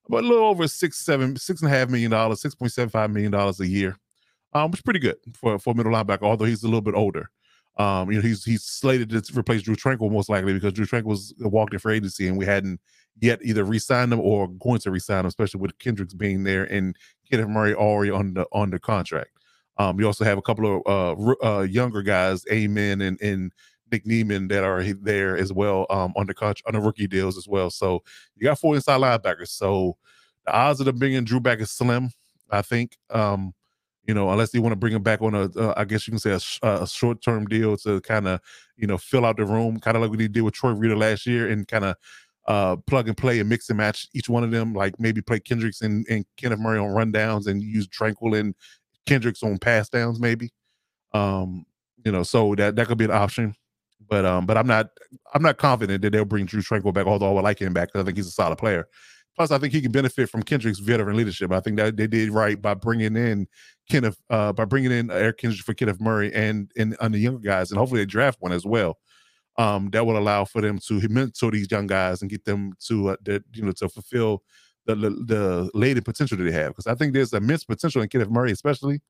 about 0.10 0.24
a 0.24 0.28
little 0.28 0.48
over 0.48 0.68
six, 0.68 0.98
seven, 0.98 1.36
six 1.38 1.62
and 1.62 1.72
a 1.72 1.76
half 1.76 1.90
million 1.90 2.12
dollars, 2.12 2.42
six 2.42 2.56
point 2.56 2.72
seven 2.72 2.90
five 2.90 3.12
million 3.12 3.32
dollars 3.32 3.60
a 3.60 3.68
year, 3.68 3.96
um, 4.54 4.72
which 4.72 4.80
is 4.80 4.84
pretty 4.84 5.00
good 5.00 5.18
for 5.34 5.60
for 5.60 5.74
middle 5.74 5.92
linebacker. 5.92 6.24
Although 6.24 6.46
he's 6.46 6.64
a 6.64 6.68
little 6.68 6.82
bit 6.82 6.96
older, 6.96 7.30
um, 7.78 8.12
you 8.12 8.18
know, 8.18 8.28
he's 8.28 8.44
he's 8.44 8.64
slated 8.64 9.10
to 9.12 9.40
replace 9.40 9.62
Drue 9.62 9.76
Tranquill 9.76 10.12
most 10.12 10.30
likely 10.30 10.54
because 10.54 10.74
Drue 10.74 10.86
Tranquill 10.86 11.06
was 11.06 11.34
walked 11.40 11.74
in 11.74 11.80
for 11.80 11.92
agency 11.92 12.28
and 12.28 12.38
we 12.38 12.46
hadn't 12.46 12.82
yet 13.22 13.40
either 13.44 13.64
re-signed 13.64 14.12
him 14.12 14.20
or 14.20 14.48
going 14.48 14.80
to 14.80 14.92
re-sign 14.92 15.22
him, 15.22 15.26
especially 15.28 15.60
with 15.60 15.78
Kendricks 15.78 16.14
being 16.14 16.44
there 16.44 16.64
and 16.64 16.96
Kenneth 17.30 17.48
Murray 17.48 17.76
already 17.76 18.12
on 18.12 18.34
the 18.34 18.46
on 18.52 18.72
the 18.72 18.80
contract. 18.80 19.32
Um, 19.80 20.00
you 20.00 20.06
also 20.06 20.26
have 20.26 20.38
a 20.38 20.42
couple 20.42 20.82
of 20.86 21.18
uh, 21.18 21.36
uh, 21.44 21.62
younger 21.64 22.04
guys, 22.04 22.46
Amen 22.52 23.02
and 23.02 23.20
and 23.22 23.52
Nick 23.92 24.06
Niemann 24.06 24.48
that 24.50 24.64
are 24.64 24.84
there 24.84 25.38
as 25.38 25.52
well 25.52 25.86
um, 25.90 26.14
on 26.16 26.28
the 26.28 26.34
contract 26.34 26.64
on 26.68 26.74
the 26.74 26.86
rookie 26.86 27.08
deals 27.08 27.38
as 27.38 27.48
well. 27.48 27.70
So 27.70 28.04
you 28.36 28.44
got 28.44 28.60
four 28.60 28.76
inside 28.76 29.02
linebackers. 29.02 29.48
So 29.48 29.98
the 30.46 30.54
odds 30.54 30.80
of 30.80 30.86
them 30.86 30.98
bringing 30.98 31.24
Drue 31.24 31.40
back 31.40 31.60
is 31.60 31.72
slim, 31.72 32.12
I 32.52 32.62
think. 32.62 32.98
Um, 33.10 33.54
you 34.06 34.14
know, 34.14 34.30
unless 34.32 34.52
they 34.52 34.60
want 34.60 34.72
to 34.72 34.78
bring 34.78 34.94
him 34.94 35.04
back 35.04 35.22
on 35.22 35.36
a, 35.36 35.44
uh, 35.56 35.74
I 35.78 35.86
guess 35.86 36.08
you 36.08 36.12
can 36.12 36.20
say 36.20 36.32
a, 36.32 36.68
a 36.68 36.88
short 36.88 37.22
term 37.22 37.46
deal 37.46 37.78
to 37.78 38.02
kind 38.02 38.28
of, 38.28 38.40
you 38.76 38.88
know, 38.88 38.98
fill 38.98 39.26
out 39.26 39.38
the 39.38 39.46
room, 39.46 39.80
kind 39.80 39.96
of 39.96 40.02
like 40.02 40.12
we 40.12 40.28
did 40.28 40.42
with 40.42 40.56
Troy 40.56 40.72
Reeder 40.72 40.98
last 40.98 41.26
year, 41.28 41.48
and 41.50 41.68
kind 41.68 41.86
of 41.86 41.96
uh, 42.48 42.76
plug 42.88 43.08
and 43.08 43.16
play 43.16 43.40
and 43.40 43.48
mix 43.48 43.70
and 43.70 43.78
match 43.78 44.08
each 44.16 44.28
one 44.28 44.44
of 44.44 44.50
them. 44.50 44.74
Like 44.74 45.00
maybe 45.00 45.22
play 45.22 45.40
Kendricks 45.40 45.82
and, 45.82 46.08
and 46.10 46.26
Kenneth 46.38 46.60
Murray 46.60 46.80
on 46.80 46.88
rundowns 46.88 47.46
and 47.46 47.62
use 47.62 47.88
Tranquill 47.88 48.40
and 48.40 48.56
Kendricks 49.06 49.44
on 49.44 49.58
pass 49.58 49.90
downs, 49.90 50.20
maybe. 50.20 50.52
Um, 51.14 51.66
you 52.06 52.12
know, 52.12 52.24
so 52.24 52.56
that 52.56 52.76
that 52.76 52.88
could 52.88 52.98
be 52.98 53.06
an 53.06 53.12
option. 53.12 53.56
But 54.08 54.26
um, 54.26 54.46
but 54.46 54.58
I'm 54.58 54.68
not 54.68 54.88
I'm 55.34 55.44
not 55.44 55.58
confident 55.58 56.02
that 56.02 56.12
they'll 56.12 56.26
bring 56.26 56.46
Drue 56.46 56.62
Tranquill 56.62 56.94
back, 56.94 57.08
although 57.08 57.30
I 57.30 57.34
would 57.34 57.44
like 57.44 57.60
him 57.60 57.74
back 57.74 57.90
because 57.90 58.02
I 58.02 58.06
think 58.06 58.18
he's 58.18 58.28
a 58.28 58.32
solid 58.32 58.58
player. 58.58 58.88
Plus, 59.36 59.52
I 59.52 59.58
think 59.58 59.74
he 59.74 59.82
can 59.82 59.92
benefit 59.92 60.30
from 60.30 60.44
Kendrick's 60.44 60.80
veteran 60.80 61.16
leadership. 61.16 61.52
I 61.52 61.62
think 61.62 61.78
that 61.78 61.96
they 61.96 62.08
did 62.08 62.30
right 62.30 62.62
by 62.62 62.74
bringing 62.74 63.16
in 63.16 63.48
Kenneth, 63.90 64.18
uh, 64.30 64.52
by 64.52 64.66
bringing 64.66 64.92
in 64.92 65.10
Eric 65.12 65.38
Kendrick 65.38 65.64
for 65.64 65.74
Kenneth 65.74 66.02
Murray 66.02 66.34
and 66.34 66.72
and 66.78 66.98
on 67.00 67.12
the 67.12 67.20
younger 67.20 67.40
guys, 67.40 67.72
and 67.72 67.78
hopefully 67.78 68.02
they 68.02 68.06
draft 68.06 68.42
one 68.42 68.52
as 68.52 68.66
well. 68.66 68.98
Um, 69.58 69.90
that 69.92 70.06
will 70.06 70.18
allow 70.18 70.46
for 70.46 70.62
them 70.62 70.80
to 70.88 71.08
mentor 71.10 71.52
these 71.52 71.70
young 71.70 71.88
guys 71.88 72.22
and 72.22 72.30
get 72.32 72.46
them 72.46 72.74
to 72.88 73.10
uh, 73.10 73.16
the, 73.24 73.44
you 73.54 73.64
know 73.64 73.72
to 73.74 73.90
fulfill 73.90 74.44
the 74.96 75.10
the, 75.10 75.72
latent 75.74 76.06
potential 76.06 76.38
that 76.38 76.44
they 76.44 76.52
have. 76.52 76.70
Because 76.70 76.88
I 76.88 76.96
think 76.96 77.14
there's 77.14 77.34
immense 77.34 77.64
potential 77.64 78.02
in 78.02 78.10
Kenneth 78.10 78.30
Murray, 78.30 78.52
especially. 78.52 79.02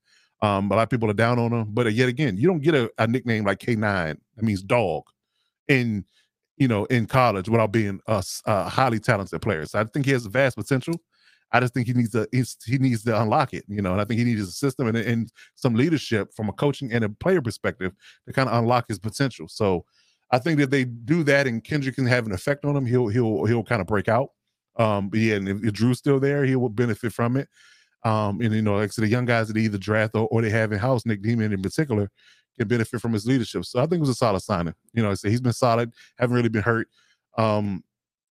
Um, 0.41 0.71
a 0.71 0.75
lot 0.75 0.83
of 0.83 0.89
people 0.89 1.09
are 1.09 1.13
down 1.13 1.37
on 1.37 1.51
him, 1.51 1.67
but 1.71 1.85
uh, 1.85 1.89
yet 1.89 2.07
again, 2.07 2.37
you 2.37 2.47
don't 2.47 2.61
get 2.61 2.73
a, 2.73 2.89
a 2.97 3.07
nickname 3.07 3.43
like 3.43 3.59
K9. 3.59 4.17
That 4.35 4.43
means 4.43 4.63
dog 4.63 5.03
in 5.67 6.05
you 6.57 6.67
know 6.67 6.85
in 6.85 7.07
college 7.07 7.49
without 7.49 7.71
being 7.71 7.99
a, 8.07 8.23
a, 8.45 8.69
highly 8.69 8.99
talented 8.99 9.41
player. 9.41 9.65
So 9.65 9.79
I 9.79 9.83
think 9.85 10.05
he 10.05 10.11
has 10.11 10.25
vast 10.25 10.57
potential. 10.57 10.95
I 11.51 11.59
just 11.59 11.73
think 11.73 11.87
he 11.87 11.93
needs 11.93 12.11
to 12.11 12.27
he 12.31 12.77
needs 12.77 13.03
to 13.05 13.19
unlock 13.19 13.53
it, 13.53 13.65
you 13.67 13.81
know, 13.81 13.93
and 13.93 14.01
I 14.01 14.05
think 14.05 14.19
he 14.19 14.25
needs 14.25 14.41
a 14.41 14.51
system 14.51 14.87
and, 14.87 14.97
and 14.97 15.31
some 15.55 15.73
leadership 15.73 16.33
from 16.35 16.47
a 16.47 16.53
coaching 16.53 16.93
and 16.93 17.03
a 17.03 17.09
player 17.09 17.41
perspective 17.41 17.93
to 18.27 18.33
kind 18.33 18.47
of 18.47 18.55
unlock 18.55 18.85
his 18.87 18.99
potential. 18.99 19.47
So 19.47 19.85
I 20.31 20.37
think 20.37 20.59
that 20.59 20.69
they 20.69 20.83
do 20.85 21.23
that 21.23 21.47
and 21.47 21.63
Kendrick 21.63 21.95
can 21.95 22.05
have 22.05 22.27
an 22.27 22.33
effect 22.33 22.65
on 22.65 22.75
him, 22.75 22.85
he'll 22.85 23.07
he'll 23.07 23.45
he'll 23.45 23.63
kind 23.63 23.81
of 23.81 23.87
break 23.87 24.07
out. 24.07 24.29
Um, 24.79 25.09
but 25.09 25.19
yeah, 25.19 25.35
and 25.35 25.47
if, 25.47 25.63
if 25.63 25.73
Drue's 25.73 25.99
still 25.99 26.19
there, 26.19 26.45
he 26.45 26.55
will 26.55 26.69
benefit 26.69 27.13
from 27.13 27.37
it. 27.37 27.47
Um, 28.03 28.39
and 28.41 28.53
you 28.53 28.61
know, 28.61 28.75
like 28.75 28.85
I 28.85 28.87
said, 28.87 29.03
the 29.03 29.09
young 29.09 29.25
guys 29.25 29.49
that 29.49 29.57
either 29.57 29.77
draft 29.77 30.15
or, 30.15 30.27
or 30.29 30.41
they 30.41 30.49
have 30.49 30.71
in 30.71 30.79
house, 30.79 31.05
Nick 31.05 31.21
Niemann 31.21 31.51
in 31.51 31.61
particular, 31.61 32.09
can 32.57 32.67
benefit 32.67 33.01
from 33.01 33.13
his 33.13 33.25
leadership. 33.25 33.65
So 33.65 33.79
I 33.79 33.83
think 33.83 33.95
it 33.95 33.99
was 33.99 34.09
a 34.09 34.15
solid 34.15 34.39
signing. 34.39 34.73
You 34.93 35.03
know, 35.03 35.11
I 35.11 35.13
say 35.15 35.29
he's 35.29 35.41
been 35.41 35.53
solid, 35.53 35.91
haven't 36.17 36.35
really 36.35 36.49
been 36.49 36.63
hurt. 36.63 36.87
Um, 37.37 37.83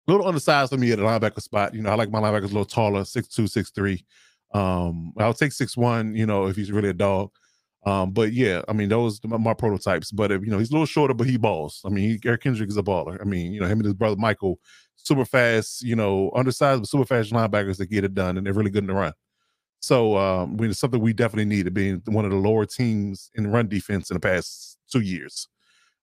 a 0.06 0.12
little 0.12 0.28
undersized 0.28 0.72
for 0.72 0.78
me 0.78 0.92
at 0.92 0.98
the 1.00 1.06
linebacker 1.06 1.42
spot. 1.42 1.74
You 1.74 1.82
know, 1.82 1.90
I 1.90 1.96
like 1.96 2.12
my 2.12 2.20
linebackers 2.20 2.44
a 2.44 2.48
little 2.48 2.66
taller, 2.66 3.06
six 3.06 3.30
two, 3.30 3.48
six 3.48 3.72
three. 3.72 4.06
Um, 4.54 5.14
I'll 5.18 5.34
take 5.34 5.54
six 5.54 5.78
one. 5.78 6.14
You 6.14 6.26
know, 6.26 6.48
if 6.48 6.58
he's 6.58 6.72
really 6.72 6.90
a 6.90 6.94
dog. 6.94 7.32
Um, 7.86 8.12
but 8.12 8.32
yeah, 8.32 8.62
I 8.70 8.74
mean, 8.74 8.90
those 8.90 9.20
my, 9.26 9.54
prototypes. 9.54 10.12
But 10.12 10.32
if 10.32 10.44
you 10.44 10.52
know, 10.52 10.58
he's 10.58 10.70
a 10.70 10.74
little 10.74 10.86
shorter, 10.86 11.14
but 11.14 11.28
he 11.28 11.38
balls. 11.38 11.82
I 11.86 11.90
mean, 11.90 12.10
he, 12.12 12.20
Eric 12.28 12.44
Kendrick 12.44 12.70
is 12.70 12.78
a 12.78 12.84
baller. 12.84 13.20
I 13.20 13.26
mean, 13.26 13.52
you 13.54 13.60
know, 13.60 13.68
him 13.68 13.80
and 13.80 13.86
his 13.86 13.94
brother 13.94 14.16
Michael, 14.16 14.60
super 14.96 15.26
fast. 15.26 15.82
You 15.82 15.96
know, 15.96 16.32
undersized 16.34 16.82
but 16.82 16.90
super 16.90 17.06
fast 17.06 17.32
linebackers 17.32 17.78
that 17.78 17.88
get 17.88 18.04
it 18.04 18.14
done, 18.14 18.38
and 18.38 18.46
they're 18.46 18.54
really 18.54 18.72
good 18.72 18.84
in 18.84 18.88
the 18.88 18.94
run. 18.94 19.14
So 19.82 20.18
um, 20.18 20.58
it's 20.62 20.80
something 20.80 21.02
we 21.02 21.12
definitely 21.12 21.46
need. 21.46 21.66
To 21.66 21.72
being 21.72 22.02
one 22.06 22.24
of 22.26 22.32
the 22.32 22.38
lower 22.38 22.66
teams 22.66 23.30
in 23.36 23.48
run 23.48 23.68
defense 23.68 24.10
in 24.10 24.16
the 24.16 24.22
past 24.22 24.78
two 24.90 25.02
years, 25.02 25.50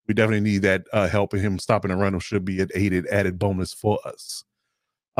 we 0.06 0.12
definitely 0.12 0.40
need 0.40 0.62
that 0.62 0.82
uh, 0.92 1.08
him 1.08 1.58
stopping 1.58 1.90
the 1.90 1.96
run 1.96 2.18
should 2.18 2.44
be 2.44 2.60
an 2.60 2.68
aided 2.74 3.06
added 3.06 3.38
bonus 3.38 3.72
for 3.72 3.98
us. 4.04 4.44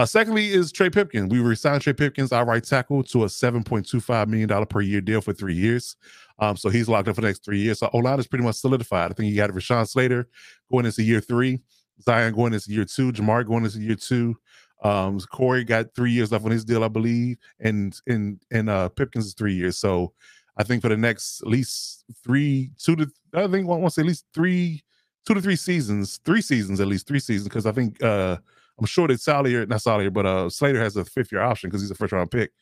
Uh, 0.01 0.07
secondly, 0.07 0.49
is 0.49 0.73
Trey 0.73 0.89
Pipkins. 0.89 1.31
We 1.31 1.41
resigned 1.41 1.83
Trey 1.83 1.93
Pipkins, 1.93 2.33
our 2.33 2.47
right 2.47 2.65
tackle, 2.65 3.03
to 3.03 3.25
a 3.25 3.27
$7.25 3.27 4.29
million 4.29 4.67
per 4.67 4.81
year 4.81 5.03
deal 5.03 5.21
for 5.21 5.35
three 5.35 5.53
years. 5.53 5.95
Um, 6.39 6.57
so 6.57 6.71
he's 6.71 6.89
locked 6.89 7.09
up 7.09 7.17
for 7.17 7.21
the 7.21 7.27
next 7.27 7.45
three 7.45 7.59
years. 7.59 7.81
So 7.81 7.91
O 7.93 7.99
line 7.99 8.19
is 8.19 8.27
pretty 8.27 8.43
much 8.43 8.57
solidified. 8.57 9.11
I 9.11 9.15
think 9.15 9.29
you 9.29 9.37
got 9.37 9.51
Rashawn 9.51 9.87
Slater 9.87 10.27
going 10.71 10.87
into 10.87 11.03
year 11.03 11.21
three, 11.21 11.61
Zion 12.01 12.35
going 12.35 12.55
into 12.55 12.73
year 12.73 12.87
two, 12.87 13.13
Jamar 13.13 13.47
going 13.47 13.67
into 13.67 13.79
year 13.79 13.95
two. 13.95 14.39
Um, 14.83 15.21
Corey 15.21 15.65
got 15.65 15.95
three 15.95 16.13
years 16.13 16.33
left 16.33 16.47
on 16.47 16.51
his 16.51 16.65
deal, 16.65 16.83
I 16.83 16.89
believe, 16.89 17.37
and 17.59 17.95
and 18.07 18.41
and 18.51 18.71
uh, 18.71 18.89
Pipkins 18.89 19.27
is 19.27 19.35
three 19.35 19.53
years. 19.53 19.77
So 19.77 20.15
I 20.57 20.63
think 20.63 20.81
for 20.81 20.89
the 20.89 20.97
next 20.97 21.43
at 21.43 21.49
least 21.49 22.07
three, 22.25 22.71
two 22.79 22.97
to 22.97 23.11
I 23.35 23.47
think 23.49 23.67
I 23.67 23.69
want 23.69 23.85
to 23.85 23.91
say 23.91 24.01
at 24.01 24.09
least 24.09 24.25
three, 24.33 24.83
two 25.27 25.35
to 25.35 25.43
three 25.43 25.57
seasons, 25.57 26.21
three 26.25 26.41
seasons 26.41 26.81
at 26.81 26.89
least 26.89 27.07
three 27.07 27.21
seasons 27.21 27.49
because 27.49 27.67
I 27.67 27.73
think 27.73 28.03
uh 28.03 28.39
I'm 28.81 28.87
sure 28.87 29.09
that 29.09 29.21
Salyer, 29.21 29.67
not 29.67 29.83
Salyer, 29.83 30.11
but 30.11 30.27
uh 30.27 30.51
Slater 30.51 30.81
has 30.81 30.97
a 30.97 31.05
fifth 31.05 31.33
year 31.33 31.43
option 31.43 31.71
because 31.71 31.83
he's 31.83 31.91
a 31.93 31.95
first 31.97 32.13
round 32.13 32.31
pick. 32.31 32.53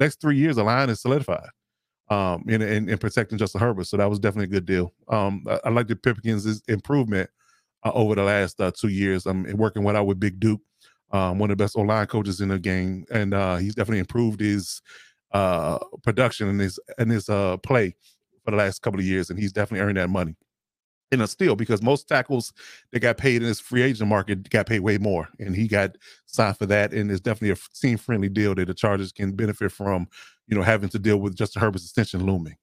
next 0.00 0.20
three 0.20 0.36
years, 0.38 0.56
the 0.56 0.64
line 0.64 0.90
is 0.90 1.00
solidified. 1.02 1.48
um, 2.08 2.44
in, 2.48 2.62
in, 2.62 2.88
in 2.88 2.98
protecting 2.98 3.38
Justin 3.38 3.60
Herbert. 3.60 3.86
So 3.86 3.96
that 3.96 4.08
was 4.08 4.18
definitely 4.20 4.44
a 4.56 4.60
good 4.60 4.66
deal. 4.66 4.92
Um, 5.08 5.44
I, 5.48 5.60
I 5.66 5.70
like 5.70 5.88
the 5.88 5.96
Pipkins' 5.96 6.62
improvement 6.68 7.30
uh, 7.84 7.92
over 7.94 8.14
the 8.14 8.22
last 8.22 8.60
uh, 8.60 8.70
two 8.70 8.88
years. 8.88 9.26
I'm 9.26 9.44
working 9.56 9.82
well 9.82 9.96
out 9.96 10.06
with 10.06 10.20
Big 10.20 10.38
Duke, 10.38 10.60
um, 11.12 11.38
one 11.38 11.50
of 11.50 11.58
the 11.58 11.64
best 11.64 11.76
online 11.76 12.06
coaches 12.06 12.40
in 12.40 12.48
the 12.48 12.58
game, 12.58 13.04
and 13.10 13.34
uh, 13.34 13.56
he's 13.56 13.74
definitely 13.74 14.00
improved 14.00 14.40
his 14.40 14.82
uh, 15.32 15.78
production 16.04 16.48
and 16.48 16.60
his 16.60 16.78
and 16.98 17.10
his 17.10 17.28
uh, 17.28 17.56
play 17.58 17.96
for 18.44 18.52
the 18.52 18.56
last 18.56 18.82
couple 18.82 19.00
of 19.00 19.06
years, 19.06 19.30
and 19.30 19.38
he's 19.38 19.52
definitely 19.52 19.84
earned 19.86 19.98
that 19.98 20.10
money. 20.10 20.36
And 21.12 21.22
a 21.22 21.28
steal 21.28 21.54
because 21.54 21.82
most 21.82 22.08
tackles 22.08 22.52
that 22.90 22.98
got 22.98 23.16
paid 23.16 23.40
in 23.40 23.46
this 23.46 23.60
free 23.60 23.82
agent 23.82 24.08
market 24.08 24.50
got 24.50 24.66
paid 24.66 24.80
way 24.80 24.98
more, 24.98 25.28
and 25.38 25.54
he 25.54 25.68
got 25.68 25.96
signed 26.26 26.58
for 26.58 26.66
that. 26.66 26.92
And 26.92 27.12
it's 27.12 27.20
definitely 27.20 27.52
a 27.52 27.80
team 27.80 27.96
friendly 27.96 28.28
deal 28.28 28.56
that 28.56 28.66
the 28.66 28.74
Chargers 28.74 29.12
can 29.12 29.30
benefit 29.30 29.70
from, 29.70 30.08
you 30.48 30.56
know, 30.56 30.64
having 30.64 30.88
to 30.88 30.98
deal 30.98 31.18
with 31.18 31.36
Justin 31.36 31.62
Herbert's 31.62 31.84
extension 31.84 32.26
looming. 32.26 32.56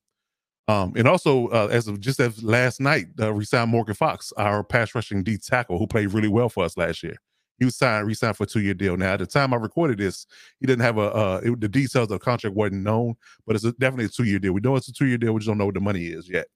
Um, 0.67 0.91
and 0.97 1.07
also, 1.07 1.47
uh, 1.47 1.69
as 1.71 1.87
of 1.87 2.01
just 2.01 2.19
as 2.19 2.43
last 2.43 2.81
night, 2.81 3.07
uh, 3.17 3.33
resigned 3.33 3.71
Morgan 3.71 3.95
Fox, 3.95 4.33
our 4.35 4.61
pass 4.61 4.93
rushing 4.93 5.23
D 5.23 5.37
tackle, 5.37 5.79
who 5.79 5.87
played 5.87 6.11
really 6.11 6.27
well 6.27 6.49
for 6.49 6.65
us 6.65 6.75
last 6.75 7.01
year. 7.01 7.15
He 7.59 7.65
was 7.65 7.77
signed, 7.77 8.07
re-signed 8.07 8.35
for 8.35 8.43
a 8.43 8.47
two-year 8.47 8.73
deal. 8.73 8.97
Now, 8.97 9.13
at 9.13 9.19
the 9.19 9.25
time 9.25 9.53
I 9.53 9.57
recorded 9.57 9.99
this, 9.99 10.25
he 10.59 10.65
didn't 10.65 10.83
have 10.83 10.97
a 10.97 11.13
uh, 11.13 11.41
it, 11.45 11.61
the 11.61 11.69
details 11.69 12.03
of 12.03 12.09
the 12.09 12.19
contract 12.19 12.55
wasn't 12.55 12.83
known, 12.83 13.15
but 13.45 13.55
it's 13.55 13.63
a, 13.63 13.71
definitely 13.73 14.05
a 14.05 14.09
two-year 14.09 14.39
deal. 14.39 14.51
We 14.53 14.59
know 14.59 14.75
it's 14.75 14.89
a 14.89 14.93
two-year 14.93 15.17
deal. 15.17 15.33
We 15.33 15.39
just 15.39 15.47
don't 15.47 15.57
know 15.57 15.65
what 15.65 15.75
the 15.75 15.79
money 15.79 16.07
is 16.07 16.27
yet. 16.27 16.47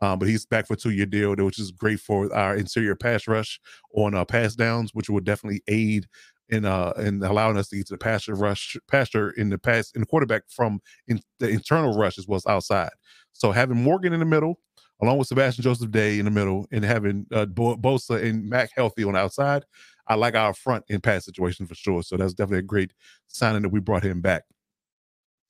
Um, 0.00 0.18
but 0.18 0.28
he's 0.28 0.44
back 0.44 0.66
for 0.66 0.74
a 0.74 0.76
two-year 0.76 1.06
deal, 1.06 1.34
which 1.36 1.58
is 1.58 1.70
great 1.70 2.00
for 2.00 2.32
our 2.34 2.56
interior 2.56 2.94
pass 2.96 3.26
rush 3.26 3.60
on 3.94 4.14
uh, 4.14 4.24
pass 4.24 4.54
downs, 4.54 4.90
which 4.92 5.08
would 5.08 5.24
definitely 5.24 5.62
aid 5.68 6.06
in 6.50 6.66
uh 6.66 6.92
in 6.98 7.22
allowing 7.22 7.56
us 7.56 7.68
to 7.68 7.76
get 7.76 7.86
to 7.86 7.94
the 7.94 7.98
passer 7.98 8.34
rush 8.34 8.76
passer 8.86 9.30
in 9.30 9.48
the 9.48 9.56
pass 9.58 9.90
in 9.92 10.02
the 10.02 10.06
quarterback 10.06 10.42
from 10.48 10.78
in 11.08 11.18
the 11.38 11.48
internal 11.48 11.96
rush 11.96 12.18
as 12.18 12.28
well 12.28 12.36
as 12.36 12.46
outside. 12.46 12.90
So 13.32 13.50
having 13.50 13.82
Morgan 13.82 14.12
in 14.12 14.20
the 14.20 14.26
middle, 14.26 14.58
along 15.02 15.18
with 15.18 15.28
Sebastian 15.28 15.62
Joseph 15.62 15.90
Day 15.90 16.18
in 16.18 16.26
the 16.26 16.30
middle, 16.30 16.66
and 16.70 16.84
having 16.84 17.26
uh, 17.32 17.46
Bo- 17.46 17.76
Bosa 17.76 18.22
and 18.22 18.48
Mack 18.48 18.70
healthy 18.76 19.04
on 19.04 19.14
the 19.14 19.18
outside, 19.20 19.64
I 20.06 20.16
like 20.16 20.34
our 20.34 20.52
front 20.54 20.84
in 20.88 21.00
pass 21.00 21.24
situation 21.24 21.66
for 21.66 21.74
sure. 21.74 22.02
So 22.02 22.16
that's 22.16 22.34
definitely 22.34 22.58
a 22.58 22.62
great 22.62 22.92
signing 23.26 23.62
that 23.62 23.70
we 23.70 23.80
brought 23.80 24.04
him 24.04 24.20
back. 24.20 24.44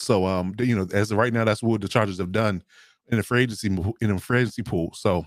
So 0.01 0.27
um, 0.27 0.55
you 0.59 0.77
know, 0.77 0.87
as 0.93 1.11
of 1.11 1.19
right 1.19 1.33
now, 1.33 1.45
that's 1.45 1.63
what 1.63 1.81
the 1.81 1.89
Chargers 1.89 2.19
have 2.19 2.33
done 2.33 2.63
in 3.09 3.19
a 3.19 3.23
free 3.23 3.43
agency 3.43 3.69
in 3.69 4.15
the 4.15 4.19
free 4.19 4.41
agency 4.41 4.63
pool. 4.63 4.93
So 4.95 5.25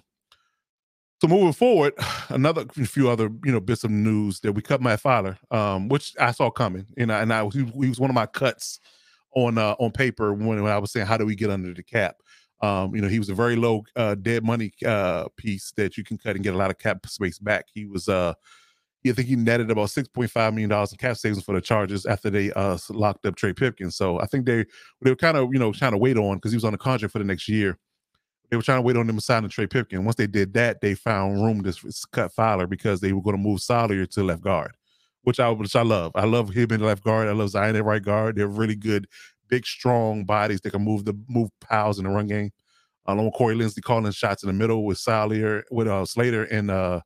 so 1.19 1.27
moving 1.27 1.53
forward, 1.53 1.93
another 2.29 2.65
few 2.65 3.09
other 3.09 3.29
you 3.43 3.51
know 3.51 3.59
bits 3.59 3.83
of 3.83 3.91
news 3.91 4.39
that 4.41 4.53
we 4.53 4.61
cut 4.61 4.81
Matt 4.81 5.01
Feiler, 5.01 5.37
um, 5.51 5.89
which 5.89 6.13
I 6.19 6.31
saw 6.31 6.49
coming, 6.49 6.85
and 6.97 7.11
I, 7.11 7.21
and 7.21 7.33
I 7.33 7.47
he, 7.47 7.65
he 7.65 7.89
was 7.89 7.99
one 7.99 8.09
of 8.09 8.15
my 8.15 8.27
cuts 8.27 8.79
on 9.35 9.57
uh, 9.57 9.75
on 9.79 9.91
paper 9.91 10.33
when, 10.33 10.61
when 10.61 10.71
I 10.71 10.77
was 10.77 10.91
saying 10.91 11.07
how 11.07 11.17
do 11.17 11.25
we 11.25 11.35
get 11.35 11.49
under 11.49 11.73
the 11.73 11.83
cap. 11.83 12.17
Um, 12.59 12.95
you 12.95 13.01
know, 13.01 13.07
he 13.07 13.19
was 13.19 13.29
a 13.29 13.35
very 13.35 13.55
low 13.55 13.83
uh, 13.95 14.15
dead 14.15 14.43
money 14.43 14.71
uh, 14.83 15.27
piece 15.37 15.71
that 15.77 15.95
you 15.95 16.03
can 16.03 16.17
cut 16.17 16.35
and 16.35 16.43
get 16.43 16.55
a 16.55 16.57
lot 16.57 16.71
of 16.71 16.79
cap 16.79 17.05
space 17.05 17.37
back. 17.37 17.65
He 17.71 17.85
was 17.85 18.09
uh, 18.09 18.33
I 19.05 19.11
think 19.13 19.27
he 19.27 19.35
netted 19.35 19.71
about 19.71 19.89
six 19.89 20.07
point 20.07 20.31
five 20.31 20.53
million 20.53 20.69
dollars 20.69 20.91
in 20.91 20.97
cap 20.97 21.17
savings 21.17 21.43
for 21.43 21.55
the 21.55 21.61
Chargers 21.61 22.05
after 22.05 22.29
they 22.29 22.51
uh 22.53 22.77
locked 22.89 23.25
up 23.25 23.35
Trey 23.35 23.53
Pipkins. 23.53 23.95
So 23.95 24.19
I 24.19 24.25
think 24.25 24.45
they 24.45 24.65
they 25.01 25.11
were 25.11 25.15
kind 25.15 25.37
of 25.37 25.49
you 25.53 25.59
know 25.59 25.71
trying 25.71 25.93
to 25.93 25.97
wait 25.97 26.17
on 26.17 26.37
because 26.37 26.51
he 26.51 26.57
was 26.57 26.65
on 26.65 26.73
a 26.73 26.77
contract 26.77 27.11
for 27.11 27.19
the 27.19 27.25
next 27.25 27.47
year. 27.47 27.77
They 28.49 28.55
were 28.57 28.63
trying 28.63 28.77
to 28.77 28.81
wait 28.81 28.95
on 28.95 29.07
them 29.07 29.17
to 29.17 29.21
sign 29.21 29.47
Trey 29.49 29.67
Pipkin. 29.67 30.05
Once 30.05 30.15
they 30.15 30.27
did 30.27 30.53
that, 30.53 30.79
they 30.81 30.95
found 30.95 31.43
room 31.43 31.63
to 31.63 31.73
cut 32.11 32.33
Feiler 32.33 32.67
because 32.67 33.01
they 33.01 33.11
were 33.11 33.21
going 33.21 33.35
to 33.35 33.41
move 33.41 33.59
Salyer 33.59 34.05
to 34.05 34.23
left 34.23 34.41
guard, 34.41 34.75
which 35.23 35.39
I 35.39 35.49
which 35.49 35.75
I 35.75 35.81
love. 35.83 36.11
I 36.15 36.25
love 36.25 36.49
him 36.49 36.71
in 36.71 36.81
left 36.81 37.03
guard. 37.03 37.27
I 37.27 37.33
love 37.33 37.49
Zion 37.49 37.75
at 37.75 37.83
right 37.83 38.01
guard. 38.01 38.37
They're 38.37 38.47
really 38.47 38.75
good, 38.75 39.07
big, 39.49 39.65
strong 39.65 40.23
bodies 40.23 40.61
that 40.61 40.71
can 40.71 40.83
move 40.83 41.05
the 41.05 41.13
move 41.27 41.49
piles 41.59 41.99
in 41.99 42.05
the 42.05 42.09
run 42.09 42.27
game. 42.27 42.51
Along 43.05 43.25
with 43.25 43.35
Corey 43.35 43.55
Linsley 43.55 43.81
calling 43.81 44.11
shots 44.11 44.43
in 44.43 44.47
the 44.47 44.53
middle 44.53 44.85
with 44.85 44.97
Salyer, 44.97 45.63
with 45.71 45.87
uh, 45.87 46.05
Slater 46.05 46.43
and 46.43 46.69
uh 46.71 47.01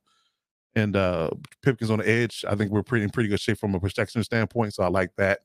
and 0.74 0.96
uh 0.96 1.30
Pipkins 1.62 1.90
on 1.90 1.98
the 1.98 2.08
edge. 2.08 2.44
I 2.48 2.54
think 2.54 2.70
we're 2.70 2.82
pretty 2.82 3.04
in 3.04 3.10
pretty 3.10 3.28
good 3.28 3.40
shape 3.40 3.58
from 3.58 3.74
a 3.74 3.80
protection 3.80 4.22
standpoint. 4.24 4.74
So 4.74 4.82
I 4.82 4.88
like 4.88 5.10
that. 5.16 5.40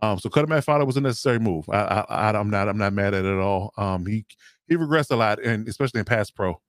Um, 0.00 0.18
so 0.18 0.28
cutting 0.28 0.48
Matt 0.48 0.64
Feiler 0.64 0.86
was 0.86 0.96
a 0.96 1.00
necessary 1.00 1.40
move. 1.40 1.68
I, 1.68 2.04
I, 2.08 2.30
I'm 2.30 2.50
not, 2.50 2.68
I'm 2.68 2.78
not 2.78 2.92
mad 2.92 3.14
at 3.14 3.24
it 3.24 3.32
at 3.32 3.40
all. 3.40 3.72
Um, 3.76 4.06
he, 4.06 4.24
he 4.68 4.76
regressed 4.76 5.10
a 5.10 5.16
lot, 5.16 5.42
and 5.42 5.66
especially 5.66 5.98
in 5.98 6.04
pass 6.04 6.30
pro, 6.30 6.60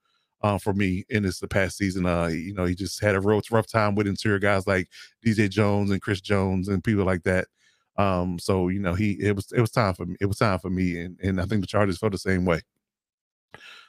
uh, 0.42 0.58
for 0.58 0.74
me 0.74 1.06
in 1.10 1.24
this 1.24 1.40
the 1.40 1.48
past 1.48 1.78
season. 1.78 2.06
Uh, 2.06 2.28
you 2.28 2.54
know, 2.54 2.66
he 2.66 2.76
just 2.76 3.02
had 3.02 3.16
a 3.16 3.22
real 3.22 3.42
rough 3.52 3.68
time 3.68 3.96
with 3.96 4.08
interior 4.08 4.40
guys 4.40 4.66
like 4.68 4.88
DJ 5.26 5.50
Jones 5.50 5.92
and 5.92 6.02
Chris 6.02 6.22
Jones 6.22 6.68
and 6.70 6.84
people 6.84 7.06
like 7.06 7.24
that. 7.24 7.48
Um, 7.98 8.40
so 8.40 8.70
you 8.70 8.80
know, 8.80 8.94
he 8.94 9.12
it 9.20 9.36
was 9.36 9.52
it 9.52 9.62
was 9.62 9.72
time 9.72 9.94
for 9.94 10.06
me. 10.06 10.16
It 10.22 10.26
was 10.26 10.38
time 10.38 10.60
for 10.60 10.70
me, 10.70 11.00
and 11.00 11.20
and 11.22 11.42
I 11.42 11.46
think 11.46 11.62
the 11.62 11.68
Chargers 11.68 11.98
felt 11.98 12.14
the 12.14 12.18
same 12.18 12.46
way. 12.46 12.62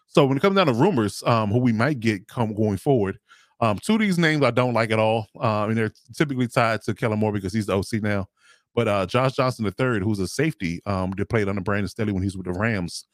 So 0.06 0.26
when 0.26 0.36
it 0.36 0.40
comes 0.40 0.56
down 0.56 0.66
to 0.66 0.72
rumors, 0.72 1.22
um, 1.24 1.50
who 1.52 1.60
we 1.60 1.72
might 1.72 2.00
get 2.00 2.26
come 2.26 2.52
going 2.52 2.78
forward, 2.78 3.18
um, 3.60 3.78
two 3.78 3.94
of 3.94 4.00
these 4.00 4.18
names 4.18 4.42
I 4.42 4.50
don't 4.50 4.74
like 4.74 4.90
at 4.90 4.98
all. 4.98 5.26
Uh, 5.40 5.66
mean, 5.66 5.76
they're 5.76 5.92
typically 6.16 6.48
tied 6.48 6.82
to 6.82 6.94
Kellen 6.94 7.18
Moore 7.18 7.32
because 7.32 7.52
he's 7.52 7.66
the 7.66 7.76
OC 7.76 8.02
now. 8.02 8.26
But 8.74 8.88
uh, 8.88 9.06
John 9.06 9.30
Johnson 9.30 9.64
III, 9.66 10.00
who's 10.00 10.20
a 10.20 10.28
safety, 10.28 10.80
um, 10.86 11.12
that 11.16 11.28
played 11.28 11.48
under 11.48 11.60
Brandon 11.60 11.88
Staley 11.88 12.12
when 12.12 12.22
he 12.22 12.28
was 12.28 12.36
with 12.36 12.46
the 12.46 12.52
Rams, 12.52 13.06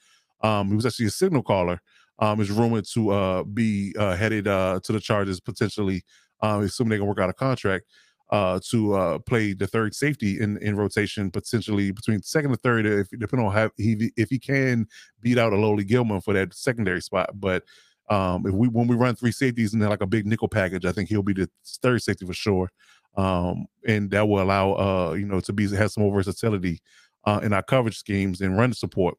um, 0.43 0.69
he 0.69 0.77
was 0.77 0.87
actually 0.87 1.07
a 1.07 1.11
signal 1.11 1.43
caller. 1.43 1.81
Um, 2.19 2.41
is 2.41 2.51
rumored 2.51 2.87
to 2.95 3.11
uh, 3.11 3.43
be 3.43 3.95
uh, 3.99 4.17
headed 4.17 4.49
uh, 4.49 4.81
to 4.85 4.93
the 4.93 5.01
Chargers 5.01 5.39
potentially, 5.39 6.03
uh, 6.43 6.63
assuming 6.65 6.91
they 6.91 6.97
can 6.97 7.07
work 7.07 7.21
out 7.21 7.29
a 7.29 7.35
contract 7.35 7.85
uh, 8.31 8.59
to 8.71 8.95
uh, 8.95 9.19
play 9.19 9.53
the 9.53 9.67
third 9.67 9.95
safety 9.95 10.41
in 10.41 10.57
in 10.59 10.77
rotation, 10.77 11.31
potentially 11.31 11.91
between 11.93 12.23
second 12.23 12.51
and 12.51 12.61
third, 12.63 12.87
if 12.87 13.09
depending 13.11 13.47
on 13.47 13.53
how 13.53 13.71
he 13.77 14.11
if 14.17 14.31
he 14.31 14.39
can 14.39 14.87
beat 15.21 15.39
out 15.39 15.53
Alohi 15.53 15.87
Gilman 15.87 16.21
for 16.21 16.35
that 16.35 16.55
secondary 16.55 17.01
spot. 17.01 17.31
But 17.35 17.65
um, 18.09 18.47
if 18.47 18.55
we 18.55 18.69
when 18.69 18.87
we 18.87 18.97
run 18.97 19.17
three 19.17 19.33
safeties 19.33 19.73
and 19.73 19.83
then 19.83 19.91
like 19.91 20.03
a 20.03 20.07
big 20.07 20.27
nickel 20.27 20.49
package, 20.49 20.85
I 20.85 20.93
think 20.93 21.09
he'll 21.09 21.23
be 21.23 21.33
the 21.33 21.51
third 21.83 22.03
safety 22.03 22.27
for 22.27 22.35
sure 22.35 22.71
um, 23.17 23.67
and 23.87 24.11
that 24.11 24.29
will 24.29 24.43
allow 24.43 24.73
uh, 24.73 25.13
you 25.15 25.27
know 25.27 25.41
to 25.41 25.53
be 25.53 25.69
have 25.75 25.91
some 25.91 26.05
more 26.05 26.15
versatility 26.15 26.81
uh, 27.25 27.41
in 27.43 27.53
our 27.53 27.63
coverage 27.63 27.99
schemes 27.99 28.41
and 28.41 28.57
run 28.57 28.73
support. 28.73 29.17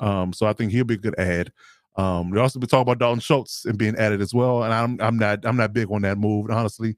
Um, 0.00 0.32
so 0.32 0.46
I 0.46 0.52
think 0.52 0.72
he'll 0.72 0.84
be 0.84 0.94
a 0.94 0.98
good 0.98 1.18
add. 1.18 1.52
Um, 1.96 2.30
we 2.30 2.38
also 2.38 2.60
be 2.60 2.66
talking 2.66 2.82
about 2.82 2.98
Dalton 2.98 3.20
Schultz 3.20 3.64
and 3.64 3.76
being 3.76 3.96
added 3.96 4.20
as 4.20 4.32
well, 4.32 4.62
and 4.62 4.72
I'm 4.72 5.00
I'm 5.00 5.18
not 5.18 5.44
I'm 5.44 5.56
not 5.56 5.72
big 5.72 5.90
on 5.90 6.02
that 6.02 6.18
move. 6.18 6.50
Honestly, 6.50 6.96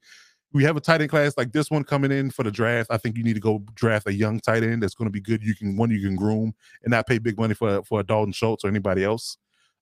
we 0.53 0.63
have 0.63 0.77
a 0.77 0.81
tight 0.81 1.01
end 1.01 1.09
class 1.09 1.33
like 1.37 1.53
this 1.53 1.71
one 1.71 1.83
coming 1.83 2.11
in 2.11 2.29
for 2.29 2.43
the 2.43 2.51
draft. 2.51 2.91
I 2.91 2.97
think 2.97 3.17
you 3.17 3.23
need 3.23 3.35
to 3.35 3.39
go 3.39 3.63
draft 3.73 4.07
a 4.07 4.13
young 4.13 4.39
tight 4.39 4.63
end 4.63 4.83
that's 4.83 4.93
going 4.93 5.07
to 5.07 5.11
be 5.11 5.21
good. 5.21 5.43
You 5.43 5.55
can 5.55 5.77
one 5.77 5.89
you 5.89 6.01
can 6.01 6.15
groom 6.15 6.53
and 6.83 6.91
not 6.91 7.07
pay 7.07 7.17
big 7.17 7.39
money 7.39 7.53
for 7.53 7.81
for 7.83 8.01
a 8.01 8.03
Dalton 8.03 8.33
Schultz 8.33 8.65
or 8.65 8.67
anybody 8.67 9.03
else. 9.03 9.37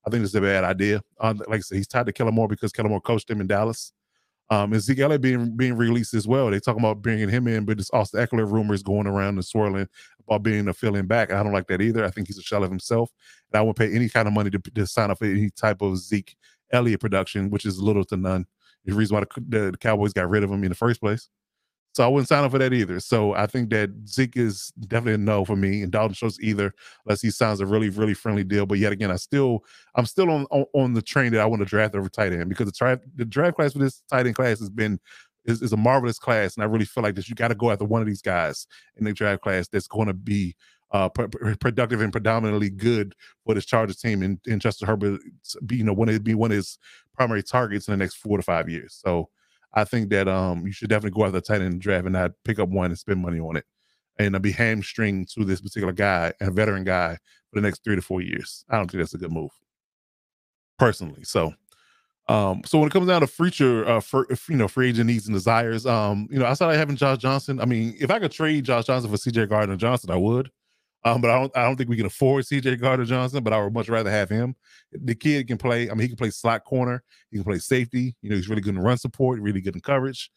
I 0.06 0.10
think 0.10 0.24
it's 0.24 0.34
a 0.34 0.42
bad 0.42 0.64
idea. 0.64 1.02
Uh, 1.20 1.34
like 1.48 1.60
I 1.60 1.60
said, 1.60 1.76
he's 1.76 1.88
tied 1.88 2.06
to 2.06 2.14
Kellen 2.14 2.34
Moore 2.34 2.48
because 2.48 2.72
Kellen 2.72 2.92
Moore 2.92 3.02
coached 3.02 3.30
him 3.30 3.42
in 3.42 3.48
Dallas. 3.48 3.94
Um, 4.52 4.74
and 4.74 4.82
Zeke 4.82 5.00
Elliott 5.00 5.22
being 5.22 5.56
being 5.56 5.76
released 5.76 6.16
as 6.16 6.28
well. 6.28 6.50
They 6.50 6.60
talking 6.60 6.82
about 6.82 7.04
bringing 7.04 7.30
him 7.30 7.48
in, 7.48 7.66
but 7.66 7.78
this 7.78 7.92
Austin 7.94 8.26
Ekeler 8.26 8.52
rumors 8.52 8.82
going 8.82 9.06
around 9.06 9.36
and 9.36 9.46
swirling 9.46 9.88
about 10.28 10.42
being 10.42 10.68
a 10.68 10.74
filling 10.74 11.06
back. 11.06 11.32
I 11.32 11.44
don't 11.44 11.54
like 11.54 11.68
that 11.68 11.82
either. 11.82 12.04
I 12.04 12.10
think 12.10 12.28
he's 12.28 12.40
a 12.40 12.42
shell 12.42 12.64
of 12.64 12.72
himself, 12.72 13.12
and 13.52 13.60
I 13.60 13.62
won't 13.62 13.78
pay 13.78 13.94
any 13.94 14.10
kind 14.10 14.28
of 14.28 14.34
money 14.34 14.50
to, 14.50 14.58
to 14.58 14.88
sign 14.88 15.12
up 15.12 15.20
for 15.20 15.26
any 15.26 15.52
type 15.52 15.82
of 15.82 15.98
Zeke 15.98 16.36
Elliott 16.72 17.00
production, 17.00 17.52
which 17.52 17.66
is 17.66 17.80
little 17.80 18.04
to 18.06 18.18
none. 18.18 18.48
The 18.86 18.94
reason 18.94 19.18
why 19.18 19.24
the, 19.38 19.72
the 19.72 19.78
Cowboys 19.78 20.14
got 20.14 20.30
rid 20.30 20.44
of 20.44 20.50
him 20.50 20.64
in 20.64 20.70
the 20.70 20.76
first 20.76 21.00
place. 21.00 21.30
So 22.00 22.06
I 22.06 22.08
wouldn't 22.08 22.30
sign 22.30 22.46
up 22.46 22.52
for 22.52 22.60
that 22.60 22.72
either. 22.72 23.02
So 23.02 23.34
I 23.34 23.46
think 23.46 23.72
that 23.72 23.90
Zeke 24.08 24.38
is 24.38 24.72
definitely 24.88 25.16
a 25.16 25.18
no 25.18 25.44
for 25.44 25.58
me, 25.58 25.84
and 25.84 25.92
Dalton 25.92 26.14
Schultz 26.14 26.40
either, 26.40 26.74
unless 27.06 27.22
he 27.22 27.30
signs 27.30 27.60
a 27.60 27.66
really, 27.66 27.90
really 27.90 28.14
friendly 28.14 28.46
deal. 28.46 28.66
But 28.66 28.78
yet 28.78 28.94
again, 28.94 29.12
I 29.12 29.18
still, 29.18 29.66
I'm 29.96 30.06
still 30.06 30.30
on 30.30 30.46
on, 30.50 30.64
on 30.74 30.94
the 30.94 31.02
train 31.02 31.34
that 31.34 31.42
I 31.42 31.46
want 31.46 31.60
to 31.60 31.66
draft 31.66 31.96
over 31.96 32.08
tight 32.08 32.32
end 32.32 32.48
because 32.48 32.68
the 32.68 32.72
draft 32.72 33.04
the 33.18 33.26
draft 33.26 33.58
class 33.58 33.74
for 33.74 33.80
this 33.80 34.02
tight 34.10 34.28
end 34.28 34.36
class 34.36 34.60
has 34.60 34.70
been 34.70 34.98
is, 35.44 35.62
is 35.62 35.74
a 35.74 35.78
marvelous 35.78 36.20
class, 36.20 36.56
and 36.56 36.64
I 36.64 36.68
really 36.68 36.86
feel 36.86 37.04
like 37.04 37.16
this. 37.16 37.28
you 37.28 37.36
got 37.36 37.50
to 37.50 37.56
go 37.56 37.70
after 37.70 37.84
one 37.84 38.00
of 38.00 38.08
these 38.08 38.22
guys 38.22 38.66
in 38.96 39.04
the 39.04 39.12
draft 39.12 39.42
class 39.42 39.68
that's 39.68 39.88
going 39.88 40.08
to 40.08 40.14
be 40.14 40.56
uh, 40.92 41.10
pr- 41.10 41.28
productive 41.60 42.00
and 42.00 42.14
predominantly 42.14 42.70
good 42.70 43.14
for 43.46 43.56
this 43.56 43.66
Chargers 43.66 43.98
team 43.98 44.24
and, 44.24 44.40
and 44.48 44.62
Justin 44.62 44.88
Herbert, 44.88 45.20
be, 45.66 45.76
you 45.76 45.84
know, 45.84 45.92
when 45.92 46.08
it 46.08 46.24
be 46.24 46.34
one 46.34 46.52
of 46.52 46.56
his 46.56 46.80
primary 47.14 47.44
targets 47.44 47.90
in 47.90 47.92
the 47.92 47.98
next 47.98 48.16
four 48.16 48.38
to 48.38 48.44
five 48.44 48.70
years. 48.70 48.98
So 49.04 49.28
I 49.74 49.84
think 49.84 50.10
that 50.10 50.28
um 50.28 50.66
you 50.66 50.72
should 50.72 50.90
definitely 50.90 51.18
go 51.18 51.26
out 51.26 51.34
the 51.34 51.42
tight 51.42 51.62
end 51.62 51.82
draft 51.82 52.06
and 52.06 52.14
not 52.14 52.32
pick 52.44 52.60
up 52.60 52.70
one 52.70 52.88
and 52.88 52.98
spend 52.98 53.22
money 53.22 53.40
on 53.40 53.56
it 53.56 53.66
and 54.18 54.36
uh, 54.36 54.40
be 54.40 54.52
hamstring 54.52 55.26
to 55.34 55.46
this 55.46 55.62
particular 55.62 55.94
guy, 55.94 56.34
a 56.42 56.52
veteran 56.52 56.84
guy, 56.84 57.18
for 57.50 57.60
the 57.60 57.62
next 57.62 57.84
three 57.84 57.96
to 57.96 58.02
four 58.02 58.22
years. 58.22 58.66
I 58.70 58.78
don't 58.78 58.92
think 58.92 59.02
that's 59.02 59.14
a 59.14 59.18
good 59.18 59.32
move, 59.32 59.52
personally. 60.78 61.24
So, 61.24 61.54
um, 62.28 62.62
so 62.66 62.78
when 62.78 62.88
it 62.88 62.92
comes 62.92 63.08
down 63.08 63.22
to 63.22 63.28
future, 63.28 63.88
uh, 63.88 64.02
for 64.02 64.28
you 64.50 64.58
know, 64.58 64.68
free 64.68 64.90
agent 64.90 65.08
needs 65.08 65.26
and 65.28 65.36
desires, 65.36 65.86
um, 65.86 66.28
you 66.30 66.38
know, 66.38 66.46
outside 66.46 66.72
of 66.72 66.78
having 66.78 66.98
John 66.98 67.18
Johnson, 67.18 67.60
I 67.60 67.66
mean, 67.66 67.96
if 68.00 68.12
I 68.12 68.20
could 68.20 68.32
trade 68.32 68.66
John 68.66 68.84
Johnson 68.84 69.10
for 69.10 69.18
C.J. 69.18 69.48
Gardner 69.48 69.78
Johnson, 69.78 70.12
I 70.12 70.18
would. 70.18 70.52
Um, 71.06 71.22
but 71.22 71.32
I 71.32 71.40
don't 71.40 71.58
I 71.58 71.64
don't 71.64 71.78
think 71.78 71.90
we 71.90 71.96
can 71.96 72.06
afford 72.06 72.44
CJ 72.44 72.82
Gardner 72.82 73.06
Johnson, 73.06 73.44
but 73.44 73.54
I 73.54 73.62
would 73.64 73.74
much 73.74 73.88
rather 73.88 74.12
have 74.12 74.30
him. 74.30 74.56
The 74.92 75.16
kid 75.16 75.48
can 75.48 75.58
play, 75.58 75.90
I 75.90 75.94
mean, 75.94 76.02
he 76.02 76.08
can 76.10 76.18
play 76.18 76.30
slot 76.30 76.66
corner, 76.66 77.04
he 77.32 77.38
can 77.38 77.46
play 77.46 77.60
safety, 77.60 78.18
you 78.22 78.30
know, 78.30 78.36
he's 78.36 78.50
really 78.50 78.62
good 78.62 78.76
in 78.76 78.82
run 78.82 78.98
support, 78.98 79.40
really 79.40 79.62
good 79.62 79.76
in 79.76 79.82
coverage. 79.82 80.30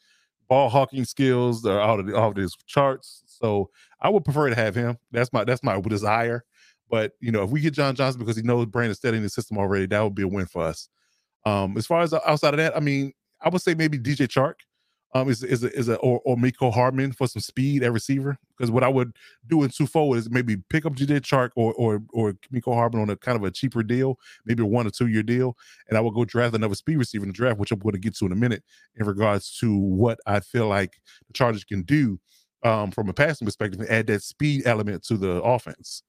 Ball 0.48 0.68
hawking 0.68 1.04
skills 1.04 1.64
are 1.66 1.80
out 1.80 1.98
of 1.98 2.06
the 2.06 2.16
off 2.16 2.36
his 2.36 2.54
charts. 2.66 3.22
So 3.26 3.70
I 4.00 4.08
would 4.08 4.24
prefer 4.24 4.50
to 4.50 4.54
have 4.54 4.74
him. 4.74 4.98
That's 5.10 5.32
my 5.32 5.44
that's 5.44 5.64
my 5.64 5.80
desire. 5.80 6.44
But 6.88 7.12
you 7.20 7.32
know, 7.32 7.42
if 7.42 7.50
we 7.50 7.60
get 7.60 7.74
John 7.74 7.94
Johnson 7.96 8.20
because 8.20 8.36
he 8.36 8.42
knows 8.42 8.66
Brandon 8.66 8.94
Staley 8.94 9.16
in 9.16 9.22
the 9.22 9.30
system 9.30 9.58
already, 9.58 9.86
that 9.86 10.00
would 10.00 10.14
be 10.14 10.22
a 10.22 10.28
win 10.28 10.46
for 10.46 10.62
us. 10.62 10.88
Um, 11.44 11.76
as 11.76 11.86
far 11.86 12.02
as 12.02 12.12
outside 12.12 12.54
of 12.54 12.58
that, 12.58 12.76
I 12.76 12.80
mean, 12.80 13.12
I 13.40 13.48
would 13.48 13.62
say 13.62 13.74
maybe 13.74 13.98
DJ 13.98 14.28
Chark 14.28 14.54
um, 15.14 15.28
is 15.28 15.42
is 15.42 15.62
a, 15.62 15.72
is 15.76 15.88
a 15.88 15.96
or, 15.96 16.20
or 16.24 16.36
Mecole 16.36 16.72
Hardman 16.72 17.12
for 17.12 17.26
some 17.26 17.42
speed 17.42 17.82
at 17.82 17.92
receiver. 17.92 18.38
Because 18.56 18.70
what 18.70 18.84
I 18.84 18.88
would 18.88 19.14
do 19.46 19.62
in 19.62 19.70
two 19.70 19.86
forward 19.86 20.18
is 20.18 20.30
maybe 20.30 20.56
pick 20.68 20.86
up 20.86 20.94
DJ 20.94 21.20
Chark 21.20 21.50
or 21.56 21.74
or 21.74 22.02
or 22.12 22.34
Mecole 22.52 22.74
Hardman 22.74 23.02
on 23.02 23.10
a 23.10 23.16
kind 23.16 23.36
of 23.36 23.44
a 23.44 23.50
cheaper 23.50 23.82
deal, 23.82 24.18
maybe 24.46 24.62
a 24.62 24.66
one 24.66 24.86
or 24.86 24.90
two 24.90 25.08
year 25.08 25.22
deal, 25.22 25.56
and 25.88 25.98
I 25.98 26.00
would 26.00 26.14
go 26.14 26.24
draft 26.24 26.54
another 26.54 26.74
speed 26.74 26.96
receiver 26.96 27.24
in 27.24 27.30
the 27.30 27.34
draft, 27.34 27.58
which 27.58 27.72
I'm 27.72 27.78
going 27.78 27.92
to 27.92 27.98
get 27.98 28.16
to 28.16 28.26
in 28.26 28.32
a 28.32 28.36
minute 28.36 28.62
in 28.96 29.06
regards 29.06 29.56
to 29.58 29.76
what 29.76 30.18
I 30.26 30.40
feel 30.40 30.68
like 30.68 31.00
the 31.26 31.32
Chargers 31.32 31.64
can 31.64 31.82
do 31.82 32.18
um, 32.62 32.90
from 32.90 33.08
a 33.08 33.12
passing 33.12 33.46
perspective 33.46 33.80
and 33.80 33.90
add 33.90 34.06
that 34.06 34.22
speed 34.22 34.62
element 34.66 35.02
to 35.04 35.16
the 35.16 35.42
offense. 35.42 36.02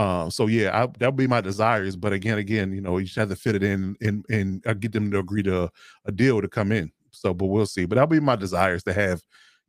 Um, 0.00 0.30
so 0.30 0.46
yeah, 0.46 0.84
I, 0.84 0.86
that 0.98 1.08
would 1.08 1.16
be 1.16 1.26
my 1.26 1.40
desires. 1.40 1.96
But 1.96 2.12
again, 2.12 2.38
again, 2.38 2.72
you 2.72 2.80
know, 2.80 2.98
you 2.98 3.04
just 3.06 3.16
have 3.16 3.30
to 3.30 3.36
fit 3.36 3.56
it 3.56 3.62
in 3.62 3.96
and 4.00 4.24
and 4.30 4.64
uh, 4.66 4.74
get 4.74 4.92
them 4.92 5.10
to 5.10 5.18
agree 5.18 5.42
to 5.44 5.70
a 6.04 6.12
deal 6.12 6.40
to 6.40 6.48
come 6.48 6.70
in. 6.72 6.92
So, 7.20 7.34
but 7.34 7.46
we'll 7.46 7.66
see. 7.66 7.84
But 7.84 7.96
that'll 7.96 8.08
be 8.08 8.20
my 8.20 8.36
desires 8.36 8.82
to 8.84 8.92
have 8.92 9.22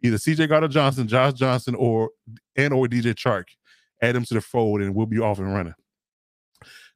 either 0.04 0.18
CJ 0.18 0.50
Gardner 0.50 0.68
Johnson, 0.68 1.08
John 1.08 1.34
Johnson, 1.36 1.76
or 1.76 2.12
and 2.56 2.74
or 2.74 2.88
DJ 2.88 3.14
Chark 3.14 3.46
add 4.02 4.16
them 4.16 4.26
to 4.26 4.34
the 4.34 4.42
fold, 4.42 4.82
and 4.82 4.96
we'll 4.96 5.06
be 5.06 5.20
off 5.20 5.40
and 5.40 5.54
running. 5.54 5.74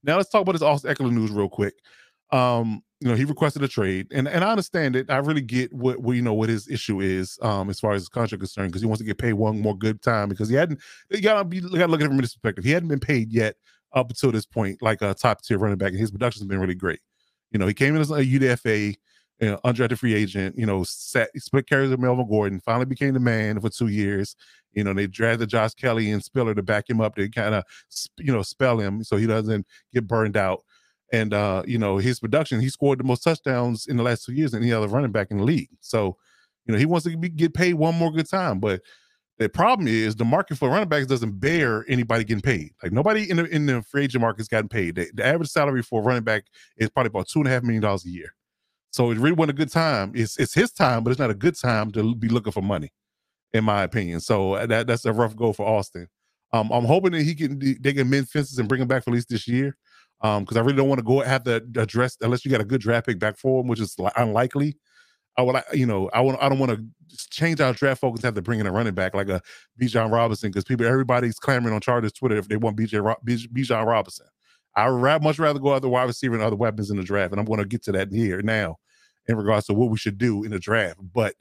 Now 0.03 0.17
let's 0.17 0.29
talk 0.29 0.41
about 0.41 0.53
this 0.53 0.61
Austin 0.61 0.93
Ekeler 0.93 1.11
news 1.11 1.31
real 1.31 1.49
quick. 1.49 1.75
Um, 2.31 2.81
you 2.99 3.09
know, 3.09 3.15
he 3.15 3.25
requested 3.25 3.63
a 3.63 3.67
trade, 3.67 4.07
and 4.11 4.27
and 4.27 4.43
I 4.43 4.49
understand 4.51 4.95
it. 4.95 5.09
I 5.09 5.17
really 5.17 5.41
get 5.41 5.73
what, 5.73 5.99
what 5.99 6.13
you 6.13 6.21
know 6.21 6.33
what 6.33 6.49
his 6.49 6.69
issue 6.69 7.01
is, 7.01 7.37
um, 7.41 7.69
as 7.69 7.79
far 7.79 7.93
as 7.93 8.03
his 8.03 8.09
contract 8.09 8.41
concerned, 8.41 8.69
because 8.69 8.81
he 8.81 8.87
wants 8.87 9.01
to 9.01 9.05
get 9.05 9.17
paid 9.17 9.33
one 9.33 9.59
more 9.59 9.77
good 9.77 10.01
time 10.01 10.29
because 10.29 10.49
he 10.49 10.55
hadn't. 10.55 10.79
You 11.09 11.21
gotta 11.21 11.43
be, 11.43 11.57
you 11.57 11.69
gotta 11.69 11.91
look 11.91 12.01
at 12.01 12.05
it 12.05 12.09
from 12.09 12.17
this 12.17 12.33
perspective. 12.33 12.63
He 12.63 12.71
hadn't 12.71 12.89
been 12.89 12.99
paid 12.99 13.31
yet 13.31 13.55
up 13.93 14.09
until 14.09 14.31
this 14.31 14.45
point, 14.45 14.81
like 14.81 15.01
a 15.01 15.13
top 15.13 15.41
tier 15.43 15.57
running 15.57 15.77
back, 15.77 15.91
and 15.91 15.99
his 15.99 16.11
production 16.11 16.41
has 16.41 16.47
been 16.47 16.59
really 16.59 16.75
great. 16.75 16.99
You 17.51 17.59
know, 17.59 17.67
he 17.67 17.73
came 17.73 17.95
in 17.95 18.01
as 18.01 18.09
a 18.09 18.15
UDFA, 18.15 18.95
you 19.43 19.51
know, 19.51 19.59
undrafted 19.65 19.97
free 19.97 20.13
agent. 20.13 20.57
You 20.57 20.65
know, 20.65 20.85
sat, 20.85 21.29
split 21.35 21.67
carries 21.67 21.89
with 21.89 21.99
Melvin 21.99 22.29
Gordon. 22.29 22.61
Finally 22.61 22.85
became 22.85 23.13
the 23.13 23.19
man 23.19 23.59
for 23.59 23.69
two 23.69 23.87
years. 23.87 24.37
You 24.71 24.85
know, 24.85 24.93
they 24.93 25.05
drafted 25.05 25.49
Josh 25.49 25.73
Kelley 25.73 26.11
and 26.11 26.23
Spiller 26.23 26.55
to 26.55 26.63
back 26.63 26.89
him 26.89 27.01
up 27.01 27.15
to 27.15 27.29
kind 27.29 27.53
of, 27.53 27.65
you 28.17 28.31
know, 28.31 28.41
spell 28.41 28.79
him 28.79 29.03
so 29.03 29.17
he 29.17 29.27
doesn't 29.27 29.67
get 29.93 30.07
burned 30.07 30.37
out. 30.37 30.63
And 31.11 31.33
uh, 31.33 31.63
you 31.67 31.77
know, 31.77 31.97
his 31.97 32.21
production, 32.21 32.61
he 32.61 32.69
scored 32.69 32.99
the 32.99 33.03
most 33.03 33.21
touchdowns 33.21 33.85
in 33.85 33.97
the 33.97 34.03
last 34.03 34.23
two 34.23 34.31
years 34.31 34.51
than 34.51 34.63
any 34.63 34.71
other 34.71 34.87
running 34.87 35.11
back 35.11 35.29
in 35.29 35.37
the 35.37 35.43
league. 35.43 35.69
So, 35.81 36.15
you 36.65 36.71
know, 36.71 36.79
he 36.79 36.85
wants 36.85 37.05
to 37.05 37.17
be, 37.17 37.27
get 37.27 37.53
paid 37.53 37.73
one 37.73 37.95
more 37.95 38.11
good 38.11 38.29
time. 38.29 38.61
But 38.61 38.81
the 39.39 39.49
problem 39.49 39.89
is 39.89 40.15
the 40.15 40.23
market 40.23 40.57
for 40.57 40.69
running 40.69 40.87
backs 40.87 41.07
doesn't 41.07 41.39
bear 41.41 41.83
anybody 41.89 42.23
getting 42.23 42.41
paid. 42.41 42.71
Like 42.81 42.93
nobody 42.93 43.29
in 43.29 43.37
the 43.37 43.45
in 43.45 43.65
the 43.65 43.81
free 43.81 44.05
agent 44.05 44.21
market's 44.21 44.47
gotten 44.47 44.69
paid. 44.69 44.95
The, 44.95 45.11
the 45.13 45.25
average 45.25 45.49
salary 45.49 45.83
for 45.83 46.01
a 46.01 46.03
running 46.03 46.23
back 46.23 46.45
is 46.77 46.89
probably 46.89 47.09
about 47.09 47.27
two 47.27 47.39
and 47.39 47.47
a 47.47 47.51
half 47.51 47.63
million 47.63 47.81
dollars 47.81 48.05
a 48.05 48.09
year. 48.09 48.33
So 48.93 49.11
it 49.11 49.17
really 49.17 49.33
wasn't 49.33 49.57
a 49.57 49.61
good 49.61 49.71
time. 49.71 50.11
It's 50.15 50.37
it's 50.37 50.53
his 50.53 50.71
time, 50.71 51.03
but 51.03 51.11
it's 51.11 51.19
not 51.19 51.31
a 51.31 51.35
good 51.35 51.59
time 51.59 51.91
to 51.93 52.15
be 52.15 52.29
looking 52.29 52.53
for 52.53 52.61
money, 52.61 52.91
in 53.53 53.63
my 53.63 53.83
opinion. 53.83 54.19
So 54.21 54.53
uh, 54.53 54.67
that 54.67 54.87
that's 54.87 55.05
a 55.05 55.13
rough 55.13 55.35
go 55.35 55.51
for 55.51 55.67
Austin. 55.67 56.07
Um, 56.53 56.71
I'm 56.71 56.85
hoping 56.85 57.13
that 57.13 57.23
he 57.23 57.35
can 57.35 57.59
they 57.81 57.93
can 57.93 58.09
mend 58.09 58.29
fences 58.29 58.59
and 58.59 58.69
bring 58.69 58.81
him 58.81 58.87
back 58.87 59.03
for 59.03 59.09
at 59.09 59.15
least 59.15 59.29
this 59.29 59.47
year 59.47 59.75
um 60.21 60.43
because 60.43 60.57
I 60.57 60.61
really 60.61 60.77
don't 60.77 60.87
want 60.87 60.99
to 60.99 61.03
go 61.05 61.21
have 61.21 61.43
to 61.45 61.55
address 61.77 62.17
unless 62.21 62.45
you 62.45 62.51
got 62.51 62.61
a 62.61 62.65
good 62.65 62.81
draft 62.81 63.07
pick 63.07 63.19
back 63.19 63.37
for 63.37 63.61
him, 63.61 63.67
which 63.67 63.79
is 63.79 63.95
unlikely. 64.15 64.77
I 65.37 65.41
would, 65.41 65.55
you 65.73 65.87
know, 65.87 66.09
I 66.13 66.21
want, 66.21 66.37
I 66.41 66.47
don't 66.47 66.59
want 66.59 66.73
to 66.73 66.85
change 67.31 67.59
our 67.59 67.73
draft 67.73 68.01
focus. 68.01 68.21
Have 68.23 68.35
to 68.35 68.41
bring 68.41 68.59
in 68.59 68.67
a 68.67 68.71
running 68.71 68.93
back 68.93 69.15
like 69.15 69.29
a 69.29 69.41
Bijan 69.81 70.11
Robinson 70.11 70.51
because 70.51 70.63
people, 70.63 70.85
everybody's 70.85 71.39
clamoring 71.39 71.73
on 71.73 71.81
Chargers 71.81 72.13
Twitter 72.13 72.37
if 72.37 72.47
they 72.47 72.57
want 72.57 72.77
BJ 72.77 73.01
Bijan 73.25 73.85
Robinson. 73.85 74.27
I 74.75 74.89
would 74.89 75.21
much 75.21 75.39
rather 75.39 75.59
go 75.59 75.69
other 75.69 75.89
wide 75.89 76.03
receiver 76.03 76.33
and 76.33 76.43
other 76.43 76.55
weapons 76.55 76.89
in 76.89 76.97
the 76.97 77.03
draft, 77.03 77.31
and 77.31 77.39
I'm 77.39 77.45
going 77.45 77.59
to 77.59 77.65
get 77.65 77.83
to 77.83 77.91
that 77.93 78.11
here 78.11 78.41
now 78.41 78.77
in 79.27 79.37
regards 79.37 79.67
to 79.67 79.73
what 79.73 79.89
we 79.89 79.97
should 79.97 80.17
do 80.17 80.43
in 80.43 80.51
the 80.51 80.59
draft. 80.59 80.99
But 81.13 81.35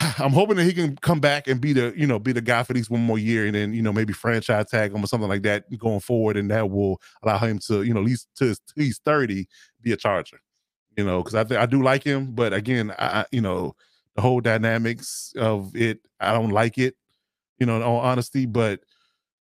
I'm 0.00 0.32
hoping 0.32 0.56
that 0.56 0.64
he 0.64 0.72
can 0.72 0.96
come 0.96 1.20
back 1.20 1.48
and 1.48 1.60
be 1.60 1.72
the, 1.72 1.92
you 1.96 2.06
know, 2.06 2.18
be 2.18 2.32
the 2.32 2.40
guy 2.40 2.62
for 2.62 2.74
least 2.74 2.90
one 2.90 3.02
more 3.02 3.18
year, 3.18 3.46
and 3.46 3.54
then 3.54 3.74
you 3.74 3.82
know 3.82 3.92
maybe 3.92 4.12
franchise 4.12 4.66
tag 4.70 4.92
him 4.92 5.04
or 5.04 5.06
something 5.06 5.28
like 5.28 5.42
that 5.42 5.64
going 5.78 6.00
forward, 6.00 6.36
and 6.36 6.50
that 6.50 6.70
will 6.70 7.00
allow 7.22 7.38
him 7.38 7.58
to, 7.66 7.82
you 7.82 7.92
know, 7.92 8.00
at 8.00 8.06
least 8.06 8.28
to 8.36 8.56
he's 8.74 8.98
30, 9.04 9.46
be 9.82 9.92
a 9.92 9.96
Charger. 9.96 10.40
You 10.96 11.04
know, 11.04 11.22
because 11.22 11.36
I 11.36 11.44
think 11.44 11.60
I 11.60 11.66
do 11.66 11.82
like 11.82 12.02
him, 12.02 12.32
but 12.32 12.52
again, 12.52 12.92
I, 12.98 13.24
you 13.30 13.40
know, 13.40 13.76
the 14.16 14.22
whole 14.22 14.40
dynamics 14.40 15.32
of 15.38 15.76
it, 15.76 16.00
I 16.18 16.32
don't 16.32 16.50
like 16.50 16.76
it. 16.76 16.96
You 17.60 17.66
know, 17.66 17.76
in 17.76 17.82
all 17.82 18.00
honesty, 18.00 18.46
but 18.46 18.80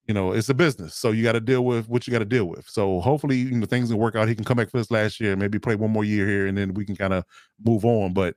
you 0.06 0.14
know, 0.14 0.32
it's 0.32 0.48
a 0.48 0.54
business, 0.54 0.94
so 0.94 1.12
you 1.12 1.22
got 1.22 1.32
to 1.32 1.40
deal 1.40 1.64
with 1.64 1.88
what 1.88 2.06
you 2.06 2.12
got 2.12 2.18
to 2.18 2.26
deal 2.26 2.44
with. 2.44 2.68
So 2.68 3.00
hopefully, 3.00 3.36
you 3.36 3.52
know, 3.52 3.66
things 3.66 3.90
will 3.90 3.98
work 3.98 4.14
out. 4.14 4.28
He 4.28 4.34
can 4.34 4.44
come 4.44 4.58
back 4.58 4.70
for 4.70 4.76
this 4.78 4.90
last 4.90 5.18
year, 5.18 5.34
maybe 5.34 5.58
play 5.58 5.76
one 5.76 5.90
more 5.90 6.04
year 6.04 6.26
here, 6.26 6.46
and 6.46 6.58
then 6.58 6.74
we 6.74 6.84
can 6.84 6.94
kind 6.94 7.14
of 7.14 7.24
move 7.64 7.84
on. 7.84 8.12
But 8.12 8.36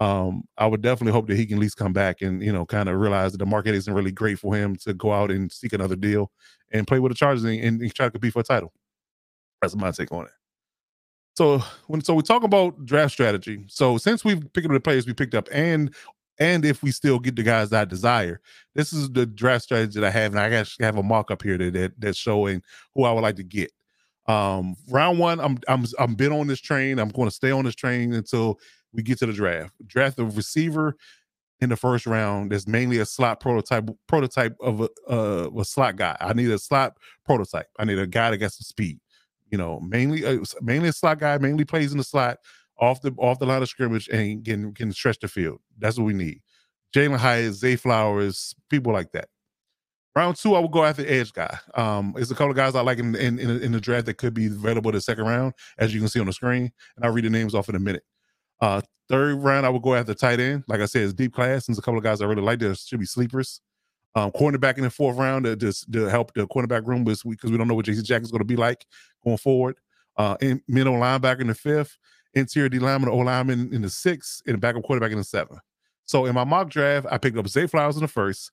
um, 0.00 0.44
I 0.56 0.66
would 0.66 0.82
definitely 0.82 1.12
hope 1.12 1.26
that 1.26 1.36
he 1.36 1.46
can 1.46 1.58
at 1.58 1.60
least 1.60 1.76
come 1.76 1.92
back 1.92 2.22
and 2.22 2.42
you 2.42 2.52
know 2.52 2.64
kind 2.64 2.88
of 2.88 2.96
realize 2.96 3.32
that 3.32 3.38
the 3.38 3.46
market 3.46 3.74
isn't 3.74 3.92
really 3.92 4.12
great 4.12 4.38
for 4.38 4.54
him 4.54 4.76
to 4.76 4.94
go 4.94 5.12
out 5.12 5.30
and 5.30 5.50
seek 5.52 5.72
another 5.72 5.96
deal 5.96 6.30
and 6.72 6.86
play 6.86 7.00
with 7.00 7.10
the 7.10 7.16
Chargers 7.16 7.44
and, 7.44 7.60
and 7.60 7.94
try 7.94 8.06
to 8.06 8.10
compete 8.12 8.32
for 8.32 8.40
a 8.40 8.44
title. 8.44 8.72
That's 9.60 9.76
my 9.76 9.90
take 9.90 10.12
on 10.12 10.24
it. 10.24 10.30
So 11.34 11.58
when 11.86 12.02
so 12.02 12.14
we 12.14 12.22
talk 12.22 12.42
about 12.42 12.84
draft 12.84 13.12
strategy. 13.12 13.64
So 13.68 13.98
since 13.98 14.24
we've 14.24 14.40
picked 14.52 14.66
up 14.66 14.72
the 14.72 14.80
players 14.80 15.06
we 15.06 15.12
picked 15.12 15.34
up 15.34 15.48
and 15.52 15.94
and 16.40 16.64
if 16.64 16.82
we 16.82 16.90
still 16.90 17.18
get 17.18 17.36
the 17.36 17.42
guys 17.42 17.68
that 17.70 17.82
I 17.82 17.84
desire, 17.84 18.40
this 18.74 18.94
is 18.94 19.10
the 19.10 19.26
draft 19.26 19.64
strategy 19.64 20.00
that 20.00 20.06
I 20.06 20.10
have, 20.10 20.32
and 20.32 20.40
I 20.40 20.48
actually 20.48 20.86
have 20.86 20.96
a 20.96 21.02
mock 21.02 21.30
up 21.30 21.42
here 21.42 21.58
that, 21.58 21.74
that 21.74 21.92
that's 22.00 22.18
showing 22.18 22.62
who 22.94 23.04
I 23.04 23.12
would 23.12 23.20
like 23.20 23.36
to 23.36 23.44
get. 23.44 23.70
Um, 24.26 24.74
round 24.88 25.18
one, 25.18 25.38
I'm 25.38 25.58
I'm 25.68 25.84
I'm 25.98 26.14
been 26.14 26.32
on 26.32 26.46
this 26.46 26.60
train. 26.60 26.98
I'm 26.98 27.10
going 27.10 27.28
to 27.28 27.34
stay 27.34 27.50
on 27.50 27.66
this 27.66 27.74
train 27.74 28.14
until 28.14 28.58
we 28.92 29.02
get 29.02 29.18
to 29.18 29.26
the 29.26 29.32
draft. 29.34 29.72
Draft 29.86 30.18
a 30.18 30.24
receiver 30.24 30.96
in 31.60 31.68
the 31.68 31.76
first 31.76 32.06
round 32.06 32.52
that's 32.52 32.66
mainly 32.66 32.98
a 32.98 33.04
slot 33.04 33.40
prototype 33.40 33.90
prototype 34.06 34.56
of 34.62 34.80
a, 34.80 34.88
uh, 35.08 35.50
a 35.58 35.64
slot 35.64 35.96
guy. 35.96 36.16
I 36.20 36.32
need 36.32 36.50
a 36.50 36.58
slot 36.58 36.96
prototype. 37.26 37.66
I 37.78 37.84
need 37.84 37.98
a 37.98 38.06
guy 38.06 38.30
that 38.30 38.38
got 38.38 38.52
some 38.52 38.64
speed. 38.64 38.98
You 39.50 39.58
know, 39.58 39.80
mainly 39.80 40.24
uh, 40.24 40.38
mainly 40.62 40.88
a 40.88 40.92
slot 40.92 41.18
guy, 41.18 41.36
mainly 41.36 41.66
plays 41.66 41.92
in 41.92 41.98
the 41.98 42.04
slot 42.04 42.38
off 42.78 43.02
the 43.02 43.12
off 43.18 43.38
the 43.38 43.46
line 43.46 43.62
of 43.62 43.68
scrimmage 43.68 44.08
and 44.08 44.44
can 44.44 44.72
can 44.72 44.92
stretch 44.92 45.18
the 45.18 45.28
field. 45.28 45.60
That's 45.80 45.98
what 45.98 46.04
we 46.04 46.14
need. 46.14 46.40
Jalin 46.94 47.16
Hyatt, 47.16 47.54
Zay 47.54 47.76
Flowers, 47.76 48.54
people 48.68 48.92
like 48.92 49.12
that. 49.12 49.28
Round 50.16 50.36
two, 50.36 50.56
I 50.56 50.58
will 50.58 50.68
go 50.68 50.84
after 50.84 51.06
edge 51.06 51.32
guy. 51.32 51.56
Um, 51.74 52.12
there's 52.16 52.32
a 52.32 52.34
couple 52.34 52.50
of 52.50 52.56
guys 52.56 52.74
I 52.74 52.80
like 52.80 52.98
in 52.98 53.14
in, 53.14 53.38
in 53.38 53.72
the 53.72 53.80
draft 53.80 54.06
that 54.06 54.14
could 54.14 54.34
be 54.34 54.46
available 54.46 54.90
the 54.90 55.00
second 55.00 55.24
round, 55.24 55.54
as 55.78 55.94
you 55.94 56.00
can 56.00 56.08
see 56.08 56.18
on 56.18 56.26
the 56.26 56.32
screen, 56.32 56.72
and 56.96 57.04
I'll 57.04 57.12
read 57.12 57.24
the 57.24 57.30
names 57.30 57.54
off 57.54 57.68
in 57.68 57.76
a 57.76 57.80
minute. 57.80 58.02
Uh, 58.60 58.80
third 59.08 59.42
round, 59.42 59.66
I 59.66 59.68
would 59.68 59.82
go 59.82 59.94
after 59.94 60.14
tight 60.14 60.40
end. 60.40 60.64
Like 60.68 60.80
I 60.80 60.86
said, 60.86 61.02
it's 61.02 61.12
deep 61.12 61.34
class. 61.34 61.66
And 61.66 61.74
there's 61.74 61.78
a 61.78 61.82
couple 61.82 61.98
of 61.98 62.04
guys 62.04 62.20
I 62.20 62.26
really 62.26 62.42
like. 62.42 62.58
There 62.58 62.74
should 62.74 63.00
be 63.00 63.06
sleepers. 63.06 63.60
Um, 64.14 64.32
cornerback 64.32 64.76
in 64.76 64.84
the 64.84 64.90
fourth 64.90 65.16
round 65.16 65.44
to 65.44 65.54
just 65.54 65.92
to 65.92 66.06
help 66.06 66.34
the 66.34 66.46
cornerback 66.48 66.86
room 66.86 67.04
because 67.04 67.24
we, 67.24 67.36
don't 67.56 67.68
know 67.68 67.74
what 67.74 67.84
J.C. 67.84 68.02
Jackson's 68.02 68.32
going 68.32 68.40
to 68.40 68.44
be 68.44 68.56
like 68.56 68.84
going 69.22 69.36
forward. 69.36 69.76
Uh, 70.16 70.36
in, 70.40 70.60
middle 70.66 70.94
linebacker 70.94 71.40
in 71.40 71.46
the 71.46 71.54
fifth, 71.54 71.96
interior 72.34 72.68
D 72.68 72.78
lineman, 72.78 73.08
O 73.08 73.18
lineman 73.18 73.72
in 73.72 73.82
the 73.82 73.90
sixth, 73.90 74.42
and 74.46 74.60
backup 74.60 74.82
quarterback 74.82 75.12
in 75.12 75.18
the 75.18 75.24
seventh. 75.24 75.60
So 76.10 76.26
in 76.26 76.34
my 76.34 76.42
mock 76.42 76.70
draft, 76.70 77.06
I 77.08 77.18
picked 77.18 77.38
up 77.38 77.46
Zay 77.46 77.68
Flowers 77.68 77.94
in 77.94 78.02
the 78.02 78.08
first, 78.08 78.50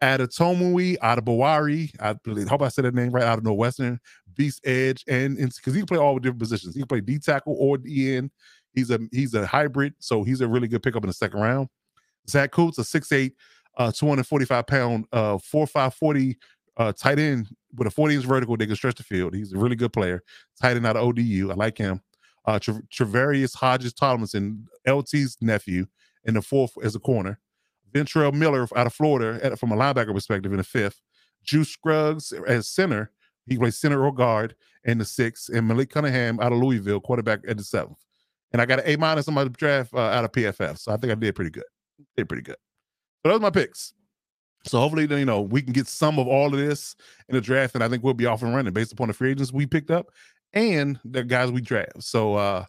Adetomiwa 0.00 0.98
Adebawore. 0.98 1.90
I 1.98 2.12
believe, 2.12 2.46
hope 2.46 2.62
I 2.62 2.68
said 2.68 2.84
that 2.84 2.94
name 2.94 3.10
right. 3.10 3.24
Out 3.24 3.38
of 3.38 3.44
Northwestern, 3.44 3.98
Beast 4.36 4.60
Edge, 4.64 5.02
and 5.08 5.36
because 5.36 5.74
he 5.74 5.80
can 5.80 5.86
play 5.86 5.98
all 5.98 6.16
different 6.20 6.38
positions. 6.38 6.76
He 6.76 6.80
can 6.82 6.86
play 6.86 7.00
D 7.00 7.18
tackle 7.18 7.56
or 7.58 7.76
D 7.76 8.14
end. 8.14 8.30
He's 8.72 8.92
a 8.92 9.00
he's 9.10 9.34
a 9.34 9.44
hybrid, 9.44 9.94
so 9.98 10.22
he's 10.22 10.42
a 10.42 10.46
really 10.46 10.68
good 10.68 10.80
pickup 10.80 11.02
in 11.02 11.08
the 11.08 11.12
second 11.12 11.40
round. 11.40 11.66
Zack 12.30 12.52
Kuntz, 12.52 12.78
a 12.78 12.82
6'8, 12.82 13.32
uh, 13.78 13.90
245 13.90 14.64
pound, 14.68 15.06
uh, 15.12 15.38
4'540 15.38 16.36
uh, 16.76 16.92
tight 16.92 17.18
end 17.18 17.48
with 17.74 17.88
a 17.88 17.90
40 17.90 18.14
inch 18.14 18.24
vertical. 18.26 18.56
They 18.56 18.66
can 18.66 18.76
stretch 18.76 18.94
the 18.94 19.02
field. 19.02 19.34
He's 19.34 19.52
a 19.52 19.58
really 19.58 19.74
good 19.74 19.92
player. 19.92 20.22
Tight 20.60 20.76
end 20.76 20.86
out 20.86 20.96
of 20.96 21.02
ODU. 21.02 21.50
I 21.50 21.54
like 21.54 21.78
him. 21.78 22.00
Uh, 22.44 22.60
Tra- 22.60 22.80
Travarius 22.94 23.56
Hodges 23.56 23.92
Tomlinson, 23.92 24.68
LT's 24.86 25.36
nephew, 25.40 25.86
in 26.24 26.34
the 26.34 26.42
fourth 26.42 26.72
as 26.82 26.94
a 26.94 27.00
corner. 27.00 27.38
Ventrell 27.92 28.32
Miller 28.32 28.66
out 28.74 28.86
of 28.86 28.94
Florida 28.94 29.56
from 29.56 29.72
a 29.72 29.76
linebacker 29.76 30.14
perspective 30.14 30.52
in 30.52 30.58
the 30.58 30.64
fifth. 30.64 31.00
Juice 31.44 31.70
Scruggs 31.70 32.32
as 32.46 32.68
center. 32.68 33.10
He 33.46 33.58
plays 33.58 33.78
center 33.78 34.04
or 34.04 34.14
guard 34.14 34.54
in 34.84 34.98
the 34.98 35.04
sixth. 35.04 35.48
And 35.48 35.68
Malik 35.68 35.90
Cunningham 35.90 36.40
out 36.40 36.52
of 36.52 36.58
Louisville, 36.58 37.00
quarterback 37.00 37.40
at 37.46 37.56
the 37.56 37.64
seventh 37.64 37.98
and 38.52 38.60
I 38.60 38.66
got 38.66 38.80
an 38.80 38.84
A 38.86 38.96
minus 38.96 39.28
on 39.28 39.34
my 39.34 39.44
draft 39.44 39.92
uh, 39.94 39.98
out 39.98 40.24
of 40.24 40.32
PFF. 40.32 40.78
So 40.78 40.92
I 40.92 40.96
think 40.96 41.10
I 41.10 41.14
did 41.14 41.34
pretty 41.34 41.50
good. 41.50 41.64
Did 42.16 42.28
pretty 42.28 42.42
good. 42.42 42.56
So 43.22 43.30
those 43.30 43.38
are 43.38 43.42
my 43.42 43.50
picks. 43.50 43.94
So 44.64 44.78
hopefully, 44.78 45.08
you 45.08 45.24
know, 45.24 45.40
we 45.40 45.60
can 45.62 45.72
get 45.72 45.88
some 45.88 46.18
of 46.18 46.28
all 46.28 46.46
of 46.46 46.60
this 46.60 46.94
in 47.28 47.34
the 47.34 47.40
draft, 47.40 47.74
and 47.74 47.82
I 47.82 47.88
think 47.88 48.04
we'll 48.04 48.14
be 48.14 48.26
off 48.26 48.42
and 48.42 48.54
running 48.54 48.72
based 48.72 48.92
upon 48.92 49.08
the 49.08 49.14
free 49.14 49.32
agents 49.32 49.52
we 49.52 49.66
picked 49.66 49.90
up 49.90 50.06
and 50.52 51.00
the 51.04 51.24
guys 51.24 51.50
we 51.50 51.60
draft. 51.60 52.02
So 52.02 52.34
uh 52.34 52.66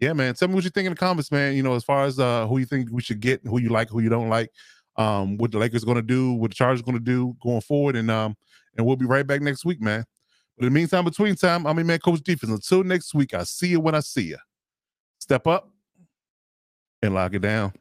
yeah, 0.00 0.12
man. 0.12 0.34
Tell 0.34 0.48
me 0.48 0.54
what 0.54 0.64
you 0.64 0.70
think 0.70 0.86
in 0.86 0.92
the 0.92 0.98
comments, 0.98 1.30
man. 1.30 1.54
You 1.54 1.62
know, 1.62 1.74
as 1.74 1.84
far 1.84 2.04
as 2.04 2.18
uh 2.18 2.46
who 2.46 2.58
you 2.58 2.66
think 2.66 2.88
we 2.90 3.02
should 3.02 3.20
get, 3.20 3.40
who 3.44 3.60
you 3.60 3.68
like, 3.68 3.88
who 3.88 4.00
you 4.00 4.08
don't 4.08 4.28
like, 4.28 4.50
um, 4.96 5.36
what 5.38 5.52
the 5.52 5.58
Lakers 5.58 5.84
gonna 5.84 6.02
do, 6.02 6.32
what 6.32 6.50
the 6.50 6.54
Chargers 6.54 6.82
gonna 6.82 7.00
do 7.00 7.36
going 7.42 7.60
forward, 7.60 7.96
and 7.96 8.10
um, 8.10 8.36
and 8.76 8.86
we'll 8.86 8.96
be 8.96 9.06
right 9.06 9.26
back 9.26 9.40
next 9.40 9.64
week, 9.64 9.80
man. 9.80 10.04
But 10.56 10.66
in 10.66 10.72
the 10.72 10.78
meantime, 10.78 11.04
between 11.04 11.34
time, 11.34 11.66
I'm 11.66 11.76
your 11.76 11.84
man, 11.84 11.98
Coach 11.98 12.22
Defense. 12.22 12.52
Until 12.52 12.84
next 12.84 13.14
week, 13.14 13.34
I 13.34 13.44
see 13.44 13.68
you 13.68 13.80
when 13.80 13.94
I 13.94 14.00
see 14.00 14.22
you. 14.22 14.38
Step 15.18 15.46
up 15.46 15.70
and 17.02 17.14
lock 17.14 17.34
it 17.34 17.40
down. 17.40 17.72